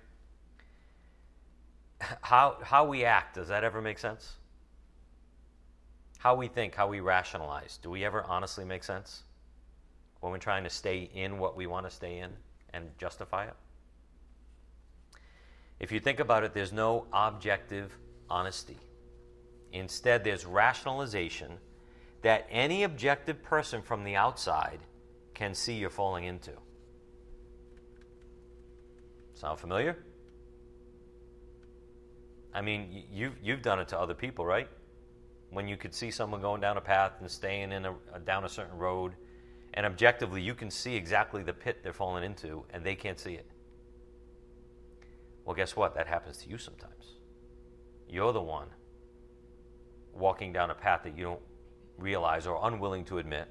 how, 2.22 2.58
how 2.62 2.86
we 2.86 3.06
act, 3.06 3.36
does 3.36 3.48
that 3.50 3.64
ever 3.64 3.82
make 3.82 4.00
sense? 4.00 4.34
how 6.24 6.36
we 6.36 6.48
think, 6.48 6.74
how 6.74 6.88
we 6.88 7.02
rationalize. 7.02 7.80
Do 7.84 7.90
we 7.90 8.06
ever 8.06 8.24
honestly 8.24 8.64
make 8.64 8.86
sense 8.86 9.24
when 10.22 10.32
we're 10.32 10.38
trying 10.38 10.64
to 10.64 10.70
stay 10.70 11.10
in 11.14 11.38
what 11.38 11.58
we 11.58 11.68
want 11.68 11.86
to 11.86 11.90
stay 11.94 12.20
in 12.20 12.32
and 12.74 12.98
justify 12.98 13.44
it? 13.44 13.56
If 15.82 15.92
you 15.92 16.00
think 16.00 16.22
about 16.22 16.46
it, 16.46 16.54
there's 16.54 16.72
no 16.72 17.08
objective 17.12 17.98
honesty. 18.30 18.78
Instead, 19.74 20.24
there's 20.24 20.46
rationalization 20.46 21.58
that 22.22 22.48
any 22.50 22.84
objective 22.84 23.44
person 23.44 23.82
from 23.82 24.06
the 24.06 24.16
outside 24.16 24.80
can 25.34 25.54
see 25.54 25.74
you're 25.74 25.90
falling 25.90 26.24
into. 26.24 26.54
Sound 29.34 29.60
familiar? 29.60 29.98
I 32.54 32.62
mean, 32.62 33.04
you've, 33.12 33.34
you've 33.44 33.62
done 33.62 33.80
it 33.80 33.88
to 33.90 34.00
other 34.00 34.14
people, 34.14 34.46
right? 34.46 34.70
When 35.50 35.68
you 35.68 35.78
could 35.78 35.94
see 35.94 36.12
someone 36.12 36.42
going 36.42 36.62
down 36.62 36.78
a 36.78 36.82
path 36.82 37.14
and 37.20 37.30
staying 37.30 37.72
in 37.72 37.86
a, 37.86 37.96
down 38.26 38.46
a 38.46 38.50
certain 38.50 38.78
road, 38.78 39.14
and 39.74 39.86
objectively 39.86 40.42
you 40.42 40.54
can 40.54 40.70
see 40.70 40.96
exactly 40.96 41.44
the 41.44 41.54
pit 41.54 41.80
they're 41.84 41.94
falling 41.94 42.24
into, 42.24 42.64
and 42.72 42.84
they 42.84 42.96
can't 42.96 43.20
see 43.20 43.34
it. 43.34 43.50
Well, 45.46 45.56
guess 45.56 45.76
what? 45.76 45.96
That 45.96 46.08
happens 46.08 46.38
to 46.38 46.50
you 46.50 46.58
sometimes. 46.58 47.16
You're 48.08 48.34
the 48.34 48.42
one 48.42 48.68
walking 50.14 50.54
down 50.54 50.70
a 50.70 50.76
path 50.76 51.02
that 51.04 51.18
you 51.18 51.24
don't 51.24 51.42
realize 51.98 52.46
or 52.46 52.60
unwilling 52.64 53.04
to 53.06 53.18
admit, 53.18 53.48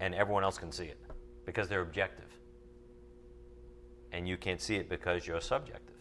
and 0.00 0.14
everyone 0.14 0.42
else 0.42 0.58
can 0.58 0.72
see 0.72 0.86
it 0.86 0.98
because 1.44 1.68
they're 1.68 1.82
objective. 1.82 2.30
And 4.10 4.28
you 4.28 4.36
can't 4.36 4.60
see 4.60 4.76
it 4.76 4.88
because 4.88 5.26
you're 5.26 5.40
subjective. 5.40 5.91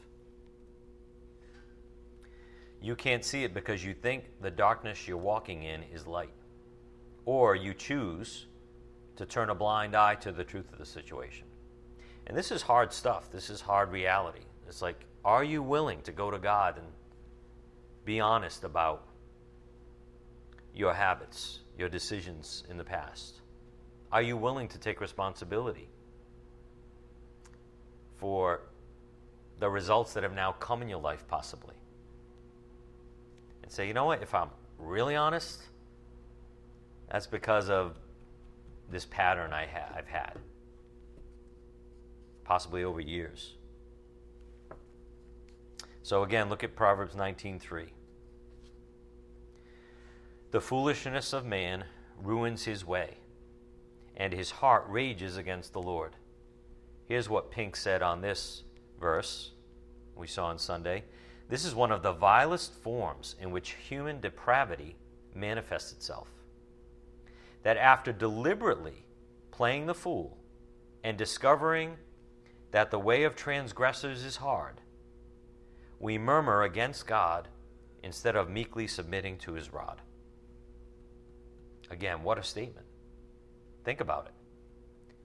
You 2.81 2.95
can't 2.95 3.23
see 3.23 3.43
it 3.43 3.53
because 3.53 3.85
you 3.85 3.93
think 3.93 4.25
the 4.41 4.49
darkness 4.49 5.07
you're 5.07 5.17
walking 5.17 5.63
in 5.63 5.83
is 5.93 6.07
light. 6.07 6.33
Or 7.25 7.55
you 7.55 7.73
choose 7.75 8.47
to 9.17 9.25
turn 9.25 9.51
a 9.51 9.55
blind 9.55 9.95
eye 9.95 10.15
to 10.15 10.31
the 10.31 10.43
truth 10.43 10.71
of 10.73 10.79
the 10.79 10.85
situation. 10.85 11.45
And 12.25 12.35
this 12.35 12.51
is 12.51 12.63
hard 12.63 12.91
stuff. 12.91 13.31
This 13.31 13.51
is 13.51 13.61
hard 13.61 13.91
reality. 13.91 14.45
It's 14.67 14.81
like, 14.81 15.05
are 15.23 15.43
you 15.43 15.61
willing 15.61 16.01
to 16.01 16.11
go 16.11 16.31
to 16.31 16.39
God 16.39 16.77
and 16.77 16.87
be 18.03 18.19
honest 18.19 18.63
about 18.63 19.05
your 20.73 20.93
habits, 20.93 21.59
your 21.77 21.89
decisions 21.89 22.63
in 22.69 22.77
the 22.77 22.83
past? 22.83 23.41
Are 24.11 24.21
you 24.21 24.37
willing 24.37 24.67
to 24.69 24.79
take 24.79 25.01
responsibility 25.01 25.87
for 28.17 28.61
the 29.59 29.69
results 29.69 30.13
that 30.13 30.23
have 30.23 30.33
now 30.33 30.53
come 30.53 30.81
in 30.81 30.89
your 30.89 30.99
life, 30.99 31.27
possibly? 31.27 31.75
And 33.71 33.75
say, 33.77 33.87
you 33.87 33.93
know 33.93 34.03
what, 34.03 34.21
if 34.21 34.35
I'm 34.35 34.49
really 34.77 35.15
honest, 35.15 35.61
that's 37.09 37.25
because 37.25 37.69
of 37.69 37.95
this 38.91 39.05
pattern 39.05 39.53
I 39.53 39.65
ha- 39.65 39.93
I've 39.95 40.09
had, 40.09 40.33
possibly 42.43 42.83
over 42.83 42.99
years. 42.99 43.53
So 46.03 46.23
again, 46.23 46.49
look 46.49 46.65
at 46.65 46.75
Proverbs 46.75 47.15
19:3. 47.15 47.93
The 50.51 50.59
foolishness 50.59 51.31
of 51.31 51.45
man 51.45 51.85
ruins 52.21 52.65
his 52.65 52.83
way, 52.85 53.19
and 54.17 54.33
his 54.33 54.51
heart 54.51 54.83
rages 54.89 55.37
against 55.37 55.71
the 55.71 55.81
Lord. 55.81 56.17
Here's 57.07 57.29
what 57.29 57.51
Pink 57.51 57.77
said 57.77 58.01
on 58.01 58.19
this 58.19 58.63
verse 58.99 59.51
we 60.13 60.27
saw 60.27 60.47
on 60.47 60.59
Sunday. 60.59 61.05
This 61.51 61.65
is 61.65 61.75
one 61.75 61.91
of 61.91 62.01
the 62.01 62.13
vilest 62.13 62.73
forms 62.75 63.35
in 63.37 63.51
which 63.51 63.73
human 63.73 64.21
depravity 64.21 64.95
manifests 65.35 65.91
itself. 65.91 66.29
That 67.63 67.75
after 67.75 68.13
deliberately 68.13 69.03
playing 69.51 69.85
the 69.85 69.93
fool 69.93 70.37
and 71.03 71.17
discovering 71.17 71.97
that 72.71 72.89
the 72.89 72.99
way 72.99 73.23
of 73.23 73.35
transgressors 73.35 74.23
is 74.23 74.37
hard, 74.37 74.79
we 75.99 76.17
murmur 76.17 76.63
against 76.63 77.05
God 77.05 77.49
instead 78.01 78.37
of 78.37 78.49
meekly 78.49 78.87
submitting 78.87 79.37
to 79.39 79.51
his 79.51 79.73
rod. 79.73 80.01
Again, 81.89 82.23
what 82.23 82.37
a 82.37 82.43
statement. 82.43 82.87
Think 83.83 83.99
about 83.99 84.27
it. 84.27 84.33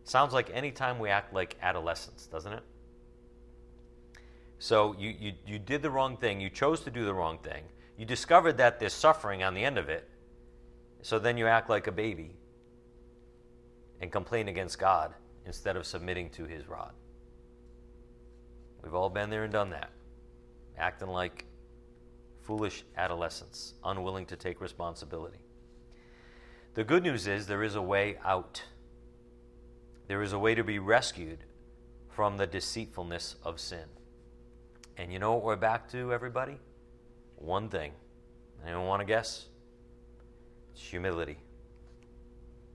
Sounds 0.03 0.35
like 0.35 0.51
any 0.53 0.73
time 0.73 0.99
we 0.99 1.09
act 1.09 1.33
like 1.33 1.57
adolescents, 1.63 2.27
doesn't 2.27 2.53
it? 2.53 2.65
So 4.59 4.95
you, 4.99 5.15
you, 5.19 5.33
you 5.47 5.59
did 5.59 5.83
the 5.83 5.91
wrong 5.91 6.17
thing, 6.17 6.41
you 6.41 6.49
chose 6.49 6.81
to 6.81 6.91
do 6.91 7.05
the 7.05 7.15
wrong 7.15 7.39
thing, 7.39 7.65
you 7.97 8.07
discovered 8.07 8.57
that 8.59 8.81
there's 8.81 8.93
suffering 8.93 9.43
on 9.43 9.55
the 9.55 9.65
end 9.65 9.79
of 9.79 9.89
it, 9.89 10.09
so 11.03 11.19
then 11.19 11.37
you 11.37 11.47
act 11.47 11.69
like 11.69 11.87
a 11.87 11.93
baby 11.93 12.37
and 14.01 14.11
complain 14.11 14.49
against 14.49 14.79
God 14.79 15.15
instead 15.45 15.77
of 15.77 15.87
submitting 15.87 16.31
to 16.31 16.45
his 16.45 16.67
rod. 16.69 16.93
We've 18.83 18.95
all 18.95 19.11
been 19.11 19.31
there 19.31 19.45
and 19.45 19.53
done 19.53 19.71
that, 19.71 19.91
acting 20.79 21.09
like 21.09 21.45
foolish 22.43 22.85
adolescents, 22.97 23.75
unwilling 23.85 24.27
to 24.27 24.37
take 24.37 24.61
responsibility. 24.61 25.39
The 26.75 26.85
good 26.85 27.03
news 27.03 27.27
is 27.27 27.47
there 27.47 27.63
is 27.63 27.75
a 27.75 27.83
way 27.83 28.19
out. 28.25 28.63
There 30.09 30.23
is 30.23 30.33
a 30.33 30.39
way 30.39 30.55
to 30.55 30.63
be 30.63 30.79
rescued 30.79 31.39
from 32.11 32.37
the 32.37 32.47
deceitfulness 32.47 33.37
of 33.43 33.59
sin. 33.59 33.87
And 34.97 35.13
you 35.13 35.19
know 35.19 35.35
what 35.35 35.45
we're 35.45 35.57
back 35.57 35.89
to, 35.91 36.13
everybody? 36.13 36.59
One 37.37 37.69
thing. 37.69 37.93
Anyone 38.65 38.87
want 38.87 39.01
to 39.01 39.07
guess? 39.07 39.47
It's 40.73 40.83
humility. 40.83 41.39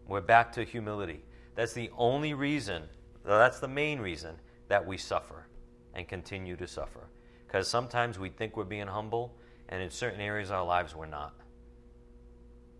We're 0.08 0.22
back 0.22 0.52
to 0.54 0.64
humility. 0.64 1.24
That's 1.56 1.74
the 1.74 1.90
only 1.98 2.34
reason, 2.34 2.84
that's 3.26 3.60
the 3.60 3.68
main 3.68 4.00
reason 4.00 4.36
that 4.68 4.86
we 4.86 4.98
suffer 4.98 5.48
and 5.94 6.08
continue 6.08 6.56
to 6.58 6.68
suffer. 6.68 7.08
Because 7.48 7.68
sometimes 7.68 8.18
we 8.18 8.30
think 8.30 8.56
we're 8.56 8.64
being 8.64 8.88
humble, 8.88 9.36
and 9.70 9.82
in 9.82 9.90
certain 9.90 10.22
areas 10.22 10.50
of 10.50 10.56
our 10.56 10.66
lives, 10.66 10.96
we're 10.96 11.06
not. 11.06 11.34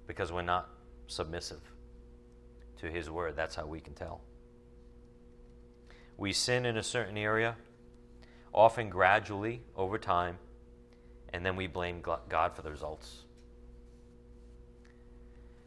Because 0.08 0.32
we're 0.32 0.42
not 0.42 0.70
submissive 1.08 1.62
to 2.78 2.90
His 2.90 3.10
Word. 3.10 3.36
That's 3.36 3.56
how 3.56 3.66
we 3.66 3.80
can 3.80 3.94
tell. 3.94 4.22
We 6.18 6.32
sin 6.32 6.66
in 6.66 6.78
a 6.78 6.84
certain 6.84 7.18
area, 7.18 7.56
often 8.54 8.90
gradually 8.90 9.64
over 9.76 9.98
time, 9.98 10.38
and 11.34 11.46
then 11.46 11.56
we 11.56 11.68
blame 11.68 12.02
God 12.02 12.56
for 12.56 12.62
the 12.62 12.72
results. 12.72 13.24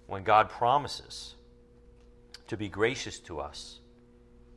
When 0.07 0.23
God 0.23 0.51
promises 0.51 1.35
to 2.49 2.57
be 2.57 2.69
gracious 2.69 3.19
to 3.21 3.41
us, 3.41 3.81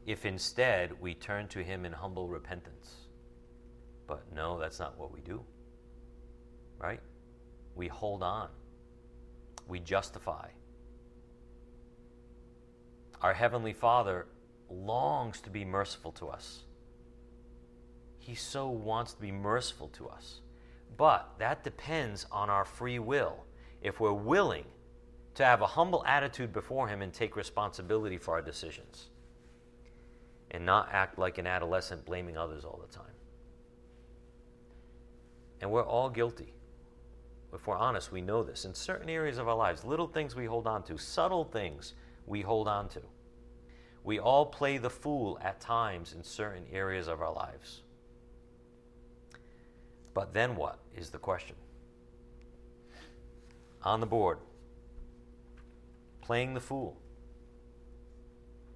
if 0.05 0.25
instead 0.25 1.01
we 1.01 1.13
turn 1.13 1.47
to 1.49 1.63
Him 1.63 1.85
in 1.85 1.93
humble 1.93 2.27
repentance. 2.27 2.93
But 4.07 4.23
no, 4.33 4.59
that's 4.59 4.79
not 4.79 4.97
what 4.97 5.13
we 5.13 5.21
do. 5.21 5.43
Right? 6.77 7.01
We 7.75 7.87
hold 7.87 8.23
on, 8.23 8.49
we 9.67 9.79
justify. 9.79 10.49
Our 13.21 13.33
Heavenly 13.33 13.73
Father 13.73 14.27
longs 14.69 15.41
to 15.41 15.49
be 15.49 15.65
merciful 15.65 16.11
to 16.13 16.27
us. 16.27 16.63
He 18.27 18.35
so 18.35 18.67
wants 18.67 19.13
to 19.13 19.21
be 19.21 19.31
merciful 19.31 19.87
to 19.93 20.09
us. 20.09 20.41
But 20.97 21.29
that 21.37 21.63
depends 21.63 22.25
on 22.29 22.49
our 22.49 22.65
free 22.65 22.99
will. 22.99 23.45
If 23.81 24.01
we're 24.01 24.11
willing 24.11 24.65
to 25.35 25.45
have 25.45 25.61
a 25.61 25.65
humble 25.65 26.03
attitude 26.05 26.51
before 26.51 26.89
Him 26.89 27.01
and 27.01 27.13
take 27.13 27.37
responsibility 27.37 28.17
for 28.17 28.33
our 28.33 28.41
decisions, 28.41 29.11
and 30.51 30.65
not 30.65 30.89
act 30.91 31.17
like 31.17 31.37
an 31.37 31.47
adolescent 31.47 32.03
blaming 32.03 32.35
others 32.35 32.65
all 32.65 32.83
the 32.85 32.93
time. 32.93 33.15
And 35.61 35.71
we're 35.71 35.85
all 35.85 36.09
guilty. 36.09 36.53
If 37.53 37.65
we're 37.65 37.77
honest, 37.77 38.11
we 38.11 38.19
know 38.19 38.43
this. 38.43 38.65
In 38.65 38.73
certain 38.73 39.09
areas 39.09 39.37
of 39.37 39.47
our 39.47 39.55
lives, 39.55 39.85
little 39.85 40.07
things 40.07 40.35
we 40.35 40.43
hold 40.43 40.67
on 40.67 40.83
to, 40.83 40.97
subtle 40.97 41.45
things 41.45 41.93
we 42.25 42.41
hold 42.41 42.67
on 42.67 42.89
to. 42.89 43.01
We 44.03 44.19
all 44.19 44.47
play 44.47 44.79
the 44.79 44.89
fool 44.89 45.39
at 45.41 45.61
times 45.61 46.11
in 46.11 46.25
certain 46.25 46.65
areas 46.73 47.07
of 47.07 47.21
our 47.21 47.31
lives. 47.31 47.83
But 50.17 50.33
then 50.33 50.55
what 50.55 50.79
is 50.95 51.11
the 51.11 51.19
question? 51.19 51.55
On 53.83 53.99
the 53.99 54.07
board, 54.07 54.39
playing 56.21 56.55
the 56.55 56.59
fool. 56.59 56.97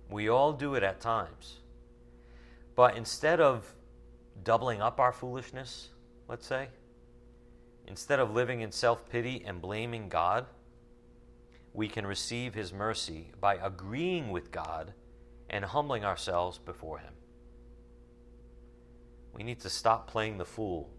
We 0.08 0.30
all 0.30 0.54
do 0.54 0.76
it 0.76 0.84
at 0.84 1.02
times. 1.02 1.56
But 2.76 2.96
instead 2.96 3.40
of 3.40 3.74
doubling 4.44 4.84
up 4.84 5.00
our 5.00 5.12
foolishness, 5.12 5.90
let's 6.28 6.46
say, 6.46 6.68
instead 7.88 8.20
of 8.20 8.36
living 8.36 8.62
in 8.62 8.72
self 8.72 9.10
pity 9.10 9.44
and 9.44 9.60
blaming 9.60 10.10
God, 10.10 10.46
we 11.74 11.88
can 11.88 12.06
receive 12.06 12.54
His 12.54 12.72
mercy 12.72 13.32
by 13.40 13.56
agreeing 13.56 14.30
with 14.30 14.52
God 14.52 14.94
and 15.50 15.66
humbling 15.66 16.06
ourselves 16.06 16.60
before 16.60 17.00
Him. 17.00 17.14
We 19.34 19.42
need 19.42 19.60
to 19.62 19.72
stop 19.72 20.08
playing 20.08 20.38
the 20.38 20.46
fool 20.46 20.92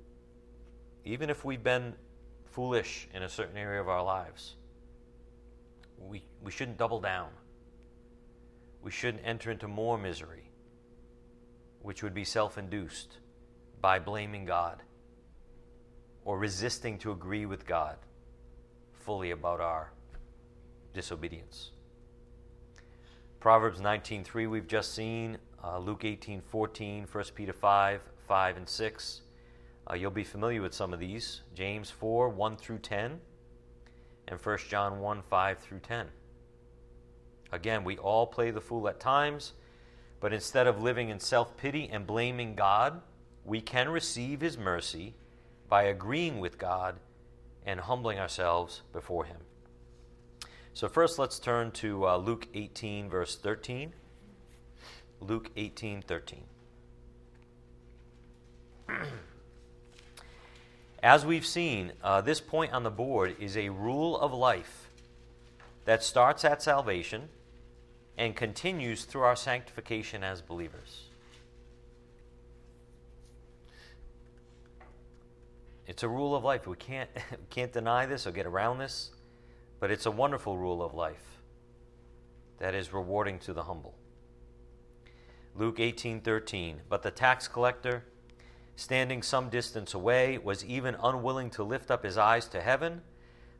even 1.05 1.31
if 1.31 1.45
we've 1.45 1.63
been 1.63 1.95
foolish 2.45 3.09
in 3.15 3.23
a 3.23 3.29
certain 3.29 3.57
area 3.57 3.81
of 3.81 3.89
our 3.89 4.03
lives, 4.03 4.55
we, 5.99 6.25
we 6.43 6.51
shouldn't 6.51 6.79
double 6.79 7.01
down. 7.01 7.31
We 8.83 8.91
shouldn't 8.91 9.23
enter 9.25 9.51
into 9.51 9.69
more 9.69 9.97
misery, 9.97 10.51
which 11.81 12.03
would 12.03 12.15
be 12.15 12.25
self 12.25 12.59
induced 12.59 13.19
by 13.81 13.99
blaming 13.99 14.45
God 14.45 14.83
or 16.25 16.39
resisting 16.39 16.99
to 16.99 17.13
agree 17.13 17.47
with 17.47 17.67
God 17.67 17.97
fully 18.93 19.31
about 19.33 19.61
our 19.61 19.93
disobedience. 20.95 21.71
Proverbs 23.41 23.81
19:3 23.81 24.47
we've 24.47 24.69
just 24.69 24.95
seen, 24.95 25.39
uh, 25.65 25.79
Luke 25.79 26.05
18:14, 26.05 27.07
1 27.07 27.25
Peter 27.35 27.53
5, 27.53 28.03
5 28.29 28.57
and 28.57 28.69
6 28.69 29.23
Uh, 29.91 29.95
you'll 29.95 30.11
be 30.11 30.25
familiar 30.25 30.63
with 30.63 30.75
some 30.75 30.93
of 30.93 31.01
these 31.01 31.43
James 31.55 31.91
4 31.91 32.29
1 32.29 32.57
through 32.57 32.79
10, 32.79 33.21
and 34.29 34.41
1 34.41 34.59
John 34.69 35.01
1 35.01 35.23
5 35.23 35.59
through 35.59 35.81
10. 35.81 36.07
Again, 37.51 37.85
we 37.85 37.99
all 37.99 38.27
play 38.27 38.51
the 38.51 38.61
fool 38.61 38.89
at 38.89 39.01
times, 39.01 39.53
but 40.21 40.33
instead 40.33 40.67
of 40.67 40.83
living 40.83 41.09
in 41.11 41.21
self 41.21 41.57
pity 41.57 41.89
and 41.93 42.07
blaming 42.07 42.55
God, 42.55 43.03
we 43.45 43.61
can 43.61 43.89
receive 43.89 44.41
His 44.41 44.57
mercy 44.57 45.15
by 45.69 45.85
agreeing 45.85 46.39
with 46.39 46.59
God 46.59 46.97
and 47.67 47.81
humbling 47.81 48.19
ourselves 48.19 48.83
before 48.93 49.25
Him. 49.25 49.39
So, 50.75 50.89
first, 50.89 51.19
let's 51.19 51.39
turn 51.39 51.71
to 51.73 52.07
uh, 52.07 52.17
Luke 52.17 52.49
18, 52.55 53.11
verse 53.11 53.37
13. 53.37 53.93
Luke 55.21 55.51
18, 55.57 56.03
13. 56.03 56.45
As 61.03 61.27
we've 61.27 61.45
seen, 61.45 61.93
uh, 62.03 62.21
this 62.21 62.41
point 62.41 62.73
on 62.73 62.85
the 62.85 62.91
board 62.91 63.35
is 63.41 63.57
a 63.57 63.71
rule 63.71 64.17
of 64.17 64.33
life 64.33 64.89
that 65.85 66.05
starts 66.05 66.45
at 66.45 66.63
salvation 66.63 67.29
and 68.17 68.37
continues 68.37 69.05
through 69.05 69.23
our 69.23 69.35
sanctification 69.35 70.23
as 70.23 70.41
believers. 70.41 71.09
It's 75.89 76.05
a 76.05 76.09
rule 76.09 76.37
of 76.37 76.45
life. 76.45 76.69
We 76.69 76.77
can't, 76.77 77.11
we 77.31 77.47
can't 77.51 77.73
deny 77.73 78.07
this 78.07 78.25
or 78.27 78.31
get 78.31 78.47
around 78.47 78.79
this, 78.79 79.11
but 79.81 79.91
it's 79.91 80.07
a 80.07 80.11
wonderful 80.11 80.57
rule 80.57 80.83
of 80.83 80.95
life 80.95 81.43
that 82.59 82.77
is 82.77 82.93
rewarding 82.93 83.41
to 83.41 83.53
the 83.53 83.65
humble. 83.65 83.97
Luke 85.57 85.79
18:13 85.79 86.77
But 86.89 87.03
the 87.03 87.11
tax 87.11 87.49
collector 87.49 88.05
standing 88.77 89.23
some 89.23 89.49
distance 89.49 89.95
away 89.95 90.39
was 90.39 90.65
even 90.65 90.97
unwilling 91.03 91.51
to 91.51 91.63
lift 91.63 91.91
up 91.91 92.05
his 92.05 92.17
eyes 92.17 92.49
to 92.49 92.61
heaven 92.61 93.03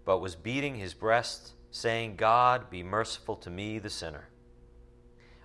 but 0.05 0.19
was 0.19 0.35
beating 0.35 0.77
his 0.77 0.95
breast 0.95 1.53
saying 1.71 2.17
God 2.17 2.69
be 2.71 2.83
merciful 2.83 3.37
to 3.37 3.51
me 3.51 3.79
the 3.79 3.91
sinner. 3.91 4.29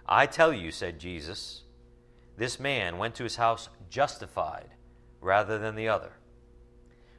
I 0.06 0.26
tell 0.26 0.54
you 0.54 0.72
said 0.72 1.00
Jesus 1.00 1.64
this 2.38 2.60
man 2.60 2.98
went 2.98 3.16
to 3.16 3.24
his 3.24 3.38
house 3.38 3.70
justified 3.90 4.70
rather 5.22 5.58
than 5.58 5.76
the 5.76 5.88
other. 5.88 6.14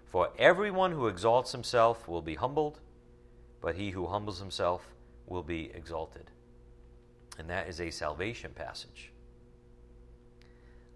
For 0.06 0.30
everyone 0.38 0.92
who 0.92 1.08
exalts 1.08 1.52
himself 1.52 2.08
will 2.08 2.22
be 2.22 2.36
humbled, 2.36 2.80
but 3.60 3.74
he 3.74 3.90
who 3.90 4.06
humbles 4.06 4.38
himself 4.38 4.94
will 5.26 5.42
be 5.42 5.70
exalted. 5.74 6.30
And 7.38 7.50
that 7.50 7.68
is 7.68 7.80
a 7.80 7.90
salvation 7.90 8.52
passage. 8.54 9.12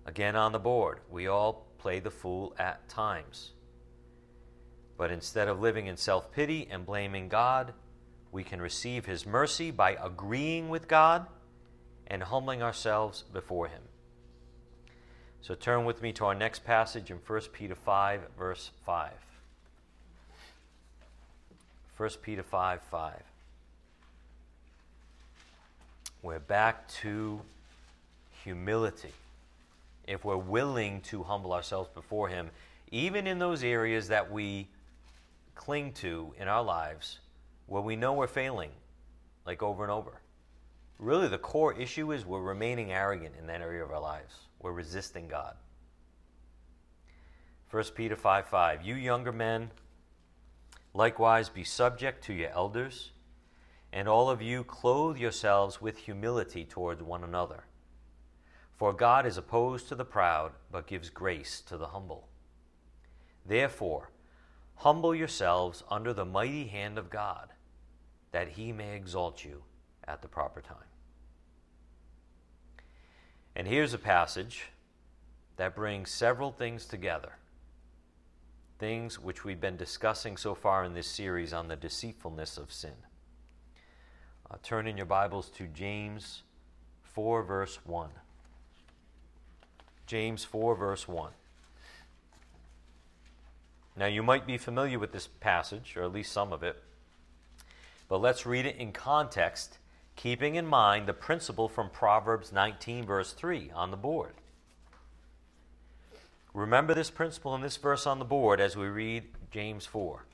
Again 0.06 0.36
on 0.36 0.52
the 0.52 0.58
board, 0.58 0.98
we 1.10 1.26
all 1.26 1.66
play 1.78 2.00
the 2.00 2.10
fool 2.10 2.54
at 2.58 2.88
times. 2.88 3.52
But 4.96 5.10
instead 5.10 5.48
of 5.48 5.60
living 5.60 5.86
in 5.86 5.96
self 5.96 6.32
pity 6.32 6.68
and 6.70 6.84
blaming 6.86 7.28
God, 7.28 7.72
we 8.30 8.44
can 8.44 8.60
receive 8.60 9.06
His 9.06 9.26
mercy 9.26 9.70
by 9.70 9.96
agreeing 10.02 10.68
with 10.68 10.88
God 10.88 11.26
and 12.06 12.22
humbling 12.22 12.62
ourselves 12.62 13.24
before 13.32 13.68
Him. 13.68 13.82
So 15.40 15.54
turn 15.54 15.84
with 15.84 16.02
me 16.02 16.12
to 16.12 16.26
our 16.26 16.34
next 16.34 16.64
passage 16.64 17.10
in 17.10 17.18
1 17.18 17.40
Peter 17.52 17.74
5, 17.74 18.20
verse 18.38 18.70
5. 18.86 19.10
1 21.96 22.10
Peter 22.22 22.42
5 22.42 22.80
5. 22.82 23.22
We're 26.22 26.38
back 26.38 26.88
to 27.00 27.40
humility. 28.44 29.12
If 30.12 30.26
we're 30.26 30.36
willing 30.36 31.00
to 31.02 31.22
humble 31.22 31.54
ourselves 31.54 31.88
before 31.94 32.28
Him, 32.28 32.50
even 32.90 33.26
in 33.26 33.38
those 33.38 33.64
areas 33.64 34.08
that 34.08 34.30
we 34.30 34.68
cling 35.54 35.92
to 35.94 36.34
in 36.38 36.48
our 36.48 36.62
lives 36.62 37.20
where 37.66 37.80
we 37.80 37.96
know 37.96 38.12
we're 38.12 38.26
failing, 38.26 38.70
like 39.46 39.62
over 39.62 39.82
and 39.82 39.90
over. 39.90 40.20
Really, 40.98 41.28
the 41.28 41.38
core 41.38 41.72
issue 41.72 42.12
is 42.12 42.26
we're 42.26 42.42
remaining 42.42 42.92
arrogant 42.92 43.34
in 43.38 43.46
that 43.46 43.62
area 43.62 43.82
of 43.82 43.90
our 43.90 44.00
lives. 44.00 44.34
We're 44.60 44.72
resisting 44.72 45.28
God. 45.28 45.56
1 47.70 47.84
Peter 47.94 48.14
5 48.14 48.46
5. 48.46 48.82
You 48.82 48.94
younger 48.94 49.32
men, 49.32 49.70
likewise 50.92 51.48
be 51.48 51.64
subject 51.64 52.22
to 52.24 52.34
your 52.34 52.50
elders, 52.50 53.12
and 53.94 54.06
all 54.06 54.28
of 54.28 54.42
you 54.42 54.62
clothe 54.62 55.16
yourselves 55.16 55.80
with 55.80 55.96
humility 55.96 56.66
towards 56.66 57.02
one 57.02 57.24
another. 57.24 57.64
For 58.82 58.92
God 58.92 59.26
is 59.26 59.36
opposed 59.36 59.86
to 59.90 59.94
the 59.94 60.04
proud, 60.04 60.50
but 60.72 60.88
gives 60.88 61.08
grace 61.08 61.60
to 61.68 61.76
the 61.76 61.86
humble. 61.86 62.26
Therefore, 63.46 64.10
humble 64.74 65.14
yourselves 65.14 65.84
under 65.88 66.12
the 66.12 66.24
mighty 66.24 66.66
hand 66.66 66.98
of 66.98 67.08
God, 67.08 67.50
that 68.32 68.48
he 68.48 68.72
may 68.72 68.96
exalt 68.96 69.44
you 69.44 69.62
at 70.02 70.20
the 70.20 70.26
proper 70.26 70.60
time. 70.60 70.90
And 73.54 73.68
here's 73.68 73.94
a 73.94 73.98
passage 73.98 74.64
that 75.58 75.76
brings 75.76 76.10
several 76.10 76.50
things 76.50 76.84
together. 76.84 77.34
Things 78.80 79.16
which 79.16 79.44
we've 79.44 79.60
been 79.60 79.76
discussing 79.76 80.36
so 80.36 80.56
far 80.56 80.82
in 80.84 80.92
this 80.92 81.06
series 81.06 81.52
on 81.52 81.68
the 81.68 81.76
deceitfulness 81.76 82.58
of 82.58 82.72
sin. 82.72 82.96
Uh, 84.50 84.56
turn 84.60 84.88
in 84.88 84.96
your 84.96 85.06
Bibles 85.06 85.50
to 85.50 85.68
James 85.68 86.42
4, 87.04 87.44
verse 87.44 87.78
1. 87.84 88.10
James 90.12 90.44
4, 90.44 90.74
verse 90.74 91.08
1. 91.08 91.30
Now, 93.96 94.04
you 94.04 94.22
might 94.22 94.46
be 94.46 94.58
familiar 94.58 94.98
with 94.98 95.10
this 95.10 95.26
passage, 95.26 95.96
or 95.96 96.02
at 96.02 96.12
least 96.12 96.32
some 96.32 96.52
of 96.52 96.62
it, 96.62 96.82
but 98.10 98.20
let's 98.20 98.44
read 98.44 98.66
it 98.66 98.76
in 98.76 98.92
context 98.92 99.78
keeping 100.14 100.56
in 100.56 100.66
mind 100.66 101.06
the 101.06 101.14
principle 101.14 101.66
from 101.66 101.88
Proverbs 101.88 102.52
19, 102.52 103.06
verse 103.06 103.32
3 103.32 103.70
on 103.74 103.90
the 103.90 103.96
board. 103.96 104.34
Remember 106.52 106.92
this 106.92 107.08
principle 107.08 107.54
in 107.54 107.62
this 107.62 107.78
verse 107.78 108.06
on 108.06 108.18
the 108.18 108.26
board 108.26 108.60
as 108.60 108.76
we 108.76 108.88
read 108.88 109.24
James 109.50 109.86
4. 109.86 110.26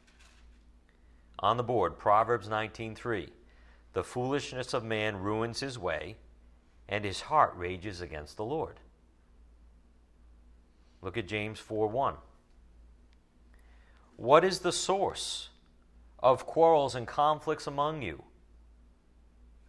On 1.38 1.56
the 1.56 1.62
board, 1.62 1.98
Proverbs 1.98 2.48
19:3. 2.48 3.30
The 3.92 4.02
foolishness 4.02 4.74
of 4.74 4.82
man 4.82 5.18
ruins 5.18 5.60
his 5.60 5.78
way, 5.78 6.16
and 6.88 7.04
his 7.04 7.20
heart 7.20 7.52
rages 7.56 8.00
against 8.00 8.36
the 8.36 8.44
Lord. 8.44 8.80
Look 11.02 11.16
at 11.16 11.28
James 11.28 11.58
4 11.58 11.86
1. 11.88 12.14
What 14.16 14.44
is 14.44 14.60
the 14.60 14.72
source 14.72 15.48
of 16.18 16.46
quarrels 16.46 16.94
and 16.94 17.06
conflicts 17.06 17.66
among 17.66 18.02
you? 18.02 18.24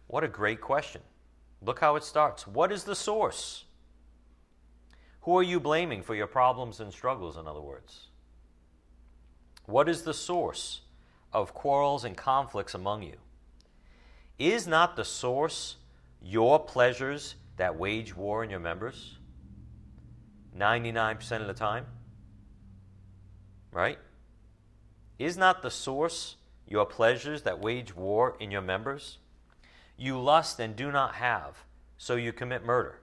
What 0.08 0.24
a 0.24 0.28
great 0.28 0.60
question. 0.60 1.02
Look 1.62 1.78
how 1.78 1.94
it 1.96 2.02
starts. 2.02 2.46
What 2.46 2.72
is 2.72 2.84
the 2.84 2.96
source? 2.96 3.64
Who 5.22 5.38
are 5.38 5.42
you 5.42 5.60
blaming 5.60 6.02
for 6.02 6.14
your 6.14 6.26
problems 6.26 6.80
and 6.80 6.92
struggles, 6.92 7.36
in 7.36 7.46
other 7.46 7.60
words? 7.60 8.08
What 9.66 9.88
is 9.88 10.02
the 10.02 10.14
source 10.14 10.80
of 11.32 11.54
quarrels 11.54 12.04
and 12.04 12.16
conflicts 12.16 12.74
among 12.74 13.02
you? 13.02 13.18
Is 14.38 14.66
not 14.66 14.96
the 14.96 15.04
source 15.04 15.76
your 16.20 16.58
pleasures 16.58 17.36
that 17.56 17.78
wage 17.78 18.16
war 18.16 18.42
in 18.42 18.50
your 18.50 18.58
members? 18.58 19.18
99% 20.56 21.40
of 21.40 21.46
the 21.46 21.54
time? 21.54 21.86
Right? 23.72 23.98
Is 25.18 25.36
not 25.36 25.62
the 25.62 25.70
source 25.70 26.36
your 26.66 26.86
pleasures 26.86 27.42
that 27.42 27.60
wage 27.60 27.94
war 27.94 28.36
in 28.40 28.50
your 28.50 28.62
members? 28.62 29.18
You 29.96 30.18
lust 30.18 30.58
and 30.58 30.74
do 30.74 30.90
not 30.90 31.16
have, 31.16 31.64
so 31.98 32.14
you 32.14 32.32
commit 32.32 32.64
murder. 32.64 33.00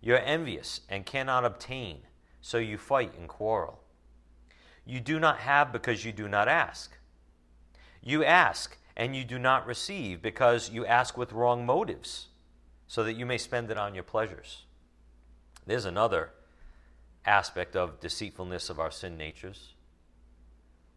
You're 0.00 0.20
envious 0.20 0.80
and 0.88 1.06
cannot 1.06 1.44
obtain, 1.44 2.02
so 2.40 2.58
you 2.58 2.78
fight 2.78 3.14
and 3.18 3.28
quarrel. 3.28 3.80
You 4.84 5.00
do 5.00 5.18
not 5.18 5.38
have 5.38 5.72
because 5.72 6.04
you 6.04 6.12
do 6.12 6.28
not 6.28 6.48
ask. 6.48 6.96
You 8.02 8.24
ask 8.24 8.76
and 8.96 9.16
you 9.16 9.24
do 9.24 9.38
not 9.38 9.66
receive 9.66 10.20
because 10.20 10.70
you 10.70 10.84
ask 10.84 11.16
with 11.16 11.32
wrong 11.32 11.64
motives, 11.64 12.28
so 12.86 13.02
that 13.04 13.14
you 13.14 13.24
may 13.24 13.38
spend 13.38 13.70
it 13.70 13.78
on 13.78 13.94
your 13.94 14.04
pleasures. 14.04 14.66
There's 15.66 15.84
another 15.84 16.30
aspect 17.24 17.76
of 17.76 18.00
deceitfulness 18.00 18.68
of 18.68 18.80
our 18.80 18.90
sin 18.90 19.16
natures 19.16 19.74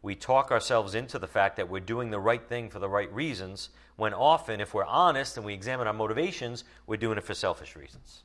we 0.06 0.14
talk 0.14 0.52
ourselves 0.52 0.94
into 0.94 1.18
the 1.18 1.26
fact 1.26 1.56
that 1.56 1.68
we're 1.68 1.80
doing 1.80 2.10
the 2.10 2.20
right 2.20 2.48
thing 2.48 2.70
for 2.70 2.78
the 2.78 2.88
right 2.88 3.12
reasons, 3.12 3.70
when 3.96 4.14
often, 4.14 4.60
if 4.60 4.72
we're 4.72 4.84
honest 4.84 5.36
and 5.36 5.44
we 5.44 5.52
examine 5.52 5.88
our 5.88 5.92
motivations, 5.92 6.62
we're 6.86 6.96
doing 6.96 7.18
it 7.18 7.24
for 7.24 7.34
selfish 7.34 7.74
reasons. 7.74 8.22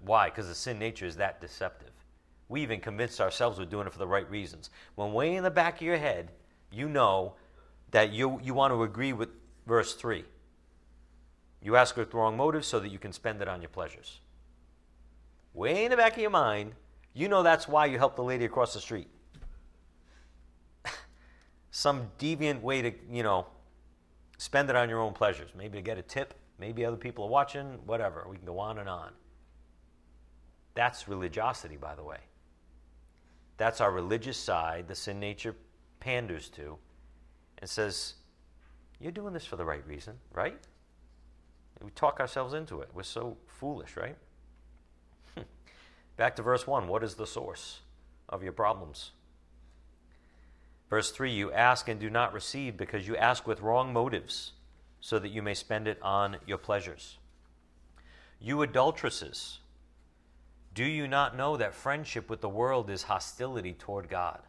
Why? 0.00 0.30
Because 0.30 0.46
the 0.46 0.54
sin 0.54 0.78
nature 0.78 1.06
is 1.06 1.16
that 1.16 1.40
deceptive. 1.40 1.90
We 2.48 2.62
even 2.62 2.78
convinced 2.78 3.20
ourselves 3.20 3.58
we're 3.58 3.64
doing 3.64 3.88
it 3.88 3.92
for 3.92 3.98
the 3.98 4.06
right 4.06 4.30
reasons. 4.30 4.70
When 4.94 5.12
way 5.12 5.34
in 5.34 5.42
the 5.42 5.50
back 5.50 5.80
of 5.80 5.82
your 5.82 5.98
head, 5.98 6.30
you 6.70 6.88
know 6.88 7.34
that 7.90 8.12
you, 8.12 8.38
you 8.44 8.54
want 8.54 8.72
to 8.72 8.84
agree 8.84 9.12
with 9.12 9.30
verse 9.66 9.94
3. 9.94 10.24
You 11.62 11.76
ask 11.76 11.96
with 11.96 12.14
wrong 12.14 12.36
motives 12.36 12.66
so 12.66 12.80
that 12.80 12.88
you 12.88 12.98
can 12.98 13.12
spend 13.12 13.42
it 13.42 13.48
on 13.48 13.60
your 13.60 13.68
pleasures. 13.68 14.20
way 15.52 15.84
in 15.84 15.90
the 15.90 15.96
back 15.96 16.12
of 16.12 16.18
your 16.18 16.30
mind, 16.30 16.72
you 17.12 17.28
know 17.28 17.42
that's 17.42 17.68
why 17.68 17.86
you 17.86 17.98
helped 17.98 18.16
the 18.16 18.22
lady 18.22 18.44
across 18.44 18.72
the 18.72 18.80
street. 18.80 19.08
Some 21.70 22.08
deviant 22.18 22.62
way 22.62 22.82
to, 22.82 22.92
you 23.10 23.22
know, 23.22 23.46
spend 24.38 24.70
it 24.70 24.76
on 24.76 24.88
your 24.88 25.00
own 25.00 25.12
pleasures. 25.12 25.50
Maybe 25.56 25.76
to 25.76 25.82
get 25.82 25.98
a 25.98 26.02
tip, 26.02 26.34
maybe 26.58 26.84
other 26.84 26.96
people 26.96 27.24
are 27.24 27.30
watching, 27.30 27.78
whatever. 27.84 28.26
We 28.28 28.36
can 28.36 28.46
go 28.46 28.58
on 28.58 28.78
and 28.78 28.88
on. 28.88 29.12
That's 30.74 31.08
religiosity, 31.08 31.76
by 31.76 31.94
the 31.94 32.04
way. 32.04 32.18
That's 33.56 33.80
our 33.82 33.90
religious 33.90 34.38
side, 34.38 34.88
the 34.88 34.94
sin 34.94 35.20
nature 35.20 35.54
panders 35.98 36.48
to, 36.50 36.78
and 37.58 37.68
says, 37.68 38.14
You're 38.98 39.12
doing 39.12 39.34
this 39.34 39.44
for 39.44 39.56
the 39.56 39.64
right 39.64 39.86
reason, 39.86 40.14
right? 40.32 40.58
We 41.82 41.90
talk 41.90 42.20
ourselves 42.20 42.54
into 42.54 42.80
it. 42.80 42.90
We're 42.92 43.02
so 43.02 43.36
foolish, 43.46 43.96
right? 43.96 44.16
Hmm. 45.34 45.42
Back 46.16 46.36
to 46.36 46.42
verse 46.42 46.66
1 46.66 46.88
what 46.88 47.02
is 47.02 47.14
the 47.14 47.26
source 47.26 47.80
of 48.28 48.42
your 48.42 48.52
problems? 48.52 49.12
Verse 50.90 51.10
3 51.10 51.30
You 51.30 51.52
ask 51.52 51.88
and 51.88 52.00
do 52.00 52.10
not 52.10 52.32
receive 52.32 52.76
because 52.76 53.06
you 53.06 53.16
ask 53.16 53.46
with 53.46 53.62
wrong 53.62 53.92
motives, 53.92 54.52
so 55.00 55.18
that 55.18 55.30
you 55.30 55.40
may 55.40 55.54
spend 55.54 55.88
it 55.88 56.00
on 56.02 56.36
your 56.46 56.58
pleasures. 56.58 57.18
You 58.38 58.62
adulteresses, 58.62 59.60
do 60.74 60.84
you 60.84 61.08
not 61.08 61.36
know 61.36 61.56
that 61.56 61.74
friendship 61.74 62.28
with 62.28 62.40
the 62.40 62.48
world 62.48 62.90
is 62.90 63.04
hostility 63.04 63.72
toward 63.72 64.08
God? 64.08 64.40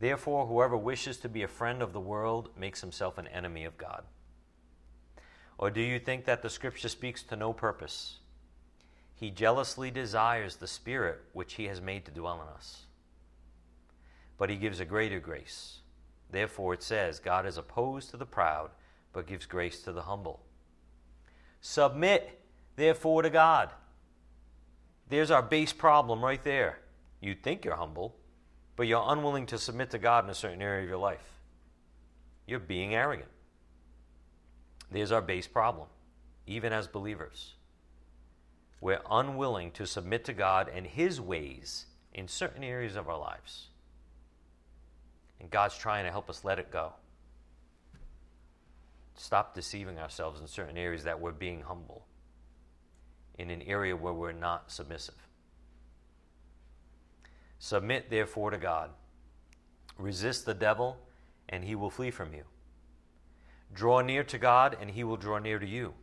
Therefore, 0.00 0.46
whoever 0.46 0.76
wishes 0.76 1.18
to 1.18 1.28
be 1.28 1.42
a 1.42 1.48
friend 1.48 1.82
of 1.82 1.92
the 1.92 2.00
world 2.00 2.50
makes 2.56 2.80
himself 2.80 3.18
an 3.18 3.26
enemy 3.28 3.64
of 3.64 3.76
God. 3.76 4.04
Or 5.58 5.70
do 5.70 5.80
you 5.80 5.98
think 5.98 6.24
that 6.24 6.42
the 6.42 6.50
Scripture 6.50 6.88
speaks 6.88 7.22
to 7.24 7.36
no 7.36 7.52
purpose? 7.52 8.18
He 9.14 9.30
jealously 9.30 9.90
desires 9.90 10.56
the 10.56 10.68
Spirit 10.68 11.20
which 11.32 11.54
He 11.54 11.64
has 11.64 11.80
made 11.80 12.04
to 12.04 12.12
dwell 12.12 12.40
in 12.40 12.48
us. 12.48 12.82
But 14.38 14.50
He 14.50 14.56
gives 14.56 14.78
a 14.78 14.84
greater 14.84 15.18
grace. 15.18 15.80
Therefore, 16.30 16.74
it 16.74 16.82
says, 16.82 17.18
God 17.18 17.44
is 17.44 17.56
opposed 17.56 18.10
to 18.10 18.16
the 18.16 18.26
proud, 18.26 18.70
but 19.12 19.26
gives 19.26 19.46
grace 19.46 19.82
to 19.82 19.92
the 19.92 20.02
humble. 20.02 20.40
Submit, 21.60 22.40
therefore, 22.76 23.22
to 23.22 23.30
God. 23.30 23.70
There's 25.08 25.32
our 25.32 25.42
base 25.42 25.72
problem 25.72 26.22
right 26.22 26.42
there. 26.44 26.78
You 27.20 27.34
think 27.34 27.64
you're 27.64 27.74
humble, 27.74 28.14
but 28.76 28.86
you're 28.86 29.04
unwilling 29.04 29.46
to 29.46 29.58
submit 29.58 29.90
to 29.90 29.98
God 29.98 30.22
in 30.22 30.30
a 30.30 30.34
certain 30.34 30.62
area 30.62 30.84
of 30.84 30.88
your 30.88 30.98
life. 30.98 31.40
You're 32.46 32.60
being 32.60 32.94
arrogant. 32.94 33.30
There's 34.90 35.12
our 35.12 35.20
base 35.20 35.46
problem, 35.46 35.88
even 36.46 36.72
as 36.72 36.86
believers. 36.86 37.54
We're 38.80 39.02
unwilling 39.10 39.72
to 39.72 39.86
submit 39.86 40.24
to 40.26 40.32
God 40.32 40.70
and 40.72 40.86
His 40.86 41.20
ways 41.20 41.86
in 42.14 42.28
certain 42.28 42.64
areas 42.64 42.96
of 42.96 43.08
our 43.08 43.18
lives. 43.18 43.66
And 45.40 45.50
God's 45.50 45.76
trying 45.76 46.04
to 46.04 46.10
help 46.10 46.30
us 46.30 46.44
let 46.44 46.58
it 46.58 46.70
go. 46.70 46.92
Stop 49.14 49.54
deceiving 49.54 49.98
ourselves 49.98 50.40
in 50.40 50.46
certain 50.46 50.76
areas 50.76 51.04
that 51.04 51.20
we're 51.20 51.32
being 51.32 51.62
humble, 51.62 52.06
in 53.36 53.50
an 53.50 53.62
area 53.62 53.96
where 53.96 54.12
we're 54.12 54.32
not 54.32 54.70
submissive. 54.70 55.16
Submit, 57.58 58.10
therefore, 58.10 58.50
to 58.50 58.58
God. 58.58 58.90
Resist 59.98 60.46
the 60.46 60.54
devil, 60.54 60.98
and 61.48 61.64
he 61.64 61.74
will 61.74 61.90
flee 61.90 62.12
from 62.12 62.32
you. 62.32 62.44
Draw 63.72 64.00
near 64.02 64.24
to 64.24 64.38
God, 64.38 64.76
and 64.80 64.90
he 64.90 65.04
will 65.04 65.16
draw 65.16 65.38
near 65.38 65.58
to 65.58 65.66
you. 65.66 65.94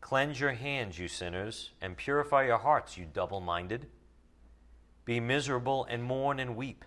Cleanse 0.00 0.40
your 0.40 0.52
hands, 0.52 0.98
you 0.98 1.08
sinners, 1.08 1.72
and 1.80 1.96
purify 1.96 2.46
your 2.46 2.58
hearts, 2.58 2.96
you 2.96 3.04
double 3.04 3.40
minded. 3.40 3.86
Be 5.04 5.20
miserable 5.20 5.86
and 5.90 6.02
mourn 6.02 6.38
and 6.38 6.56
weep. 6.56 6.84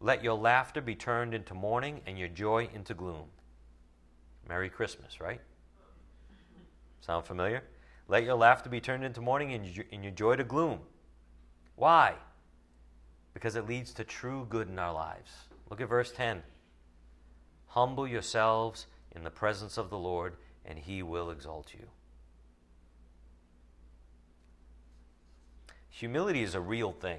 Let 0.00 0.22
your 0.22 0.34
laughter 0.34 0.80
be 0.80 0.94
turned 0.94 1.34
into 1.34 1.54
mourning 1.54 2.02
and 2.06 2.18
your 2.18 2.28
joy 2.28 2.68
into 2.74 2.94
gloom. 2.94 3.26
Merry 4.48 4.68
Christmas, 4.68 5.20
right? 5.20 5.40
Sound 7.00 7.24
familiar? 7.26 7.64
Let 8.08 8.24
your 8.24 8.34
laughter 8.34 8.68
be 8.68 8.80
turned 8.80 9.04
into 9.04 9.20
mourning 9.20 9.52
and 9.54 10.04
your 10.04 10.12
joy 10.12 10.36
to 10.36 10.44
gloom. 10.44 10.80
Why? 11.76 12.14
Because 13.32 13.56
it 13.56 13.66
leads 13.66 13.92
to 13.94 14.04
true 14.04 14.46
good 14.48 14.68
in 14.68 14.78
our 14.78 14.92
lives. 14.92 15.32
Look 15.70 15.80
at 15.80 15.88
verse 15.88 16.12
10. 16.12 16.42
Humble 17.74 18.06
yourselves 18.06 18.86
in 19.16 19.24
the 19.24 19.30
presence 19.30 19.76
of 19.76 19.90
the 19.90 19.98
Lord, 19.98 20.36
and 20.64 20.78
he 20.78 21.02
will 21.02 21.32
exalt 21.32 21.74
you. 21.74 21.88
Humility 25.90 26.44
is 26.44 26.54
a 26.54 26.60
real 26.60 26.92
thing. 26.92 27.18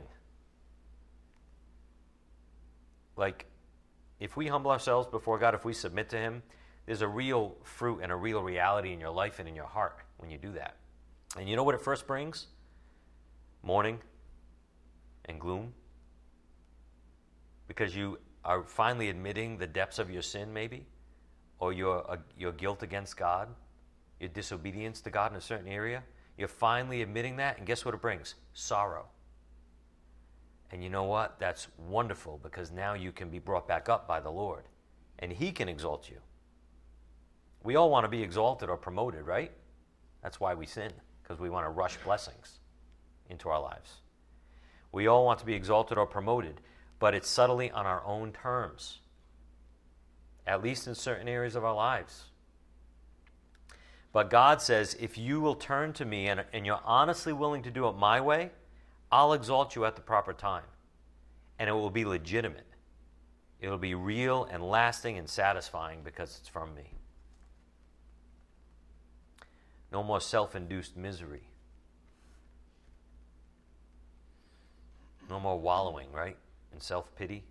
Like, 3.18 3.48
if 4.22 4.38
we 4.38 4.48
humble 4.48 4.72
ourselves 4.72 5.10
before 5.10 5.38
God, 5.40 5.56
if 5.56 5.66
we 5.66 5.74
submit 5.74 6.08
to 6.12 6.18
Him, 6.18 6.42
there's 6.86 7.02
a 7.02 7.08
real 7.08 7.58
fruit 7.64 8.00
and 8.02 8.10
a 8.10 8.16
real 8.16 8.42
reality 8.42 8.94
in 8.94 9.02
your 9.02 9.12
life 9.12 9.40
and 9.40 9.50
in 9.50 9.56
your 9.56 9.66
heart 9.66 9.98
when 10.20 10.32
you 10.32 10.38
do 10.38 10.54
that. 10.54 10.78
And 11.38 11.50
you 11.50 11.58
know 11.58 11.66
what 11.66 11.76
it 11.76 11.82
first 11.82 12.08
brings? 12.08 12.48
Mourning 13.62 14.00
and 15.26 15.38
gloom. 15.38 15.74
Because 17.68 17.94
you 17.94 18.20
are 18.46 18.64
finally 18.64 19.10
admitting 19.10 19.58
the 19.58 19.68
depths 19.68 20.00
of 20.00 20.10
your 20.10 20.22
sin, 20.22 20.54
maybe, 20.54 20.86
or 21.60 21.74
your, 21.74 22.10
uh, 22.10 22.18
your 22.38 22.52
guilt 22.52 22.84
against 22.84 23.18
God, 23.18 23.50
your 24.20 24.30
disobedience 24.30 25.02
to 25.02 25.10
God 25.10 25.32
in 25.32 25.38
a 25.38 25.42
certain 25.42 25.68
area. 25.68 26.04
You're 26.38 26.48
finally 26.48 27.02
admitting 27.02 27.38
that, 27.38 27.58
and 27.58 27.66
guess 27.66 27.84
what 27.84 27.94
it 27.94 28.02
brings? 28.02 28.36
Sorrow. 28.54 29.08
And 30.72 30.84
you 30.84 30.90
know 30.90 31.04
what? 31.04 31.40
That's 31.40 31.68
wonderful 31.78 32.40
because 32.44 32.72
now 32.72 32.94
you 32.94 33.12
can 33.12 33.30
be 33.30 33.40
brought 33.40 33.68
back 33.68 33.90
up 33.90 34.08
by 34.08 34.20
the 34.20 34.32
Lord, 34.32 34.66
and 35.20 35.32
He 35.32 35.52
can 35.52 35.68
exalt 35.68 36.10
you. 36.10 36.18
We 37.64 37.76
all 37.76 37.90
want 37.90 38.04
to 38.04 38.10
be 38.10 38.22
exalted 38.22 38.70
or 38.70 38.78
promoted, 38.78 39.26
right? 39.26 39.52
That's 40.22 40.40
why 40.40 40.54
we 40.54 40.66
sin, 40.66 40.92
because 41.24 41.40
we 41.40 41.50
want 41.50 41.66
to 41.66 41.70
rush 41.70 41.98
blessings 42.04 42.60
into 43.30 43.50
our 43.50 43.62
lives. 43.62 44.02
We 44.92 45.08
all 45.08 45.26
want 45.26 45.40
to 45.40 45.46
be 45.46 45.54
exalted 45.54 45.98
or 45.98 46.06
promoted, 46.06 46.62
but 47.00 47.14
it's 47.14 47.30
subtly 47.30 47.72
on 47.72 47.86
our 47.86 48.04
own 48.06 48.32
terms, 48.32 49.00
at 50.48 50.64
least 50.64 50.88
in 50.88 50.96
certain 50.96 51.28
areas 51.28 51.56
of 51.56 51.64
our 51.64 51.76
lives. 51.76 52.26
But 54.16 54.30
God 54.30 54.62
says, 54.62 54.96
if 54.98 55.18
you 55.18 55.42
will 55.42 55.56
turn 55.56 55.92
to 55.94 56.06
me 56.06 56.28
and, 56.28 56.46
and 56.54 56.66
you're 56.66 56.80
honestly 56.86 57.34
willing 57.34 57.64
to 57.64 57.70
do 57.70 57.88
it 57.90 57.98
my 57.98 58.22
way, 58.22 58.52
I'll 59.12 59.34
exalt 59.34 59.76
you 59.76 59.84
at 59.84 59.96
the 59.96 60.02
proper 60.02 60.32
time. 60.32 60.64
And 61.60 61.70
it 61.70 61.74
will 61.74 61.90
be 61.90 62.06
legitimate. 62.06 62.66
It'll 63.60 63.78
be 63.78 63.94
real 63.94 64.46
and 64.46 64.64
lasting 64.64 65.18
and 65.18 65.28
satisfying 65.28 66.00
because 66.04 66.38
it's 66.40 66.48
from 66.48 66.74
me. 66.76 66.94
No 69.92 70.04
more 70.04 70.22
self 70.22 70.56
induced 70.56 70.96
misery. 70.96 71.50
No 75.30 75.40
more 75.40 75.60
wallowing, 75.60 76.12
right? 76.12 76.38
In 76.76 76.82
self 76.82 77.16
pity 77.16 77.46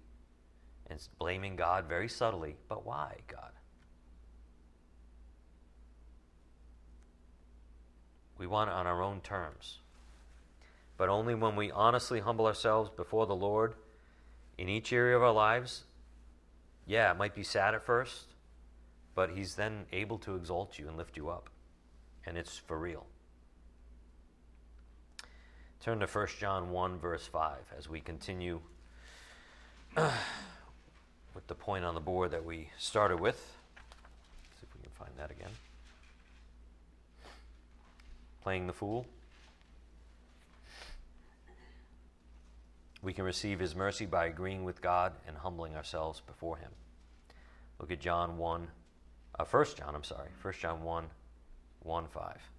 and 0.86 1.00
blaming 1.18 1.56
God 1.56 1.86
very 1.88 2.08
subtly. 2.08 2.56
But 2.68 2.84
why, 2.84 3.16
God? 3.26 3.52
We 8.36 8.46
want 8.46 8.68
it 8.68 8.74
on 8.74 8.86
our 8.86 9.02
own 9.02 9.22
terms. 9.22 9.78
But 10.98 11.08
only 11.08 11.34
when 11.34 11.56
we 11.56 11.70
honestly 11.70 12.20
humble 12.20 12.46
ourselves 12.46 12.90
before 12.94 13.26
the 13.26 13.34
Lord 13.34 13.74
in 14.58 14.68
each 14.68 14.92
area 14.92 15.16
of 15.16 15.22
our 15.22 15.32
lives. 15.32 15.84
Yeah, 16.86 17.10
it 17.10 17.16
might 17.16 17.34
be 17.34 17.42
sad 17.42 17.74
at 17.74 17.82
first, 17.82 18.34
but 19.14 19.30
He's 19.30 19.54
then 19.54 19.86
able 19.90 20.18
to 20.18 20.36
exalt 20.36 20.78
you 20.78 20.86
and 20.86 20.98
lift 20.98 21.16
you 21.16 21.30
up. 21.30 21.48
And 22.26 22.36
it's 22.36 22.58
for 22.58 22.78
real. 22.78 23.06
Turn 25.80 26.00
to 26.00 26.06
1 26.06 26.26
John 26.38 26.70
1, 26.70 26.98
verse 26.98 27.26
5, 27.26 27.56
as 27.78 27.88
we 27.88 28.00
continue 28.00 28.60
with 31.34 31.46
the 31.46 31.54
point 31.54 31.84
on 31.84 31.94
the 31.94 32.00
board 32.00 32.30
that 32.32 32.44
we 32.44 32.70
started 32.78 33.20
with. 33.20 33.36
Let's 33.76 34.60
see 34.60 34.66
if 34.68 34.74
we 34.74 34.82
can 34.82 34.90
find 34.92 35.12
that 35.18 35.30
again 35.30 35.50
playing 38.44 38.66
the 38.66 38.72
fool. 38.74 39.06
We 43.02 43.14
can 43.14 43.24
receive 43.24 43.58
his 43.58 43.74
mercy 43.74 44.04
by 44.04 44.26
agreeing 44.26 44.64
with 44.64 44.82
God 44.82 45.14
and 45.26 45.36
humbling 45.36 45.74
ourselves 45.74 46.20
before 46.20 46.58
him. 46.58 46.70
Look 47.80 47.90
at 47.90 48.00
John 48.00 48.36
1, 48.36 48.68
uh, 49.38 49.44
1 49.44 49.66
John, 49.76 49.94
I'm 49.94 50.04
sorry, 50.04 50.28
1 50.42 50.54
John 50.60 50.82
1, 50.82 51.04
1 51.80 52.06
5. 52.06 52.50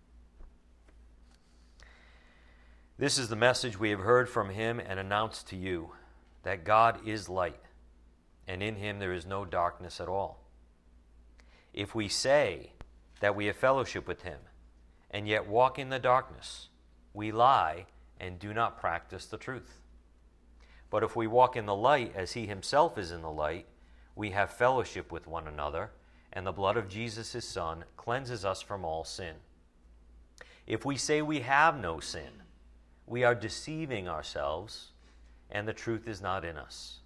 This 2.98 3.18
is 3.20 3.30
the 3.30 3.36
message 3.36 3.80
we 3.80 3.92
have 3.92 4.00
heard 4.00 4.28
from 4.28 4.50
him 4.50 4.80
and 4.80 5.00
announced 5.00 5.48
to 5.50 5.56
you 5.56 5.92
that 6.46 6.64
God 6.64 7.00
is 7.08 7.28
light, 7.28 7.60
and 8.48 8.62
in 8.62 8.76
him 8.76 9.00
there 9.00 9.14
is 9.14 9.26
no 9.26 9.46
darkness 9.46 10.00
at 10.00 10.08
all. 10.08 10.44
If 11.74 11.96
we 11.96 12.08
say 12.08 12.72
that 13.20 13.36
we 13.36 13.48
have 13.48 13.56
fellowship 13.56 14.08
with 14.08 14.22
him, 14.22 14.38
and 15.10 15.28
yet 15.28 15.48
walk 15.48 15.80
in 15.80 15.90
the 15.90 15.98
darkness, 15.98 16.70
we 17.16 17.32
lie 17.32 17.88
and 18.20 18.38
do 18.38 18.54
not 18.54 18.80
practice 18.80 19.26
the 19.26 19.40
truth. 19.40 19.80
But 20.92 21.02
if 21.02 21.16
we 21.16 21.26
walk 21.26 21.56
in 21.56 21.66
the 21.66 21.76
light 21.76 22.14
as 22.16 22.34
he 22.34 22.46
himself 22.46 22.96
is 23.00 23.12
in 23.12 23.24
the 23.24 23.32
light, 23.32 23.66
we 24.16 24.30
have 24.30 24.52
fellowship 24.52 25.12
with 25.12 25.26
one 25.26 25.48
another, 25.48 25.90
and 26.32 26.46
the 26.46 26.52
blood 26.52 26.78
of 26.78 26.88
Jesus 26.88 27.32
his 27.32 27.48
Son 27.48 27.86
cleanses 27.98 28.46
us 28.46 28.62
from 28.62 28.86
all 28.86 29.04
sin. 29.04 29.34
If 30.68 30.86
we 30.86 30.96
say 30.96 31.24
we 31.24 31.40
have 31.40 31.80
no 31.80 32.00
sin, 32.00 32.44
we 33.08 33.24
are 33.24 33.34
deceiving 33.34 34.08
ourselves, 34.08 34.92
and 35.52 35.68
the 35.68 35.74
truth 35.74 36.08
is 36.08 36.22
not 36.22 36.44
in 36.44 36.58
us. 36.58 37.00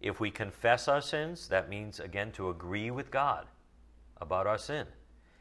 If 0.00 0.20
we 0.20 0.30
confess 0.30 0.88
our 0.88 1.00
sins, 1.00 1.48
that 1.48 1.68
means, 1.68 2.00
again, 2.00 2.32
to 2.32 2.50
agree 2.50 2.90
with 2.90 3.10
God 3.10 3.46
about 4.20 4.46
our 4.46 4.58
sin. 4.58 4.86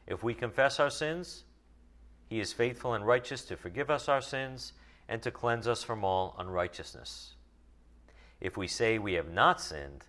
If 0.08 0.24
we 0.24 0.34
confess 0.34 0.80
our 0.80 0.90
sins, 0.90 1.44
He 2.30 2.40
is 2.40 2.54
faithful 2.54 2.94
and 2.94 3.06
righteous 3.06 3.44
to 3.46 3.58
forgive 3.58 3.90
us 3.90 4.08
our 4.08 4.22
sins 4.22 4.74
and 5.10 5.22
to 5.22 5.32
cleanse 5.32 5.68
us 5.68 5.84
from 5.84 6.04
all 6.04 6.36
unrighteousness. 6.40 7.36
If 8.40 8.58
we 8.58 8.68
say 8.68 8.98
we 8.98 9.14
have 9.14 9.30
not 9.30 9.62
sinned, 9.62 10.06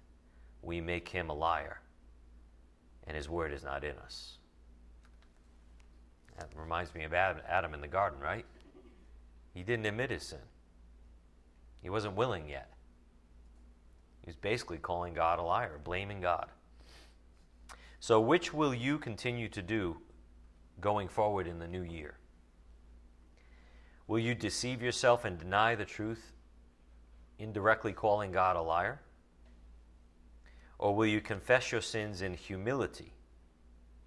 we 0.62 0.80
make 0.80 1.08
Him 1.08 1.28
a 1.28 1.34
liar, 1.34 1.80
and 3.06 3.16
His 3.16 3.28
word 3.28 3.52
is 3.52 3.64
not 3.64 3.84
in 3.84 3.96
us. 3.98 4.38
That 6.38 6.48
reminds 6.54 6.94
me 6.94 7.04
of 7.04 7.14
Adam 7.14 7.74
in 7.74 7.80
the 7.80 7.88
garden, 7.88 8.20
right? 8.20 8.44
He 9.54 9.62
didn't 9.62 9.86
admit 9.86 10.10
his 10.10 10.22
sin. 10.22 10.38
He 11.86 11.90
wasn't 11.90 12.16
willing 12.16 12.48
yet. 12.48 12.72
He 14.20 14.26
was 14.26 14.34
basically 14.34 14.78
calling 14.78 15.14
God 15.14 15.38
a 15.38 15.42
liar, 15.42 15.78
blaming 15.84 16.20
God. 16.20 16.48
So, 18.00 18.20
which 18.20 18.52
will 18.52 18.74
you 18.74 18.98
continue 18.98 19.48
to 19.50 19.62
do 19.62 19.98
going 20.80 21.06
forward 21.06 21.46
in 21.46 21.60
the 21.60 21.68
new 21.68 21.84
year? 21.84 22.18
Will 24.08 24.18
you 24.18 24.34
deceive 24.34 24.82
yourself 24.82 25.24
and 25.24 25.38
deny 25.38 25.76
the 25.76 25.84
truth, 25.84 26.32
indirectly 27.38 27.92
calling 27.92 28.32
God 28.32 28.56
a 28.56 28.62
liar? 28.62 29.00
Or 30.76 30.92
will 30.92 31.06
you 31.06 31.20
confess 31.20 31.70
your 31.70 31.82
sins 31.82 32.20
in 32.20 32.34
humility 32.34 33.12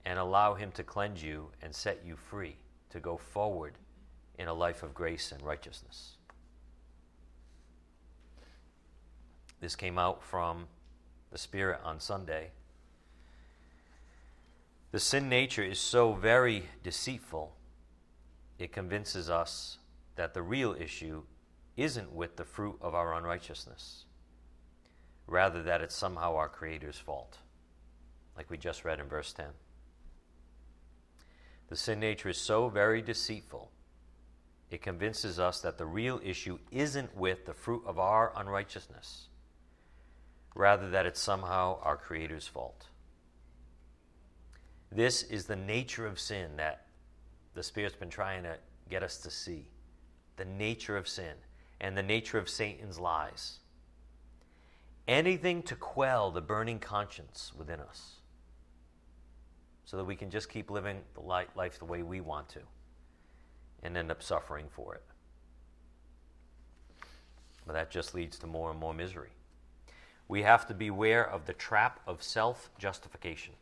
and 0.03 0.19
allow 0.19 0.53
Him 0.53 0.73
to 0.73 0.83
cleanse 0.83 1.23
you 1.23 1.51
and 1.61 1.73
set 1.73 2.01
you 2.05 2.17
free 2.17 2.57
to 2.89 2.99
go 2.99 3.15
forward 3.15 3.75
in 4.37 4.49
a 4.49 4.53
life 4.53 4.83
of 4.83 4.93
grace 4.93 5.31
and 5.31 5.41
righteousness. 5.41 6.17
This 9.59 9.75
came 9.75 9.97
out 9.97 10.23
from 10.23 10.67
the 11.31 11.37
Spirit 11.37 11.79
on 11.83 11.99
Sunday. 11.99 12.51
The 14.91 14.99
sin 14.99 15.29
nature 15.29 15.63
is 15.63 15.79
so 15.79 16.13
very 16.13 16.63
deceitful, 16.83 17.53
it 18.57 18.71
convinces 18.71 19.29
us 19.29 19.77
that 20.15 20.33
the 20.33 20.41
real 20.41 20.75
issue 20.79 21.23
isn't 21.77 22.11
with 22.11 22.35
the 22.35 22.43
fruit 22.43 22.77
of 22.81 22.95
our 22.95 23.13
unrighteousness, 23.13 24.05
rather, 25.27 25.61
that 25.63 25.81
it's 25.81 25.95
somehow 25.95 26.35
our 26.35 26.49
Creator's 26.49 26.97
fault, 26.97 27.37
like 28.35 28.49
we 28.49 28.57
just 28.57 28.83
read 28.83 28.99
in 28.99 29.07
verse 29.07 29.31
10. 29.31 29.45
The 31.69 31.75
sin 31.75 31.99
nature 31.99 32.29
is 32.29 32.37
so 32.37 32.67
very 32.67 33.01
deceitful 33.01 33.71
it 34.69 34.81
convinces 34.81 35.39
us 35.39 35.61
that 35.61 35.77
the 35.77 35.85
real 35.85 36.21
issue 36.23 36.59
isn't 36.71 37.15
with 37.15 37.45
the 37.45 37.53
fruit 37.53 37.83
of 37.85 37.97
our 37.97 38.31
unrighteousness, 38.35 39.28
rather, 40.55 40.89
that 40.89 41.05
it's 41.05 41.19
somehow 41.19 41.79
our 41.81 41.97
Creator's 41.97 42.47
fault. 42.47 42.87
This 44.91 45.23
is 45.23 45.45
the 45.45 45.55
nature 45.55 46.07
of 46.07 46.19
sin 46.19 46.57
that 46.57 46.87
the 47.53 47.63
Spirit's 47.63 47.95
been 47.95 48.09
trying 48.09 48.43
to 48.43 48.57
get 48.89 49.03
us 49.03 49.17
to 49.17 49.29
see 49.29 49.67
the 50.37 50.45
nature 50.45 50.97
of 50.97 51.07
sin 51.07 51.33
and 51.79 51.95
the 51.95 52.03
nature 52.03 52.37
of 52.37 52.49
Satan's 52.49 52.99
lies. 52.99 53.59
Anything 55.07 55.63
to 55.63 55.75
quell 55.75 56.31
the 56.31 56.41
burning 56.41 56.79
conscience 56.79 57.51
within 57.57 57.79
us 57.79 58.15
so 59.85 59.97
that 59.97 60.05
we 60.05 60.15
can 60.15 60.29
just 60.29 60.49
keep 60.49 60.69
living 60.69 61.01
the 61.15 61.21
life 61.21 61.79
the 61.79 61.85
way 61.85 62.03
we 62.03 62.21
want 62.21 62.47
to 62.49 62.59
and 63.81 63.97
end 63.97 64.11
up 64.11 64.21
suffering 64.21 64.67
for 64.69 64.95
it. 64.95 65.03
But 67.65 67.73
that 67.73 67.91
just 67.91 68.13
leads 68.13 68.37
to 68.39 68.47
more 68.47 68.71
and 68.71 68.79
more 68.79 68.93
misery. 68.93 69.29
We 70.29 70.43
have 70.43 70.67
to 70.67 70.73
beware 70.73 71.27
of 71.27 71.47
the 71.47 71.53
trap 71.53 71.99
of 72.07 72.23
self 72.23 72.69
justification. 72.77 73.55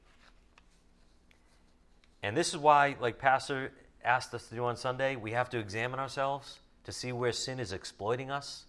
And 2.22 2.36
this 2.36 2.50
is 2.50 2.58
why, 2.58 2.98
like 3.00 3.18
Pastor 3.18 3.72
asked 4.04 4.34
us 4.34 4.48
to 4.50 4.56
do 4.56 4.66
on 4.66 4.76
Sunday, 4.76 5.16
we 5.16 5.32
have 5.32 5.50
to 5.52 5.60
examine 5.60 6.00
ourselves 6.00 6.60
to 6.84 6.92
see 6.92 7.12
where 7.14 7.32
sin 7.32 7.60
is 7.60 7.72
exploiting 7.72 8.30
us. 8.30 8.66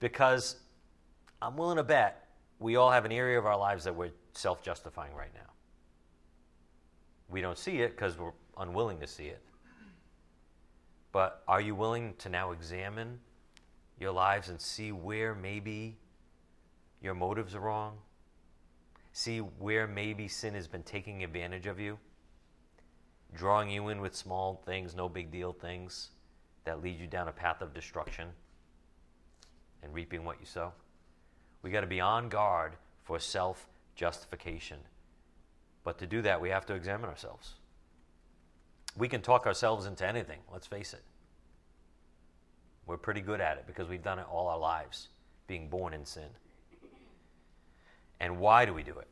Because 0.00 0.56
I'm 1.40 1.56
willing 1.56 1.76
to 1.76 1.84
bet 1.84 2.26
we 2.58 2.74
all 2.76 2.90
have 2.90 3.04
an 3.04 3.12
area 3.12 3.38
of 3.38 3.46
our 3.46 3.58
lives 3.58 3.84
that 3.84 3.94
we're 3.94 4.10
self 4.32 4.62
justifying 4.62 5.14
right 5.14 5.32
now. 5.32 5.50
We 7.28 7.40
don't 7.40 7.58
see 7.58 7.82
it 7.82 7.92
because 7.92 8.18
we're 8.18 8.32
unwilling 8.58 8.98
to 8.98 9.06
see 9.06 9.26
it. 9.26 9.40
But 11.12 11.44
are 11.46 11.60
you 11.60 11.76
willing 11.76 12.14
to 12.18 12.28
now 12.28 12.50
examine 12.50 13.20
your 14.00 14.10
lives 14.10 14.48
and 14.48 14.60
see 14.60 14.90
where 14.90 15.36
maybe 15.36 15.96
your 17.00 17.14
motives 17.14 17.54
are 17.54 17.60
wrong? 17.60 17.98
See 19.12 19.38
where 19.38 19.86
maybe 19.86 20.28
sin 20.28 20.54
has 20.54 20.68
been 20.68 20.82
taking 20.82 21.24
advantage 21.24 21.66
of 21.66 21.80
you? 21.80 21.98
Drawing 23.34 23.70
you 23.70 23.88
in 23.88 24.00
with 24.00 24.14
small 24.14 24.62
things, 24.66 24.94
no 24.94 25.08
big 25.08 25.30
deal 25.30 25.52
things 25.52 26.10
that 26.64 26.82
lead 26.82 26.98
you 26.98 27.06
down 27.06 27.28
a 27.28 27.32
path 27.32 27.62
of 27.62 27.74
destruction 27.74 28.28
and 29.82 29.94
reaping 29.94 30.24
what 30.24 30.38
you 30.40 30.46
sow? 30.46 30.72
We 31.62 31.70
got 31.70 31.80
to 31.80 31.86
be 31.86 32.00
on 32.00 32.28
guard 32.28 32.72
for 33.04 33.18
self 33.18 33.68
justification. 33.94 34.78
But 35.84 35.98
to 35.98 36.06
do 36.06 36.22
that, 36.22 36.40
we 36.40 36.50
have 36.50 36.66
to 36.66 36.74
examine 36.74 37.08
ourselves. 37.08 37.54
We 38.96 39.08
can 39.08 39.22
talk 39.22 39.46
ourselves 39.46 39.86
into 39.86 40.06
anything, 40.06 40.40
let's 40.52 40.66
face 40.66 40.92
it. 40.92 41.02
We're 42.86 42.96
pretty 42.96 43.20
good 43.20 43.40
at 43.40 43.56
it 43.56 43.66
because 43.66 43.88
we've 43.88 44.02
done 44.02 44.18
it 44.18 44.26
all 44.30 44.48
our 44.48 44.58
lives, 44.58 45.08
being 45.46 45.68
born 45.68 45.94
in 45.94 46.04
sin. 46.04 46.28
And 48.20 48.38
why 48.38 48.66
do 48.66 48.74
we 48.74 48.82
do 48.82 48.98
it? 48.98 49.08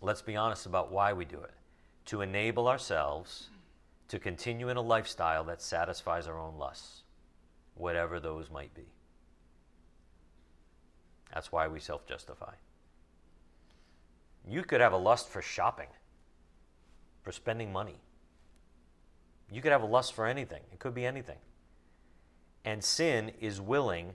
Let's 0.00 0.22
be 0.22 0.36
honest 0.36 0.66
about 0.66 0.92
why 0.92 1.12
we 1.12 1.24
do 1.24 1.40
it. 1.40 1.54
To 2.06 2.20
enable 2.20 2.68
ourselves 2.68 3.48
to 4.08 4.18
continue 4.18 4.68
in 4.68 4.76
a 4.76 4.82
lifestyle 4.82 5.44
that 5.44 5.62
satisfies 5.62 6.26
our 6.26 6.38
own 6.38 6.58
lusts, 6.58 7.04
whatever 7.74 8.20
those 8.20 8.50
might 8.50 8.74
be. 8.74 8.92
That's 11.32 11.50
why 11.50 11.68
we 11.68 11.80
self 11.80 12.06
justify. 12.06 12.54
You 14.46 14.62
could 14.62 14.80
have 14.80 14.92
a 14.92 14.98
lust 14.98 15.28
for 15.28 15.40
shopping, 15.40 15.88
for 17.22 17.32
spending 17.32 17.72
money. 17.72 17.96
You 19.50 19.62
could 19.62 19.72
have 19.72 19.82
a 19.82 19.86
lust 19.86 20.12
for 20.12 20.26
anything. 20.26 20.60
It 20.72 20.78
could 20.78 20.94
be 20.94 21.06
anything. 21.06 21.38
And 22.64 22.84
sin 22.84 23.32
is 23.40 23.60
willing 23.60 24.12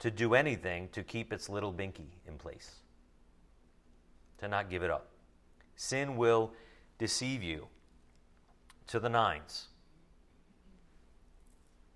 to 0.00 0.10
do 0.10 0.34
anything 0.34 0.88
to 0.92 1.02
keep 1.02 1.32
its 1.32 1.48
little 1.48 1.72
binky 1.72 2.08
in 2.26 2.36
place, 2.36 2.76
to 4.38 4.48
not 4.48 4.68
give 4.68 4.82
it 4.82 4.90
up. 4.90 5.10
Sin 5.76 6.16
will 6.16 6.52
deceive 6.98 7.42
you 7.42 7.68
to 8.86 8.98
the 8.98 9.08
nines 9.08 9.68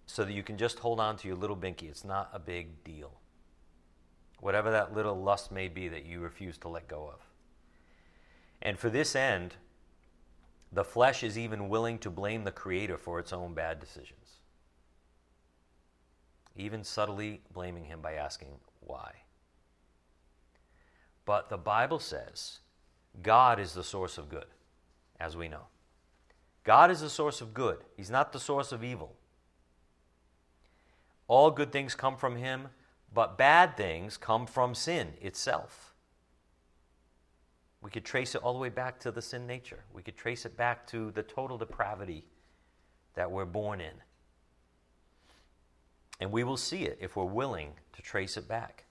so 0.07 0.25
that 0.25 0.33
you 0.33 0.43
can 0.43 0.57
just 0.57 0.79
hold 0.79 1.01
on 1.01 1.17
to 1.17 1.27
your 1.27 1.37
little 1.37 1.57
binky. 1.57 1.89
It's 1.89 2.05
not 2.05 2.31
a 2.33 2.39
big 2.39 2.85
deal. 2.85 3.13
Whatever 4.41 4.71
that 4.71 4.95
little 4.95 5.21
lust 5.21 5.51
may 5.51 5.69
be 5.69 5.89
that 5.89 6.05
you 6.05 6.21
refuse 6.21 6.59
to 6.59 6.69
let 6.69 6.87
go 6.87 7.11
of. 7.13 7.21
And 8.63 8.79
for 8.79 8.91
this 8.91 9.17
end, 9.17 9.57
the 10.71 10.85
flesh 10.85 11.23
is 11.23 11.39
even 11.39 11.69
willing 11.69 11.99
to 12.01 12.11
blame 12.11 12.45
the 12.45 12.53
Creator 12.53 12.99
for 12.99 13.19
its 13.19 13.33
own 13.33 13.55
bad 13.55 13.81
decisions, 13.81 14.34
even 16.57 16.85
subtly 16.85 17.41
blaming 17.53 17.85
Him 17.85 18.01
by 18.01 18.15
asking 18.15 18.49
why. 18.81 19.13
But 21.25 21.49
the 21.49 21.59
Bible 21.59 21.99
says 21.99 22.61
God 23.23 23.59
is 23.59 23.73
the 23.73 23.85
source 23.85 24.19
of 24.19 24.29
good, 24.29 24.47
as 25.19 25.37
we 25.37 25.49
know. 25.49 25.67
God 26.65 26.91
is 26.91 27.01
the 27.01 27.11
source 27.11 27.41
of 27.41 27.55
good, 27.55 27.79
He's 27.97 28.11
not 28.11 28.33
the 28.33 28.41
source 28.41 28.73
of 28.73 28.85
evil. 28.85 29.17
All 31.27 31.51
good 31.51 31.73
things 31.73 31.95
come 31.95 32.17
from 32.17 32.37
Him, 32.37 32.69
but 33.13 33.39
bad 33.39 33.77
things 33.77 34.17
come 34.17 34.47
from 34.47 34.75
sin 34.75 35.15
itself. 35.21 35.95
We 37.81 37.91
could 37.91 38.05
trace 38.05 38.35
it 38.35 38.43
all 38.43 38.55
the 38.55 38.59
way 38.59 38.71
back 38.71 38.99
to 39.01 39.11
the 39.11 39.21
sin 39.21 39.47
nature. 39.47 39.85
We 39.93 40.03
could 40.03 40.17
trace 40.17 40.47
it 40.47 40.57
back 40.57 40.87
to 40.89 41.11
the 41.11 41.23
total 41.23 41.59
depravity 41.59 42.25
that 43.15 43.31
we're 43.31 43.45
born 43.45 43.81
in. 43.81 43.93
And 46.21 46.31
we 46.31 46.45
will 46.45 46.57
see 46.57 46.85
it 46.85 46.99
if 47.01 47.17
we're 47.17 47.25
willing 47.25 47.73
to 47.93 48.03
trace 48.03 48.37
it 48.37 48.49
back. 48.49 48.85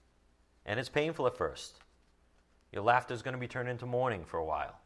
And 0.66 0.78
it's 0.78 0.88
painful 0.88 1.26
at 1.26 1.36
first. 1.36 1.80
Your 2.72 2.82
laughter 2.82 3.14
is 3.14 3.22
going 3.22 3.34
to 3.34 3.40
be 3.40 3.48
turned 3.48 3.68
into 3.68 3.86
mourning 3.86 4.24
for 4.24 4.38
a 4.38 4.44
while, 4.44 4.76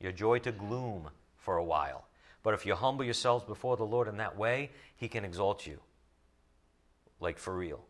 your 0.00 0.12
joy 0.12 0.38
to 0.40 0.52
gloom 0.52 1.10
for 1.36 1.58
a 1.58 1.64
while. 1.64 2.06
But 2.42 2.54
if 2.54 2.66
you 2.66 2.74
humble 2.74 3.04
yourselves 3.04 3.44
before 3.44 3.76
the 3.76 3.84
Lord 3.84 4.08
in 4.08 4.16
that 4.18 4.36
way, 4.36 4.70
He 4.96 5.08
can 5.08 5.24
exalt 5.24 5.66
you, 5.66 5.80
like 7.20 7.38
for 7.38 7.54
real, 7.54 7.84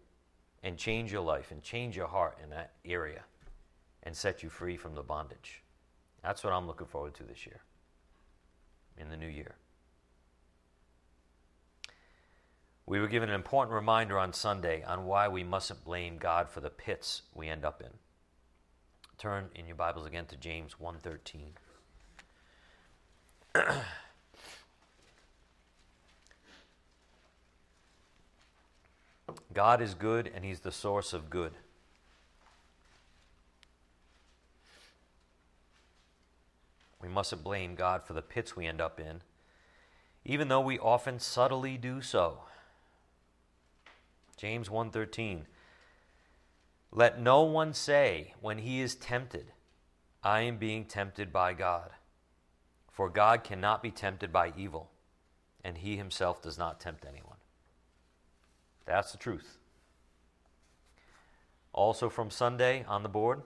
and 0.63 0.77
change 0.77 1.13
your 1.13 1.23
life 1.23 1.51
and 1.51 1.63
change 1.63 1.97
your 1.97 2.07
heart 2.07 2.39
in 2.43 2.51
that 2.51 2.73
area 2.85 3.23
and 4.03 4.17
set 4.17 4.43
you 4.43 4.49
free 4.49 4.77
from 4.77 4.95
the 4.95 5.03
bondage. 5.03 5.63
That's 6.23 6.43
what 6.43 6.53
I'm 6.53 6.67
looking 6.67 6.87
forward 6.87 7.15
to 7.15 7.23
this 7.23 7.47
year, 7.47 7.61
in 8.97 9.09
the 9.09 9.17
new 9.17 9.29
year. 9.29 9.57
We 12.87 13.01
were 13.01 13.09
given 13.09 13.31
an 13.31 13.35
important 13.35 13.75
reminder 13.75 14.19
on 14.19 14.35
Sunday 14.35 14.83
on 14.83 15.07
why 15.07 15.27
we 15.29 15.43
mustn't 15.43 15.85
blame 15.85 16.19
God 16.19 16.51
for 16.51 16.61
the 16.61 16.69
pits 16.69 17.23
we 17.35 17.49
end 17.49 17.65
up 17.65 17.81
in. 17.81 17.89
Turn 19.17 19.49
in 19.55 19.67
your 19.67 19.77
Bibles 19.77 20.05
again 20.07 20.27
to 20.27 20.37
James 20.37 20.75
1:13. 20.79 21.55
God 29.55 29.81
is 29.81 29.95
good 29.95 30.31
and 30.35 30.45
he's 30.45 30.61
the 30.61 30.71
source 30.73 31.15
of 31.15 31.31
good. 31.31 31.53
We 37.01 37.09
mustn't 37.09 37.43
blame 37.43 37.77
God 37.77 38.03
for 38.05 38.13
the 38.13 38.21
pits 38.21 38.57
we 38.57 38.67
end 38.67 38.81
up 38.81 39.01
in, 39.01 39.23
even 40.25 40.49
though 40.49 40.61
we 40.61 40.79
often 40.79 41.19
subtly 41.19 41.79
do 41.79 42.03
so. 42.03 42.41
James 44.37 44.69
1:13 44.69 45.47
Let 46.91 47.21
no 47.21 47.43
one 47.43 47.73
say 47.73 48.35
when 48.41 48.59
he 48.59 48.81
is 48.81 48.95
tempted, 48.95 49.53
I 50.23 50.41
am 50.41 50.59
being 50.59 50.85
tempted 50.85 51.33
by 51.33 51.55
God. 51.55 51.91
For 52.91 53.11
God 53.11 53.43
cannot 53.43 53.83
be 53.83 53.91
tempted 53.91 54.33
by 54.33 54.53
evil, 54.57 54.91
and 55.65 55.79
he 55.79 55.97
himself 55.97 56.41
does 56.41 56.57
not 56.57 56.81
tempt 56.81 57.05
anyone. 57.05 57.39
That's 58.85 59.13
the 59.13 59.19
truth. 59.19 59.59
Also 61.73 62.09
from 62.09 62.31
Sunday 62.31 62.85
on 62.85 63.03
the 63.03 63.09
board, 63.09 63.43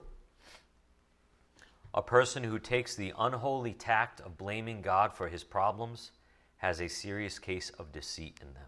a 1.93 2.03
person 2.03 2.43
who 2.43 2.59
takes 2.59 2.95
the 2.95 3.13
unholy 3.17 3.73
tact 3.73 4.21
of 4.21 4.37
blaming 4.37 4.81
God 4.81 5.13
for 5.13 5.27
his 5.27 5.43
problems 5.43 6.11
has 6.57 6.79
a 6.79 6.87
serious 6.87 7.39
case 7.39 7.71
of 7.71 7.91
deceit 7.91 8.37
in 8.41 8.53
them. 8.53 8.67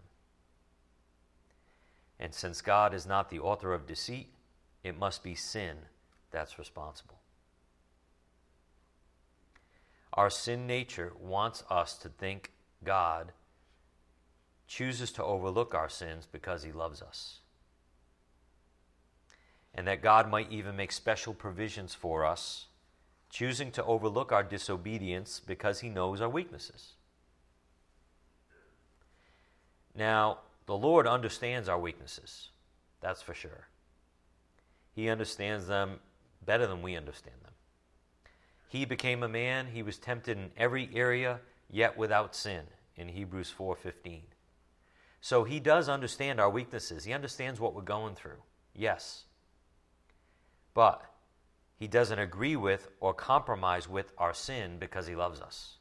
And 2.22 2.32
since 2.32 2.60
God 2.60 2.94
is 2.94 3.04
not 3.04 3.30
the 3.30 3.40
author 3.40 3.74
of 3.74 3.84
deceit, 3.84 4.28
it 4.84 4.96
must 4.96 5.24
be 5.24 5.34
sin 5.34 5.76
that's 6.30 6.56
responsible. 6.56 7.18
Our 10.12 10.30
sin 10.30 10.64
nature 10.68 11.12
wants 11.20 11.64
us 11.68 11.98
to 11.98 12.08
think 12.08 12.52
God 12.84 13.32
chooses 14.68 15.10
to 15.12 15.24
overlook 15.24 15.74
our 15.74 15.88
sins 15.88 16.28
because 16.30 16.62
he 16.62 16.70
loves 16.70 17.02
us. 17.02 17.40
And 19.74 19.88
that 19.88 20.00
God 20.00 20.30
might 20.30 20.52
even 20.52 20.76
make 20.76 20.92
special 20.92 21.34
provisions 21.34 21.92
for 21.92 22.24
us, 22.24 22.66
choosing 23.30 23.72
to 23.72 23.84
overlook 23.84 24.30
our 24.30 24.44
disobedience 24.44 25.40
because 25.44 25.80
he 25.80 25.88
knows 25.88 26.20
our 26.20 26.28
weaknesses. 26.28 26.92
Now, 29.92 30.38
the 30.66 30.76
Lord 30.76 31.06
understands 31.06 31.68
our 31.68 31.78
weaknesses, 31.78 32.50
that's 33.00 33.22
for 33.22 33.34
sure. 33.34 33.68
He 34.94 35.08
understands 35.08 35.66
them 35.66 36.00
better 36.44 36.66
than 36.66 36.82
we 36.82 36.96
understand 36.96 37.36
them. 37.42 37.52
He 38.68 38.84
became 38.84 39.22
a 39.22 39.28
man, 39.28 39.66
he 39.72 39.82
was 39.82 39.98
tempted 39.98 40.38
in 40.38 40.50
every 40.56 40.88
area, 40.94 41.40
yet 41.70 41.96
without 41.96 42.34
sin, 42.34 42.62
in 42.96 43.08
Hebrews 43.08 43.50
4:15. 43.50 44.22
So 45.20 45.44
he 45.44 45.60
does 45.60 45.88
understand 45.88 46.40
our 46.40 46.50
weaknesses. 46.50 47.04
He 47.04 47.12
understands 47.12 47.60
what 47.60 47.74
we're 47.74 47.82
going 47.82 48.14
through. 48.14 48.42
Yes. 48.74 49.24
But 50.74 51.04
he 51.76 51.86
doesn't 51.86 52.18
agree 52.18 52.56
with 52.56 52.88
or 53.00 53.12
compromise 53.12 53.88
with 53.88 54.12
our 54.18 54.34
sin 54.34 54.78
because 54.78 55.06
he 55.06 55.14
loves 55.14 55.40
us. 55.40 55.78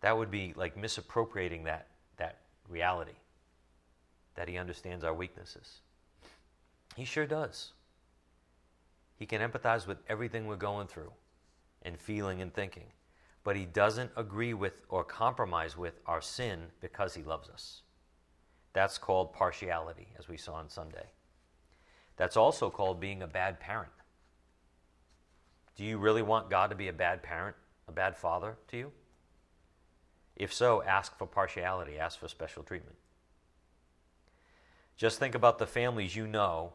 That 0.00 0.16
would 0.16 0.30
be 0.30 0.52
like 0.56 0.76
misappropriating 0.76 1.64
that 1.64 1.89
reality 2.70 3.18
that 4.34 4.48
He 4.48 4.56
understands 4.56 5.04
our 5.04 5.14
weaknesses. 5.14 5.80
He 6.96 7.04
sure 7.04 7.26
does. 7.26 7.72
He 9.16 9.26
can 9.26 9.42
empathize 9.42 9.86
with 9.86 9.98
everything 10.08 10.46
we're 10.46 10.56
going 10.56 10.86
through 10.86 11.12
and 11.82 11.98
feeling 11.98 12.40
and 12.40 12.52
thinking, 12.54 12.86
but 13.44 13.56
He 13.56 13.66
doesn't 13.66 14.10
agree 14.16 14.54
with 14.54 14.82
or 14.88 15.04
compromise 15.04 15.76
with 15.76 16.00
our 16.06 16.22
sin 16.22 16.60
because 16.80 17.14
He 17.14 17.22
loves 17.22 17.48
us. 17.48 17.82
That's 18.72 18.98
called 18.98 19.32
partiality, 19.32 20.08
as 20.18 20.28
we 20.28 20.36
saw 20.36 20.54
on 20.54 20.68
Sunday. 20.68 21.06
That's 22.16 22.36
also 22.36 22.70
called 22.70 23.00
being 23.00 23.22
a 23.22 23.26
bad 23.26 23.60
parent. 23.60 23.90
Do 25.76 25.84
you 25.84 25.98
really 25.98 26.22
want 26.22 26.50
God 26.50 26.70
to 26.70 26.76
be 26.76 26.88
a 26.88 26.92
bad 26.92 27.22
parent, 27.22 27.56
a 27.88 27.92
bad 27.92 28.16
father 28.16 28.56
to 28.68 28.76
you? 28.76 28.92
If 30.40 30.54
so, 30.54 30.82
ask 30.84 31.18
for 31.18 31.26
partiality, 31.26 31.98
ask 31.98 32.18
for 32.18 32.26
special 32.26 32.62
treatment. 32.62 32.96
Just 34.96 35.18
think 35.18 35.34
about 35.34 35.58
the 35.58 35.66
families 35.66 36.16
you 36.16 36.26
know 36.26 36.72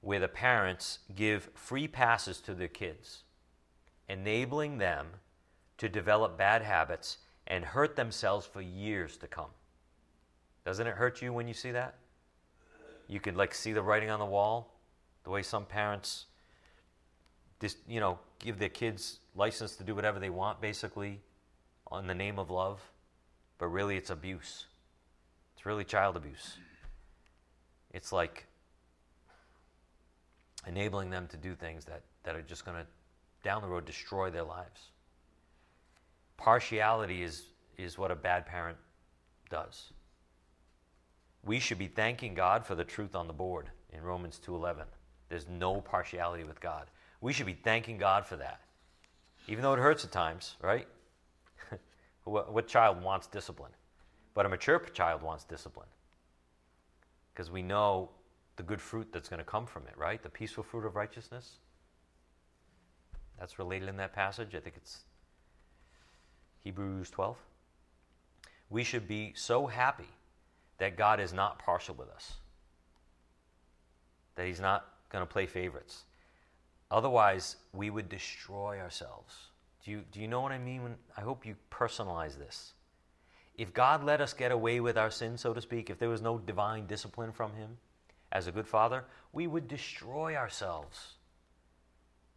where 0.00 0.18
the 0.18 0.26
parents 0.26 0.98
give 1.14 1.48
free 1.54 1.86
passes 1.86 2.40
to 2.40 2.54
their 2.54 2.66
kids, 2.66 3.22
enabling 4.08 4.78
them 4.78 5.06
to 5.78 5.88
develop 5.88 6.36
bad 6.36 6.62
habits 6.62 7.18
and 7.46 7.64
hurt 7.64 7.94
themselves 7.94 8.46
for 8.46 8.60
years 8.60 9.16
to 9.18 9.28
come. 9.28 9.50
Doesn't 10.64 10.88
it 10.88 10.96
hurt 10.96 11.22
you 11.22 11.32
when 11.32 11.46
you 11.46 11.54
see 11.54 11.70
that? 11.70 11.94
You 13.06 13.20
could 13.20 13.36
like 13.36 13.54
see 13.54 13.72
the 13.72 13.82
writing 13.82 14.10
on 14.10 14.18
the 14.18 14.26
wall, 14.26 14.74
the 15.22 15.30
way 15.30 15.44
some 15.44 15.66
parents 15.66 16.26
just, 17.60 17.76
you 17.86 18.00
know, 18.00 18.18
give 18.40 18.58
their 18.58 18.68
kids 18.68 19.20
license 19.36 19.76
to 19.76 19.84
do 19.84 19.94
whatever 19.94 20.18
they 20.18 20.30
want 20.30 20.60
basically 20.60 21.20
in 21.96 22.08
the 22.08 22.14
name 22.14 22.40
of 22.40 22.50
love 22.50 22.80
but 23.58 23.68
really 23.68 23.96
it's 23.96 24.10
abuse. 24.10 24.66
It's 25.54 25.66
really 25.66 25.84
child 25.84 26.16
abuse. 26.16 26.56
It's 27.92 28.12
like 28.12 28.46
enabling 30.66 31.10
them 31.10 31.26
to 31.28 31.36
do 31.36 31.54
things 31.54 31.84
that, 31.84 32.02
that 32.24 32.34
are 32.34 32.42
just 32.42 32.64
going 32.64 32.76
to, 32.76 32.86
down 33.42 33.62
the 33.62 33.68
road, 33.68 33.84
destroy 33.84 34.30
their 34.30 34.42
lives. 34.42 34.90
Partiality 36.36 37.22
is, 37.22 37.44
is 37.78 37.96
what 37.96 38.10
a 38.10 38.16
bad 38.16 38.46
parent 38.46 38.76
does. 39.50 39.92
We 41.44 41.60
should 41.60 41.78
be 41.78 41.88
thanking 41.88 42.34
God 42.34 42.64
for 42.66 42.74
the 42.74 42.84
truth 42.84 43.14
on 43.14 43.26
the 43.26 43.32
board 43.32 43.70
in 43.92 44.02
Romans 44.02 44.40
2:11. 44.44 44.84
There's 45.28 45.48
no 45.48 45.80
partiality 45.80 46.44
with 46.44 46.60
God. 46.60 46.86
We 47.20 47.32
should 47.32 47.46
be 47.46 47.54
thanking 47.54 47.98
God 47.98 48.26
for 48.26 48.36
that. 48.36 48.60
Even 49.46 49.62
though 49.62 49.74
it 49.74 49.78
hurts 49.78 50.04
at 50.04 50.12
times, 50.12 50.56
right? 50.62 50.88
What, 52.24 52.66
child 52.66 53.02
wants 53.02 53.26
discipline? 53.26 53.72
But 54.32 54.46
a 54.46 54.48
mature 54.48 54.78
child 54.92 55.22
wants 55.22 55.44
discipline. 55.44 55.88
Because 57.32 57.50
we 57.50 57.62
know 57.62 58.10
the 58.56 58.62
good 58.62 58.80
fruit 58.80 59.08
that's 59.12 59.28
going 59.28 59.38
to 59.38 59.44
come 59.44 59.66
from 59.66 59.82
it, 59.86 59.96
right? 59.96 60.22
The 60.22 60.28
peaceful 60.28 60.64
fruit 60.64 60.86
of 60.86 60.96
righteousness. 60.96 61.58
That's 63.38 63.58
related 63.58 63.88
in 63.88 63.96
that 63.98 64.14
passage. 64.14 64.54
I 64.54 64.60
think 64.60 64.76
it's 64.76 65.04
Hebrews 66.62 67.10
12. 67.10 67.36
We 68.70 68.84
should 68.84 69.06
be 69.06 69.32
so 69.36 69.66
happy 69.66 70.08
that 70.78 70.96
God 70.96 71.20
is 71.20 71.32
not 71.32 71.58
partial 71.58 71.94
with 71.94 72.08
us, 72.08 72.34
that 74.36 74.46
He's 74.46 74.60
not 74.60 74.86
going 75.10 75.22
to 75.22 75.30
play 75.30 75.46
favorites. 75.46 76.04
Otherwise, 76.90 77.56
we 77.72 77.90
would 77.90 78.08
destroy 78.08 78.78
ourselves. 78.80 79.48
Do 79.84 79.90
you, 79.90 80.02
do 80.10 80.20
you 80.20 80.28
know 80.28 80.40
what 80.40 80.52
I 80.52 80.58
mean? 80.58 80.82
When, 80.82 80.94
I 81.16 81.20
hope 81.20 81.44
you 81.44 81.56
personalize 81.70 82.38
this. 82.38 82.72
If 83.56 83.72
God 83.72 84.02
let 84.02 84.20
us 84.20 84.32
get 84.32 84.50
away 84.50 84.80
with 84.80 84.96
our 84.96 85.10
sin, 85.10 85.36
so 85.36 85.52
to 85.52 85.60
speak, 85.60 85.90
if 85.90 85.98
there 85.98 86.08
was 86.08 86.22
no 86.22 86.38
divine 86.38 86.86
discipline 86.86 87.32
from 87.32 87.54
Him 87.54 87.76
as 88.32 88.46
a 88.46 88.52
good 88.52 88.66
father, 88.66 89.04
we 89.32 89.46
would 89.46 89.68
destroy 89.68 90.34
ourselves. 90.34 91.14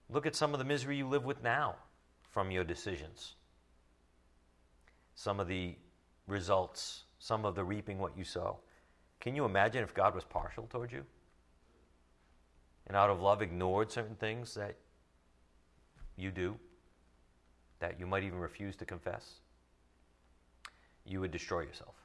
Look 0.09 0.25
at 0.25 0.35
some 0.35 0.53
of 0.53 0.59
the 0.59 0.65
misery 0.65 0.97
you 0.97 1.07
live 1.07 1.25
with 1.25 1.41
now 1.41 1.75
from 2.21 2.51
your 2.51 2.63
decisions, 2.63 3.35
some 5.15 5.39
of 5.39 5.47
the 5.47 5.75
results, 6.27 7.03
some 7.17 7.45
of 7.45 7.55
the 7.55 7.63
reaping 7.63 7.97
what 7.97 8.17
you 8.17 8.23
sow. 8.23 8.59
Can 9.19 9.35
you 9.35 9.45
imagine 9.45 9.83
if 9.83 9.93
God 9.93 10.13
was 10.13 10.23
partial 10.23 10.67
toward 10.69 10.91
you? 10.91 11.03
And 12.85 12.95
out 12.95 13.09
of 13.09 13.21
love 13.21 13.41
ignored 13.41 13.91
certain 13.91 14.15
things 14.15 14.53
that 14.53 14.75
you 16.15 16.31
do? 16.31 16.57
That 17.79 17.99
you 17.99 18.07
might 18.07 18.23
even 18.23 18.39
refuse 18.39 18.75
to 18.77 18.85
confess, 18.85 19.39
you 21.05 21.19
would 21.21 21.31
destroy 21.31 21.61
yourself. 21.61 21.95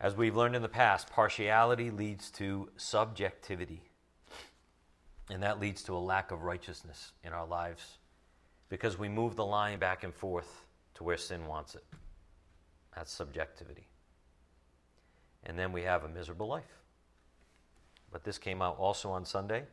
As 0.00 0.16
we've 0.16 0.36
learned 0.36 0.56
in 0.56 0.62
the 0.62 0.68
past, 0.68 1.10
partiality 1.10 1.90
leads 1.90 2.30
to 2.32 2.68
subjectivity. 2.76 3.82
And 5.30 5.42
that 5.42 5.60
leads 5.60 5.82
to 5.84 5.94
a 5.94 5.98
lack 5.98 6.32
of 6.32 6.42
righteousness 6.42 7.12
in 7.22 7.32
our 7.32 7.46
lives 7.46 7.98
because 8.68 8.98
we 8.98 9.08
move 9.08 9.36
the 9.36 9.44
line 9.44 9.78
back 9.78 10.02
and 10.02 10.12
forth 10.12 10.66
to 10.94 11.04
where 11.04 11.16
sin 11.16 11.46
wants 11.46 11.76
it. 11.76 11.84
That's 12.96 13.12
subjectivity. 13.12 13.86
And 15.44 15.58
then 15.58 15.72
we 15.72 15.82
have 15.82 16.04
a 16.04 16.08
miserable 16.08 16.48
life. 16.48 16.80
But 18.10 18.24
this 18.24 18.38
came 18.38 18.60
out 18.60 18.78
also 18.78 19.10
on 19.10 19.24
Sunday. 19.24 19.64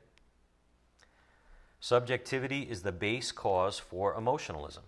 Subjectivity 1.82 2.64
is 2.64 2.82
the 2.82 2.92
base 2.92 3.32
cause 3.32 3.80
for 3.80 4.14
emotionalism. 4.14 4.84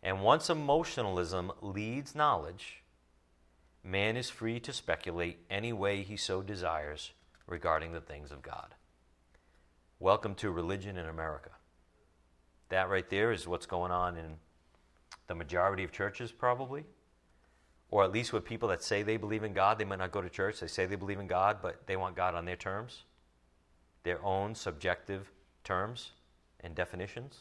And 0.00 0.22
once 0.22 0.48
emotionalism 0.48 1.50
leads 1.60 2.14
knowledge, 2.14 2.82
man 3.82 4.16
is 4.16 4.30
free 4.30 4.60
to 4.60 4.72
speculate 4.72 5.38
any 5.50 5.72
way 5.72 6.02
he 6.02 6.16
so 6.16 6.42
desires 6.42 7.12
regarding 7.46 7.92
the 7.92 8.00
things 8.00 8.30
of 8.30 8.42
God. 8.42 8.74
Welcome 9.98 10.36
to 10.36 10.50
religion 10.50 10.96
in 10.96 11.06
America. 11.06 11.50
That 12.68 12.88
right 12.88 13.08
there 13.10 13.32
is 13.32 13.48
what's 13.48 13.66
going 13.66 13.90
on 13.92 14.16
in 14.16 14.36
the 15.26 15.34
majority 15.34 15.82
of 15.82 15.90
churches, 15.92 16.30
probably. 16.30 16.84
Or 17.90 18.04
at 18.04 18.12
least 18.12 18.32
with 18.32 18.44
people 18.44 18.68
that 18.68 18.82
say 18.82 19.02
they 19.02 19.16
believe 19.16 19.42
in 19.42 19.52
God. 19.52 19.78
They 19.78 19.84
might 19.84 19.98
not 19.98 20.12
go 20.12 20.22
to 20.22 20.30
church, 20.30 20.60
they 20.60 20.68
say 20.68 20.86
they 20.86 20.96
believe 20.96 21.20
in 21.20 21.26
God, 21.26 21.58
but 21.60 21.86
they 21.86 21.96
want 21.96 22.16
God 22.16 22.34
on 22.34 22.44
their 22.44 22.56
terms, 22.56 23.02
their 24.02 24.22
own 24.24 24.54
subjective 24.54 25.30
terms 25.64 26.12
and 26.60 26.74
definitions. 26.74 27.40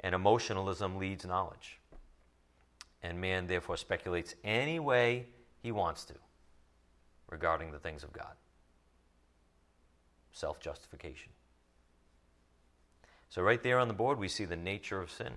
And 0.00 0.14
emotionalism 0.14 0.98
leads 0.98 1.26
knowledge. 1.26 1.78
And 3.02 3.20
man, 3.20 3.46
therefore, 3.46 3.76
speculates 3.76 4.34
any 4.44 4.78
way 4.78 5.26
he 5.62 5.72
wants 5.72 6.04
to 6.06 6.14
regarding 7.28 7.72
the 7.72 7.78
things 7.78 8.02
of 8.02 8.12
God. 8.12 8.34
Self 10.32 10.60
justification. 10.60 11.32
So, 13.28 13.42
right 13.42 13.62
there 13.62 13.78
on 13.78 13.88
the 13.88 13.94
board, 13.94 14.18
we 14.18 14.28
see 14.28 14.44
the 14.44 14.56
nature 14.56 15.00
of 15.00 15.10
sin. 15.10 15.32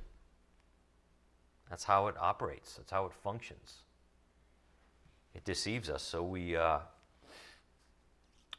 That's 1.69 1.83
how 1.85 2.07
it 2.07 2.15
operates, 2.19 2.75
that's 2.75 2.91
how 2.91 3.05
it 3.05 3.13
functions. 3.13 3.83
It 5.33 5.43
deceives 5.43 5.89
us, 5.89 6.03
so 6.03 6.21
we, 6.21 6.55
uh, 6.55 6.79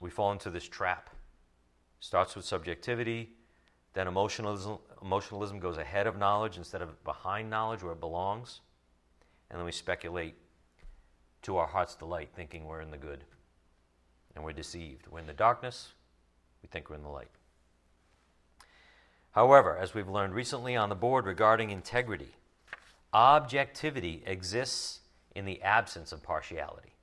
we 0.04 0.10
fall 0.10 0.32
into 0.32 0.50
this 0.50 0.68
trap. 0.68 1.08
Starts 1.98 2.36
with 2.36 2.44
subjectivity, 2.44 3.30
then 3.94 4.06
emotionalism, 4.06 4.76
emotionalism 5.00 5.58
goes 5.58 5.78
ahead 5.78 6.06
of 6.06 6.18
knowledge 6.18 6.58
instead 6.58 6.82
of 6.82 7.02
behind 7.04 7.48
knowledge 7.48 7.82
where 7.82 7.94
it 7.94 8.00
belongs. 8.00 8.60
And 9.48 9.58
then 9.58 9.64
we 9.64 9.72
speculate 9.72 10.34
to 11.40 11.56
our 11.56 11.66
heart's 11.66 11.94
delight, 11.94 12.28
thinking 12.36 12.66
we're 12.66 12.82
in 12.82 12.90
the 12.90 12.98
good. 12.98 13.24
And 14.34 14.44
we're 14.44 14.52
deceived. 14.52 15.06
We're 15.10 15.20
in 15.20 15.26
the 15.26 15.32
darkness, 15.32 15.94
we 16.62 16.68
think 16.68 16.90
we're 16.90 16.96
in 16.96 17.02
the 17.02 17.08
light. 17.08 17.30
However, 19.30 19.78
as 19.78 19.94
we've 19.94 20.06
learned 20.06 20.34
recently 20.34 20.76
on 20.76 20.90
the 20.90 20.94
board 20.94 21.24
regarding 21.24 21.70
integrity, 21.70 22.34
objectivity 23.14 24.22
exists 24.26 25.00
in 25.34 25.46
the 25.46 25.62
absence 25.62 26.12
of 26.12 26.22
partiality. 26.22 26.93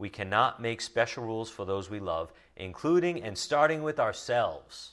We 0.00 0.08
cannot 0.08 0.62
make 0.62 0.80
special 0.80 1.24
rules 1.24 1.50
for 1.50 1.66
those 1.66 1.90
we 1.90 2.00
love, 2.00 2.32
including 2.56 3.22
and 3.22 3.36
starting 3.36 3.82
with 3.82 4.00
ourselves. 4.00 4.92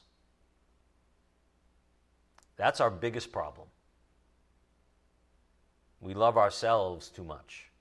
That's 2.58 2.82
our 2.82 2.92
biggest 2.92 3.32
problem. 3.32 3.70
We 6.02 6.14
love 6.14 6.38
ourselves 6.38 7.08
too 7.08 7.24
much. 7.24 7.72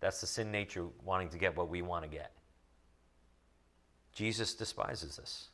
That's 0.00 0.20
the 0.20 0.26
sin 0.26 0.52
nature 0.52 0.84
wanting 1.02 1.30
to 1.30 1.38
get 1.38 1.56
what 1.56 1.70
we 1.70 1.80
want 1.80 2.04
to 2.04 2.10
get. 2.10 2.32
Jesus 4.12 4.52
despises 4.52 5.16
this. 5.16 5.48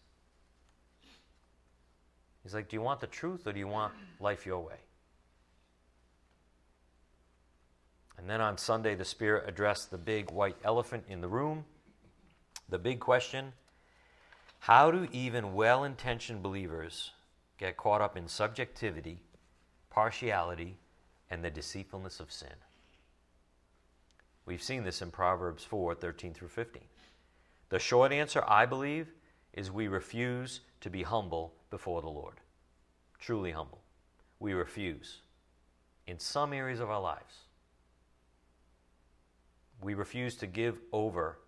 He's 2.42 2.52
like, 2.52 2.68
Do 2.68 2.74
you 2.74 2.82
want 2.82 2.98
the 2.98 3.06
truth 3.06 3.46
or 3.46 3.52
do 3.52 3.60
you 3.60 3.68
want 3.68 3.92
life 4.18 4.44
your 4.44 4.58
way? 4.58 4.80
And 8.20 8.28
then 8.28 8.42
on 8.42 8.58
Sunday, 8.58 8.94
the 8.94 9.04
Spirit 9.04 9.48
addressed 9.48 9.90
the 9.90 9.96
big 9.96 10.30
white 10.30 10.58
elephant 10.62 11.04
in 11.08 11.22
the 11.22 11.28
room. 11.28 11.64
The 12.68 12.78
big 12.78 13.00
question 13.00 13.54
how 14.58 14.90
do 14.90 15.08
even 15.10 15.54
well 15.54 15.84
intentioned 15.84 16.42
believers 16.42 17.12
get 17.56 17.78
caught 17.78 18.02
up 18.02 18.18
in 18.18 18.28
subjectivity, 18.28 19.22
partiality, 19.88 20.76
and 21.30 21.42
the 21.42 21.50
deceitfulness 21.50 22.20
of 22.20 22.30
sin. 22.30 22.52
We've 24.44 24.62
seen 24.62 24.84
this 24.84 25.00
in 25.00 25.10
Proverbs 25.10 25.64
4 25.64 25.94
13 25.94 26.34
through 26.34 26.48
15. 26.48 26.82
The 27.70 27.78
short 27.78 28.12
answer, 28.12 28.44
I 28.46 28.66
believe, 28.66 29.14
is 29.54 29.70
we 29.70 29.88
refuse 29.88 30.60
to 30.82 30.90
be 30.90 31.04
humble 31.04 31.54
before 31.70 32.02
the 32.02 32.10
Lord. 32.10 32.36
Truly 33.18 33.52
humble. 33.52 33.80
We 34.40 34.52
refuse 34.52 35.22
in 36.06 36.18
some 36.18 36.52
areas 36.52 36.80
of 36.80 36.90
our 36.90 37.00
lives. 37.00 37.46
We 39.82 39.94
refuse 39.94 40.36
to 40.36 40.46
give 40.46 40.78
over 40.92 41.38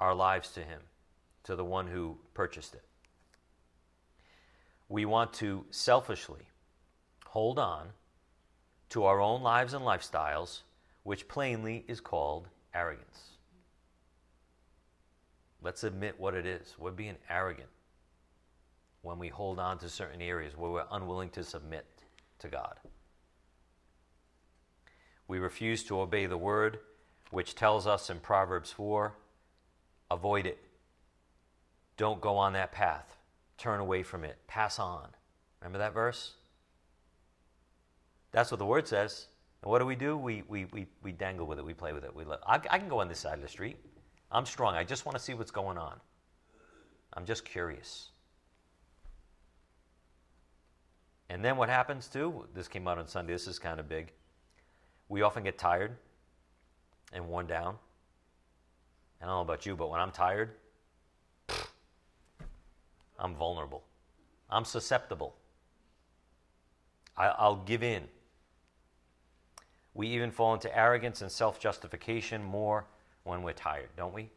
our 0.00 0.14
lives 0.14 0.50
to 0.52 0.60
Him, 0.60 0.80
to 1.44 1.56
the 1.56 1.64
one 1.64 1.86
who 1.86 2.18
purchased 2.34 2.74
it 2.74 2.84
we 4.88 5.04
want 5.04 5.32
to 5.34 5.64
selfishly 5.70 6.48
hold 7.26 7.58
on 7.58 7.88
to 8.88 9.04
our 9.04 9.20
own 9.20 9.42
lives 9.42 9.74
and 9.74 9.84
lifestyles, 9.84 10.62
which 11.02 11.26
plainly 11.26 11.84
is 11.88 12.00
called 12.00 12.48
arrogance. 12.74 13.20
Let's 15.60 15.82
admit 15.82 16.14
what 16.18 16.34
it 16.34 16.46
is. 16.46 16.76
We're 16.78 16.92
being 16.92 17.16
arrogant 17.28 17.68
when 19.02 19.18
we 19.18 19.28
hold 19.28 19.58
on 19.58 19.78
to 19.78 19.88
certain 19.88 20.22
areas 20.22 20.56
where 20.56 20.70
we're 20.70 20.84
unwilling 20.90 21.30
to 21.30 21.42
submit 21.42 21.86
to 22.38 22.48
God. 22.48 22.78
We 25.26 25.38
refuse 25.38 25.82
to 25.84 26.00
obey 26.00 26.26
the 26.26 26.38
word, 26.38 26.78
which 27.30 27.54
tells 27.54 27.86
us 27.86 28.10
in 28.10 28.20
Proverbs 28.20 28.70
4 28.72 29.14
avoid 30.10 30.46
it. 30.46 30.58
Don't 31.96 32.20
go 32.20 32.36
on 32.36 32.52
that 32.52 32.72
path 32.72 33.16
turn 33.58 33.80
away 33.80 34.02
from 34.02 34.24
it, 34.24 34.36
pass 34.46 34.78
on. 34.78 35.08
Remember 35.60 35.78
that 35.78 35.94
verse? 35.94 36.32
That's 38.32 38.50
what 38.50 38.58
the 38.58 38.66
word 38.66 38.86
says. 38.86 39.26
And 39.62 39.70
what 39.70 39.78
do 39.78 39.86
we 39.86 39.96
do? 39.96 40.16
We, 40.16 40.42
we, 40.48 40.66
we, 40.66 40.86
we 41.02 41.12
dangle 41.12 41.46
with 41.46 41.58
it, 41.58 41.64
we 41.64 41.74
play 41.74 41.92
with 41.92 42.04
it. 42.04 42.14
We 42.14 42.24
let, 42.24 42.40
I, 42.46 42.54
I 42.70 42.78
can 42.78 42.88
go 42.88 43.00
on 43.00 43.08
this 43.08 43.18
side 43.18 43.34
of 43.34 43.42
the 43.42 43.48
street. 43.48 43.78
I'm 44.30 44.44
strong. 44.44 44.74
I 44.74 44.84
just 44.84 45.06
want 45.06 45.16
to 45.16 45.22
see 45.22 45.34
what's 45.34 45.50
going 45.50 45.78
on. 45.78 45.98
I'm 47.14 47.24
just 47.24 47.44
curious. 47.44 48.10
And 51.30 51.44
then 51.44 51.56
what 51.56 51.68
happens 51.68 52.08
too? 52.08 52.46
This 52.54 52.68
came 52.68 52.86
out 52.86 52.98
on 52.98 53.08
Sunday. 53.08 53.32
This 53.32 53.46
is 53.46 53.58
kind 53.58 53.80
of 53.80 53.88
big. 53.88 54.12
We 55.08 55.22
often 55.22 55.42
get 55.42 55.58
tired 55.58 55.96
and 57.12 57.28
one 57.28 57.46
down. 57.46 57.76
I 59.20 59.26
don't 59.26 59.34
know 59.34 59.40
about 59.40 59.66
you, 59.66 59.76
but 59.76 59.90
when 59.90 60.00
I'm 60.00 60.10
tired, 60.10 60.50
I'm 63.18 63.34
vulnerable. 63.34 63.82
I'm 64.50 64.64
susceptible. 64.64 65.34
I, 67.16 67.48
will 67.48 67.56
give 67.56 67.82
in. 67.82 68.04
We 69.94 70.08
even 70.08 70.30
fall 70.30 70.52
into 70.52 70.76
arrogance 70.76 71.22
and 71.22 71.30
self 71.30 71.58
justification 71.58 72.44
more 72.44 72.84
when 73.24 73.42
we're 73.42 73.54
tired, 73.54 73.88
don't 73.96 74.12
we? 74.12 74.28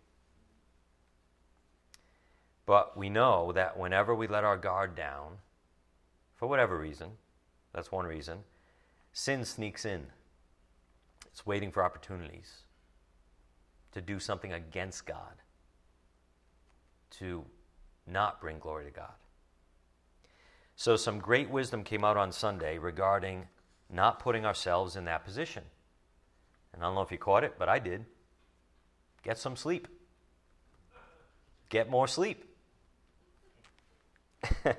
But 2.65 2.95
we 2.95 3.09
know 3.09 3.51
that 3.51 3.77
whenever 3.77 4.15
we 4.15 4.27
let 4.27 4.43
our 4.43 4.57
guard 4.57 4.95
down, 4.95 5.39
for 6.35 6.47
whatever 6.47 6.77
reason, 6.77 7.09
that's 7.73 7.91
one 7.91 8.05
reason, 8.05 8.39
sin 9.11 9.43
sneaks 9.43 9.85
in. 9.85 10.05
It's 11.39 11.45
waiting 11.45 11.71
for 11.71 11.85
opportunities 11.85 12.63
to 13.93 14.01
do 14.01 14.19
something 14.19 14.51
against 14.51 15.05
God, 15.05 15.41
to 17.11 17.45
not 18.05 18.41
bring 18.41 18.59
glory 18.59 18.83
to 18.83 18.91
God. 18.91 19.13
So, 20.75 20.97
some 20.97 21.19
great 21.19 21.49
wisdom 21.49 21.85
came 21.85 22.03
out 22.03 22.17
on 22.17 22.33
Sunday 22.33 22.77
regarding 22.77 23.47
not 23.89 24.19
putting 24.19 24.45
ourselves 24.45 24.97
in 24.97 25.05
that 25.05 25.23
position. 25.23 25.63
And 26.73 26.83
I 26.83 26.87
don't 26.87 26.95
know 26.95 27.03
if 27.03 27.11
you 27.11 27.17
caught 27.17 27.45
it, 27.45 27.53
but 27.57 27.69
I 27.69 27.79
did. 27.79 28.03
Get 29.23 29.37
some 29.37 29.55
sleep. 29.55 29.87
Get 31.69 31.89
more 31.89 32.09
sleep. 32.09 32.43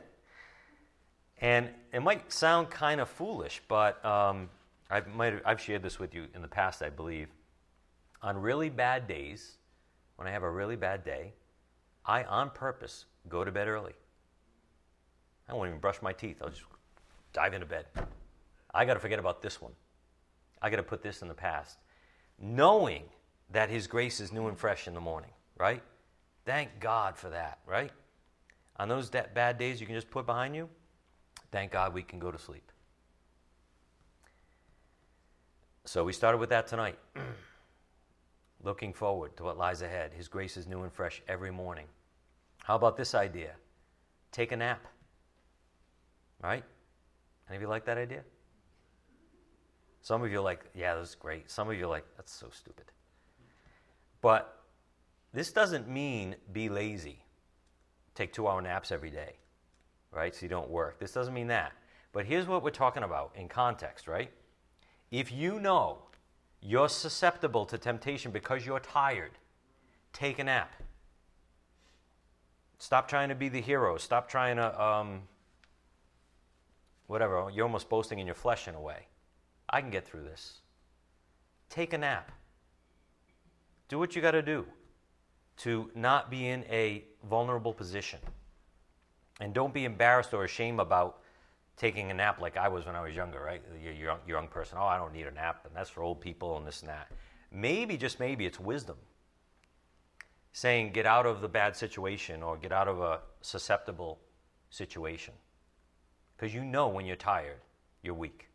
and 1.41 1.71
it 1.91 2.03
might 2.03 2.31
sound 2.31 2.69
kind 2.69 3.01
of 3.01 3.09
foolish, 3.09 3.63
but 3.67 4.05
um, 4.05 4.51
I've, 4.91 5.07
I've 5.45 5.61
shared 5.61 5.83
this 5.83 5.99
with 5.99 6.15
you 6.15 6.27
in 6.35 6.43
the 6.43 6.49
past, 6.49 6.83
I 6.83 6.91
believe. 6.91 7.29
On 8.23 8.37
really 8.37 8.69
bad 8.69 9.07
days, 9.07 9.57
when 10.17 10.27
I 10.27 10.31
have 10.31 10.43
a 10.43 10.51
really 10.51 10.77
bad 10.77 11.05
day, 11.05 11.33
I, 12.05 12.25
on 12.25 12.51
purpose, 12.51 13.07
go 13.29 13.45
to 13.45 13.53
bed 13.53 13.69
early. 13.69 13.93
I 15.49 15.55
won't 15.55 15.69
even 15.69 15.81
brush 15.81 16.03
my 16.03 16.13
teeth. 16.13 16.37
I'll 16.43 16.51
just 16.51 16.63
dive 17.33 17.55
into 17.55 17.67
bed. 17.67 17.87
I 18.75 18.85
got 18.85 18.95
to 18.95 19.01
forget 19.01 19.19
about 19.19 19.43
this 19.43 19.61
one. 19.61 19.73
I 20.63 20.71
got 20.71 20.77
to 20.77 20.83
put 20.83 21.03
this 21.03 21.23
in 21.23 21.29
the 21.29 21.35
past. 21.35 21.79
Knowing 22.39 23.05
that 23.51 23.71
His 23.71 23.87
grace 23.87 24.21
is 24.21 24.33
new 24.33 24.49
and 24.49 24.59
fresh 24.59 24.87
in 24.87 24.95
the 24.95 25.01
morning, 25.01 25.31
right? 25.59 25.83
Thank 26.45 26.81
God 26.81 27.17
for 27.17 27.31
that, 27.31 27.59
right? 27.67 27.93
On 28.77 28.89
those 28.89 29.11
bad 29.11 29.59
days 29.59 29.81
you 29.81 29.87
can 29.87 29.95
just 29.95 30.11
put 30.11 30.27
behind 30.27 30.55
you, 30.55 30.69
Thank 31.51 31.73
God 31.73 31.95
we 31.95 32.03
can 32.03 32.19
go 32.19 32.31
to 32.31 32.39
sleep. 32.39 32.70
So 35.91 36.05
we 36.05 36.13
started 36.13 36.39
with 36.39 36.51
that 36.51 36.69
tonight. 36.69 37.01
Looking 38.63 38.93
forward 38.93 39.37
to 39.37 39.43
what 39.43 39.59
lies 39.59 39.83
ahead. 39.83 40.13
His 40.15 40.29
grace 40.29 40.57
is 40.57 40.69
new 40.69 40.85
and 40.85 40.93
fresh 40.93 41.21
every 41.27 41.51
morning. 41.51 41.87
How 42.63 42.77
about 42.77 42.97
this 42.97 43.13
idea? 43.13 43.55
Take 44.31 44.53
a 44.53 44.57
nap. 44.57 44.87
Right? 46.41 46.63
Any 47.49 47.57
of 47.57 47.63
you 47.63 47.67
like 47.67 47.85
that 47.87 47.99
idea? 47.99 48.23
Some 50.01 50.23
of 50.23 50.31
you 50.31 50.39
are 50.39 50.43
like, 50.43 50.65
yeah, 50.77 50.95
that's 50.95 51.17
great. 51.17 51.51
Some 51.51 51.69
of 51.69 51.77
you 51.77 51.87
are 51.87 51.91
like, 51.91 52.05
that's 52.17 52.33
so 52.33 52.47
stupid. 52.53 52.93
But 54.21 54.61
this 55.33 55.51
doesn't 55.51 55.89
mean 55.89 56.37
be 56.53 56.69
lazy. 56.69 57.25
Take 58.15 58.33
two 58.33 58.47
hour 58.47 58.63
naps 58.63 58.93
every 58.93 59.11
day, 59.11 59.39
right? 60.13 60.33
So 60.37 60.43
you 60.43 60.51
don't 60.51 60.71
work. 60.71 61.01
This 61.01 61.11
doesn't 61.11 61.35
mean 61.35 61.49
that. 61.49 61.73
But 62.13 62.27
here's 62.27 62.47
what 62.47 62.63
we're 62.63 62.71
talking 62.71 63.03
about 63.03 63.33
in 63.35 63.49
context, 63.49 64.07
right? 64.07 64.31
If 65.11 65.33
you 65.33 65.59
know 65.59 65.99
you're 66.61 66.89
susceptible 66.89 67.67
to 67.67 67.79
temptation 67.79 68.31
because 68.31 68.65
you're 68.65 68.81
tired, 68.81 69.33
take 70.13 70.39
a 70.39 70.45
nap. 70.45 70.73
Stop 72.79 73.09
trying 73.09 73.29
to 73.29 73.35
be 73.35 73.49
the 73.49 73.61
hero. 73.61 73.99
Stop 73.99 74.29
trying 74.29 74.57
to, 74.57 74.83
um, 74.83 75.23
whatever, 77.09 77.51
you're 77.53 77.67
almost 77.67 77.89
boasting 77.89 78.19
in 78.19 78.27
your 78.27 78.35
flesh 78.35 78.69
in 78.69 78.75
a 78.75 78.81
way. 78.81 79.07
I 79.69 79.81
can 79.81 79.91
get 79.91 80.07
through 80.07 80.23
this. 80.23 80.59
Take 81.69 81.93
a 81.93 81.99
nap. 81.99 82.33
Do 83.89 83.99
what 83.99 84.17
you 84.17 84.23
got 84.23 84.33
to 84.33 84.43
do 84.43 84.65
to 85.59 85.91
not 85.95 86.31
be 86.31 86.49
in 86.49 86.65
a 86.71 87.05
vulnerable 87.29 87.73
position. 87.73 88.19
And 89.41 89.53
don't 89.53 89.75
be 89.75 89.85
embarrassed 89.85 90.33
or 90.33 90.45
ashamed 90.45 90.81
about 90.81 91.20
taking 91.81 92.11
a 92.11 92.15
nap 92.15 92.43
like 92.43 92.59
I 92.59 92.69
was 92.69 92.85
when 92.85 92.95
I 92.95 93.01
was 93.01 93.17
younger, 93.17 93.41
right? 93.41 93.63
You're 93.83 93.95
young, 93.95 94.19
young 94.29 94.49
person. 94.49 94.77
Oh, 94.79 94.85
I 94.85 94.99
don't 94.99 95.15
need 95.15 95.27
a 95.27 95.31
nap, 95.31 95.65
and 95.65 95.75
that's 95.75 95.89
for 95.89 96.03
old 96.03 96.21
people 96.21 96.59
and 96.59 96.67
this 96.67 96.81
and 96.81 96.91
that. 96.91 97.11
Maybe, 97.51 97.97
just 97.97 98.21
maybe, 98.21 98.45
it's 98.45 98.61
wisdom. 98.61 98.97
Saying, 100.53 100.93
get 100.93 101.07
out 101.07 101.25
of 101.25 101.41
the 101.41 101.49
bad 101.49 101.75
situation 101.75 102.43
or 102.43 102.59
get 102.59 102.71
out 102.71 102.87
of 102.87 103.01
a 103.01 103.21
susceptible 103.41 104.19
situation. 104.69 105.33
Because 106.37 106.55
you 106.55 106.63
know 106.63 106.89
when 106.89 107.07
you're 107.07 107.17
tired, 107.17 107.61
you're 108.03 108.15
weak. 108.15 108.49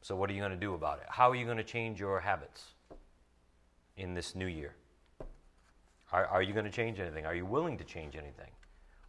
So, 0.00 0.16
what 0.16 0.30
are 0.30 0.32
you 0.32 0.40
going 0.40 0.52
to 0.52 0.56
do 0.56 0.72
about 0.72 1.00
it? 1.00 1.06
How 1.10 1.30
are 1.30 1.34
you 1.34 1.44
going 1.44 1.58
to 1.58 1.64
change 1.64 2.00
your 2.00 2.18
habits 2.18 2.64
in 3.98 4.14
this 4.14 4.34
new 4.34 4.46
year? 4.46 4.74
Are, 6.12 6.24
are 6.26 6.42
you 6.42 6.54
going 6.54 6.64
to 6.64 6.70
change 6.70 6.98
anything? 6.98 7.26
Are 7.26 7.34
you 7.34 7.44
willing 7.44 7.76
to 7.76 7.84
change 7.84 8.16
anything? 8.16 8.50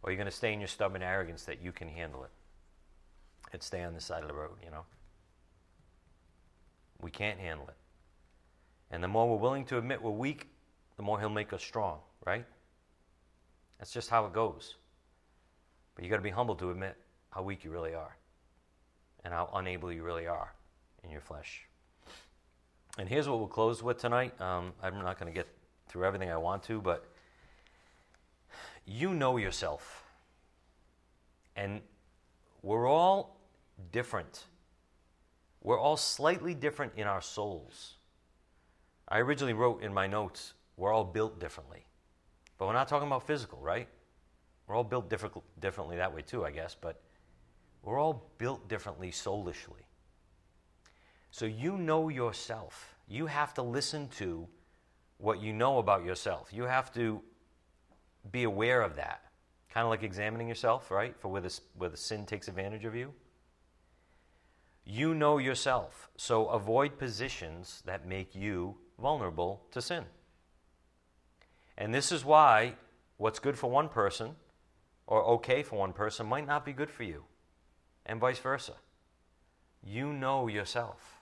Or 0.02 0.08
are 0.08 0.12
you 0.12 0.16
going 0.16 0.30
to 0.30 0.36
stay 0.36 0.52
in 0.52 0.60
your 0.60 0.68
stubborn 0.68 1.02
arrogance 1.02 1.44
that 1.44 1.62
you 1.62 1.72
can 1.72 1.88
handle 1.88 2.24
it 2.24 2.30
and 3.52 3.62
stay 3.62 3.82
on 3.82 3.94
the 3.94 4.00
side 4.00 4.22
of 4.22 4.28
the 4.28 4.34
road, 4.34 4.56
you 4.64 4.70
know? 4.70 4.84
We 7.00 7.10
can't 7.10 7.38
handle 7.38 7.66
it. 7.68 7.76
And 8.90 9.02
the 9.02 9.08
more 9.08 9.28
we're 9.28 9.36
willing 9.36 9.64
to 9.66 9.78
admit 9.78 10.02
we're 10.02 10.10
weak, 10.10 10.48
the 10.96 11.02
more 11.02 11.18
He'll 11.18 11.28
make 11.28 11.52
us 11.52 11.62
strong, 11.62 11.98
right? 12.26 12.44
That's 13.78 13.92
just 13.92 14.10
how 14.10 14.26
it 14.26 14.32
goes. 14.32 14.76
But 15.94 16.04
you 16.04 16.10
got 16.10 16.16
to 16.16 16.22
be 16.22 16.30
humble 16.30 16.54
to 16.56 16.70
admit 16.70 16.96
how 17.30 17.42
weak 17.42 17.64
you 17.64 17.70
really 17.70 17.94
are 17.94 18.16
and 19.24 19.32
how 19.32 19.50
unable 19.54 19.92
you 19.92 20.02
really 20.02 20.26
are 20.26 20.54
in 21.04 21.10
your 21.10 21.20
flesh. 21.20 21.66
And 22.98 23.08
here's 23.08 23.28
what 23.28 23.38
we'll 23.38 23.48
close 23.48 23.82
with 23.82 23.98
tonight. 23.98 24.38
Um, 24.40 24.72
I'm 24.82 24.94
not 25.02 25.18
going 25.20 25.32
to 25.32 25.36
get 25.36 25.46
through 25.88 26.04
everything 26.04 26.30
I 26.30 26.36
want 26.36 26.62
to, 26.64 26.80
but 26.80 27.04
you 28.88 29.12
know 29.12 29.36
yourself. 29.36 30.04
And 31.56 31.80
we're 32.62 32.88
all 32.88 33.36
different. 33.92 34.44
We're 35.62 35.78
all 35.78 35.96
slightly 35.96 36.54
different 36.54 36.92
in 36.96 37.06
our 37.06 37.20
souls. 37.20 37.94
I 39.08 39.18
originally 39.18 39.52
wrote 39.52 39.82
in 39.82 39.92
my 39.92 40.06
notes, 40.06 40.54
we're 40.76 40.92
all 40.92 41.04
built 41.04 41.38
differently. 41.38 41.84
But 42.56 42.66
we're 42.66 42.74
not 42.74 42.88
talking 42.88 43.06
about 43.06 43.26
physical, 43.26 43.58
right? 43.60 43.88
We're 44.66 44.74
all 44.74 44.84
built 44.84 45.08
different, 45.08 45.34
differently 45.60 45.96
that 45.96 46.14
way 46.14 46.22
too, 46.22 46.44
I 46.44 46.50
guess, 46.50 46.76
but 46.78 47.00
we're 47.82 47.98
all 47.98 48.30
built 48.38 48.68
differently 48.68 49.10
soulishly. 49.10 49.86
So 51.30 51.46
you 51.46 51.76
know 51.76 52.08
yourself. 52.08 52.94
You 53.08 53.26
have 53.26 53.54
to 53.54 53.62
listen 53.62 54.08
to 54.18 54.46
what 55.18 55.40
you 55.40 55.52
know 55.52 55.78
about 55.78 56.04
yourself. 56.04 56.50
You 56.52 56.64
have 56.64 56.92
to 56.94 57.22
be 58.30 58.44
aware 58.44 58.82
of 58.82 58.96
that. 58.96 59.22
Kind 59.72 59.84
of 59.84 59.90
like 59.90 60.02
examining 60.02 60.48
yourself, 60.48 60.90
right? 60.90 61.14
For 61.18 61.28
where 61.28 61.40
the, 61.40 61.60
where 61.76 61.90
the 61.90 61.96
sin 61.96 62.26
takes 62.26 62.48
advantage 62.48 62.84
of 62.84 62.94
you. 62.94 63.12
You 64.84 65.14
know 65.14 65.38
yourself. 65.38 66.08
So 66.16 66.46
avoid 66.46 66.98
positions 66.98 67.82
that 67.84 68.06
make 68.06 68.34
you 68.34 68.76
vulnerable 68.98 69.62
to 69.72 69.82
sin. 69.82 70.04
And 71.76 71.94
this 71.94 72.10
is 72.10 72.24
why 72.24 72.74
what's 73.18 73.38
good 73.38 73.58
for 73.58 73.70
one 73.70 73.88
person 73.88 74.34
or 75.08 75.24
okay 75.24 75.62
for 75.62 75.78
one 75.78 75.92
person 75.92 76.26
might 76.26 76.46
not 76.46 76.64
be 76.64 76.72
good 76.72 76.90
for 76.90 77.02
you, 77.02 77.24
and 78.04 78.20
vice 78.20 78.38
versa. 78.38 78.74
You 79.82 80.12
know 80.12 80.48
yourself. 80.48 81.20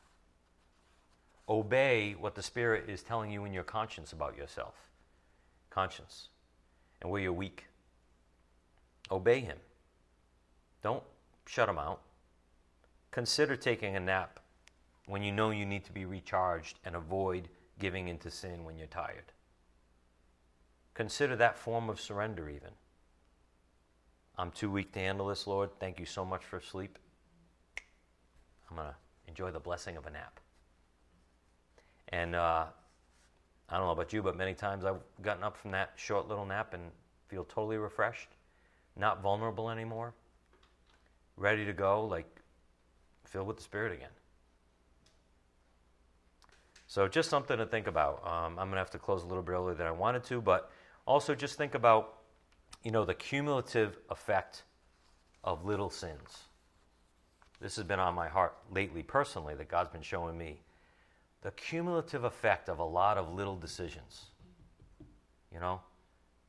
Obey 1.48 2.16
what 2.18 2.34
the 2.34 2.42
Spirit 2.42 2.90
is 2.90 3.04
telling 3.04 3.30
you 3.30 3.44
in 3.44 3.52
your 3.52 3.62
conscience 3.62 4.12
about 4.12 4.36
yourself. 4.36 4.74
Conscience. 5.70 6.30
And 7.00 7.10
where 7.10 7.20
you're 7.20 7.32
weak. 7.32 7.66
Obey 9.10 9.40
Him. 9.40 9.58
Don't 10.82 11.02
shut 11.46 11.68
Him 11.68 11.78
out. 11.78 12.00
Consider 13.10 13.56
taking 13.56 13.96
a 13.96 14.00
nap 14.00 14.40
when 15.06 15.22
you 15.22 15.32
know 15.32 15.50
you 15.50 15.64
need 15.64 15.84
to 15.84 15.92
be 15.92 16.04
recharged 16.04 16.78
and 16.84 16.94
avoid 16.96 17.48
giving 17.78 18.08
into 18.08 18.30
sin 18.30 18.64
when 18.64 18.76
you're 18.76 18.86
tired. 18.86 19.32
Consider 20.94 21.36
that 21.36 21.58
form 21.58 21.88
of 21.90 22.00
surrender, 22.00 22.48
even. 22.48 22.70
I'm 24.38 24.50
too 24.50 24.70
weak 24.70 24.92
to 24.92 24.98
handle 24.98 25.28
this, 25.28 25.46
Lord. 25.46 25.70
Thank 25.78 25.98
you 25.98 26.06
so 26.06 26.24
much 26.24 26.44
for 26.44 26.60
sleep. 26.60 26.98
I'm 28.70 28.76
going 28.76 28.88
to 28.88 28.94
enjoy 29.28 29.50
the 29.50 29.60
blessing 29.60 29.96
of 29.96 30.06
a 30.06 30.10
nap. 30.10 30.40
And 32.08 32.34
uh, 32.34 32.66
I 33.68 33.76
don't 33.76 33.86
know 33.86 33.92
about 33.92 34.12
you, 34.12 34.22
but 34.22 34.36
many 34.36 34.54
times 34.54 34.84
I've 34.84 35.00
gotten 35.22 35.42
up 35.42 35.56
from 35.56 35.72
that 35.72 35.92
short 35.96 36.28
little 36.28 36.46
nap 36.46 36.72
and 36.72 36.90
feel 37.28 37.44
totally 37.44 37.76
refreshed, 37.76 38.28
not 38.96 39.22
vulnerable 39.22 39.70
anymore, 39.70 40.14
ready 41.36 41.64
to 41.64 41.72
go, 41.72 42.06
like 42.06 42.26
filled 43.24 43.48
with 43.48 43.56
the 43.56 43.62
Spirit 43.62 43.92
again. 43.92 44.10
So 46.86 47.08
just 47.08 47.28
something 47.28 47.58
to 47.58 47.66
think 47.66 47.88
about. 47.88 48.24
Um, 48.24 48.52
I'm 48.52 48.68
going 48.68 48.72
to 48.72 48.78
have 48.78 48.90
to 48.90 48.98
close 48.98 49.24
a 49.24 49.26
little 49.26 49.42
bit 49.42 49.52
earlier 49.52 49.74
than 49.74 49.88
I 49.88 49.90
wanted 49.90 50.22
to, 50.24 50.40
but 50.40 50.70
also 51.04 51.34
just 51.34 51.58
think 51.58 51.74
about, 51.74 52.18
you 52.84 52.92
know, 52.92 53.04
the 53.04 53.14
cumulative 53.14 53.98
effect 54.08 54.62
of 55.42 55.64
little 55.64 55.90
sins. 55.90 56.44
This 57.60 57.74
has 57.76 57.84
been 57.84 57.98
on 57.98 58.14
my 58.14 58.28
heart 58.28 58.56
lately, 58.70 59.02
personally, 59.02 59.54
that 59.54 59.68
God's 59.68 59.90
been 59.90 60.02
showing 60.02 60.38
me 60.38 60.60
the 61.46 61.52
cumulative 61.52 62.24
effect 62.24 62.68
of 62.68 62.80
a 62.80 62.84
lot 62.84 63.16
of 63.16 63.32
little 63.32 63.54
decisions, 63.54 64.24
you 65.52 65.60
know, 65.60 65.80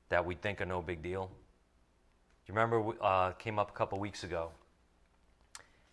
that 0.10 0.26
we 0.26 0.34
think 0.34 0.60
are 0.60 0.66
no 0.66 0.82
big 0.82 1.04
deal. 1.04 1.28
Do 1.28 2.52
you 2.52 2.60
remember 2.60 2.94
uh, 3.00 3.34
came 3.34 3.60
up 3.60 3.70
a 3.70 3.74
couple 3.74 4.00
weeks 4.00 4.24
ago? 4.24 4.50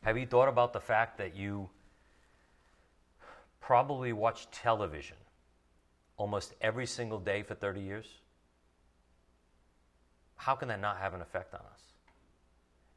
Have 0.04 0.16
you 0.16 0.24
thought 0.24 0.48
about 0.48 0.72
the 0.72 0.80
fact 0.80 1.18
that 1.18 1.36
you 1.36 1.68
probably 3.60 4.14
watched 4.14 4.50
television 4.52 5.18
almost 6.16 6.54
every 6.62 6.86
single 6.86 7.18
day 7.18 7.42
for 7.42 7.54
30 7.54 7.82
years? 7.82 8.06
How 10.36 10.54
can 10.54 10.68
that 10.68 10.80
not 10.80 10.96
have 10.96 11.12
an 11.12 11.20
effect 11.20 11.52
on 11.52 11.60
us? 11.60 11.82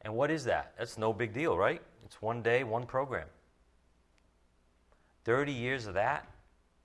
And 0.03 0.15
what 0.15 0.31
is 0.31 0.45
that? 0.45 0.71
That's 0.77 0.97
no 0.97 1.11
big 1.11 1.33
deal, 1.33 1.57
right? 1.57 1.81
It's 2.05 2.21
one 2.21 2.41
day, 2.41 2.63
one 2.63 2.85
program. 2.85 3.27
30 5.27 5.51
years 5.51 5.87
of 5.87 5.93
that, 5.95 6.25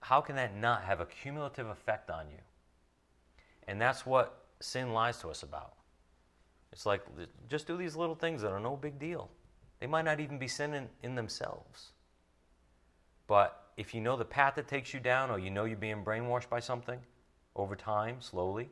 how 0.00 0.20
can 0.20 0.34
that 0.34 0.56
not 0.56 0.82
have 0.82 1.00
a 1.00 1.06
cumulative 1.06 1.68
effect 1.68 2.10
on 2.10 2.28
you? 2.28 2.40
And 3.68 3.80
that's 3.80 4.04
what 4.04 4.46
sin 4.58 4.92
lies 4.92 5.18
to 5.18 5.28
us 5.28 5.44
about. 5.44 5.74
It's 6.72 6.84
like, 6.84 7.02
just 7.48 7.68
do 7.68 7.76
these 7.76 7.94
little 7.94 8.16
things 8.16 8.42
that 8.42 8.50
are 8.50 8.58
no 8.58 8.76
big 8.76 8.98
deal. 8.98 9.30
They 9.78 9.86
might 9.86 10.04
not 10.04 10.18
even 10.18 10.38
be 10.38 10.48
sin 10.48 10.74
in, 10.74 10.88
in 11.04 11.14
themselves. 11.14 11.92
But 13.28 13.70
if 13.76 13.94
you 13.94 14.00
know 14.00 14.16
the 14.16 14.24
path 14.24 14.56
that 14.56 14.66
takes 14.66 14.92
you 14.92 14.98
down, 14.98 15.30
or 15.30 15.38
you 15.38 15.50
know 15.50 15.64
you're 15.64 15.76
being 15.76 16.04
brainwashed 16.04 16.48
by 16.48 16.58
something 16.58 16.98
over 17.54 17.76
time, 17.76 18.16
slowly, 18.18 18.70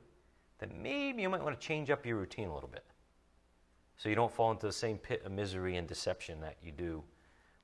then 0.59 0.71
maybe 0.83 1.23
you 1.23 1.29
might 1.29 1.45
want 1.45 1.59
to 1.59 1.65
change 1.65 1.91
up 1.91 2.05
your 2.05 2.17
routine 2.17 2.49
a 2.49 2.55
little 2.55 2.69
bit. 2.69 2.85
So 3.99 4.09
you 4.09 4.17
don't 4.17 4.33
fall 4.33 4.51
into 4.51 4.67
the 4.67 4.73
same 4.73 4.99
pit 4.99 5.23
of 5.25 5.31
misery 5.31 5.77
and 5.77 5.87
deception 5.87 6.41
that 6.41 6.57
you 6.61 6.73
do 6.73 7.05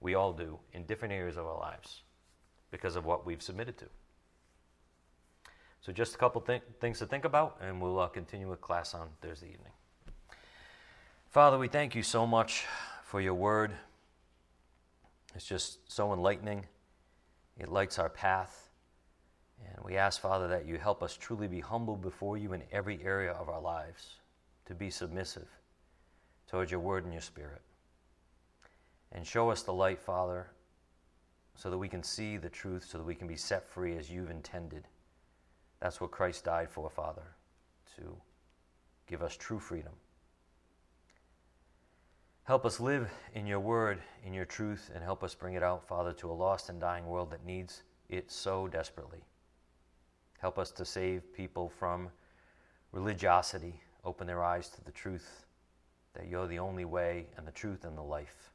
we 0.00 0.14
all 0.14 0.32
do 0.32 0.58
in 0.72 0.84
different 0.84 1.12
areas 1.12 1.36
of 1.36 1.46
our 1.46 1.58
lives 1.58 2.02
because 2.70 2.96
of 2.96 3.04
what 3.04 3.26
we've 3.26 3.42
submitted 3.42 3.78
to. 3.78 3.86
So, 5.80 5.92
just 5.92 6.14
a 6.14 6.18
couple 6.18 6.40
th- 6.40 6.62
things 6.80 6.98
to 6.98 7.06
think 7.06 7.24
about, 7.24 7.58
and 7.60 7.80
we'll 7.80 8.00
uh, 8.00 8.08
continue 8.08 8.48
with 8.48 8.60
class 8.60 8.92
on 8.92 9.08
Thursday 9.22 9.48
evening. 9.48 9.72
Father, 11.30 11.58
we 11.58 11.68
thank 11.68 11.94
you 11.94 12.02
so 12.02 12.26
much 12.26 12.66
for 13.04 13.20
your 13.20 13.34
word. 13.34 13.72
It's 15.34 15.46
just 15.46 15.78
so 15.92 16.12
enlightening. 16.12 16.66
It 17.58 17.68
lights 17.68 17.98
our 17.98 18.08
path. 18.08 18.70
And 19.64 19.84
we 19.84 19.96
ask, 19.96 20.20
Father, 20.20 20.48
that 20.48 20.66
you 20.66 20.78
help 20.78 21.02
us 21.02 21.16
truly 21.16 21.46
be 21.46 21.60
humble 21.60 21.96
before 21.96 22.36
you 22.36 22.52
in 22.52 22.62
every 22.72 23.02
area 23.04 23.32
of 23.32 23.48
our 23.48 23.60
lives, 23.60 24.16
to 24.66 24.74
be 24.74 24.90
submissive 24.90 25.48
towards 26.46 26.70
your 26.70 26.80
word 26.80 27.04
and 27.04 27.12
your 27.12 27.22
spirit. 27.22 27.62
And 29.12 29.26
show 29.26 29.50
us 29.50 29.62
the 29.62 29.72
light, 29.72 30.00
Father, 30.00 30.48
so 31.54 31.70
that 31.70 31.78
we 31.78 31.88
can 31.88 32.02
see 32.02 32.36
the 32.36 32.50
truth, 32.50 32.84
so 32.84 32.98
that 32.98 33.04
we 33.04 33.14
can 33.14 33.26
be 33.26 33.36
set 33.36 33.68
free 33.68 33.96
as 33.96 34.10
you've 34.10 34.30
intended. 34.30 34.84
That's 35.80 36.00
what 36.00 36.10
Christ 36.10 36.44
died 36.44 36.70
for, 36.70 36.90
Father, 36.90 37.34
to 37.96 38.16
give 39.06 39.22
us 39.22 39.36
true 39.36 39.58
freedom. 39.58 39.92
Help 42.44 42.64
us 42.64 42.78
live 42.78 43.10
in 43.34 43.46
your 43.46 43.58
word, 43.58 44.00
in 44.24 44.32
your 44.32 44.44
truth, 44.44 44.90
and 44.94 45.02
help 45.02 45.24
us 45.24 45.34
bring 45.34 45.54
it 45.54 45.62
out, 45.62 45.86
Father, 45.88 46.12
to 46.12 46.30
a 46.30 46.32
lost 46.32 46.68
and 46.68 46.80
dying 46.80 47.06
world 47.06 47.30
that 47.30 47.44
needs 47.44 47.82
it 48.08 48.30
so 48.30 48.68
desperately. 48.68 49.24
Help 50.38 50.58
us 50.58 50.70
to 50.70 50.84
save 50.84 51.32
people 51.32 51.68
from 51.68 52.08
religiosity, 52.92 53.80
open 54.04 54.26
their 54.26 54.44
eyes 54.44 54.68
to 54.68 54.84
the 54.84 54.92
truth 54.92 55.46
that 56.14 56.28
you're 56.28 56.46
the 56.46 56.58
only 56.58 56.84
way 56.84 57.26
and 57.36 57.46
the 57.46 57.52
truth 57.52 57.84
and 57.84 57.96
the 57.96 58.02
life. 58.02 58.52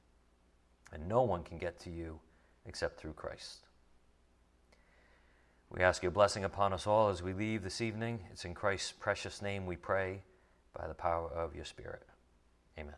And 0.94 1.08
no 1.08 1.22
one 1.22 1.44
can 1.44 1.58
get 1.58 1.80
to 1.82 1.90
you 1.90 2.20
except 2.66 3.00
through 3.00 3.14
Christ. 3.14 3.66
We 5.70 5.82
ask 5.82 6.04
your 6.04 6.12
blessing 6.12 6.44
upon 6.44 6.74
us 6.74 6.86
all 6.86 7.10
as 7.10 7.24
we 7.24 7.34
leave 7.34 7.64
this 7.64 7.80
evening. 7.80 8.20
It's 8.32 8.44
in 8.44 8.54
Christ's 8.54 8.92
precious 8.92 9.42
name 9.42 9.66
we 9.66 9.78
pray 9.78 10.22
by 10.78 10.88
the 10.88 10.94
power 10.94 11.30
of 11.30 11.56
your 11.56 11.66
Spirit. 11.66 12.04
Amen. 12.78 12.96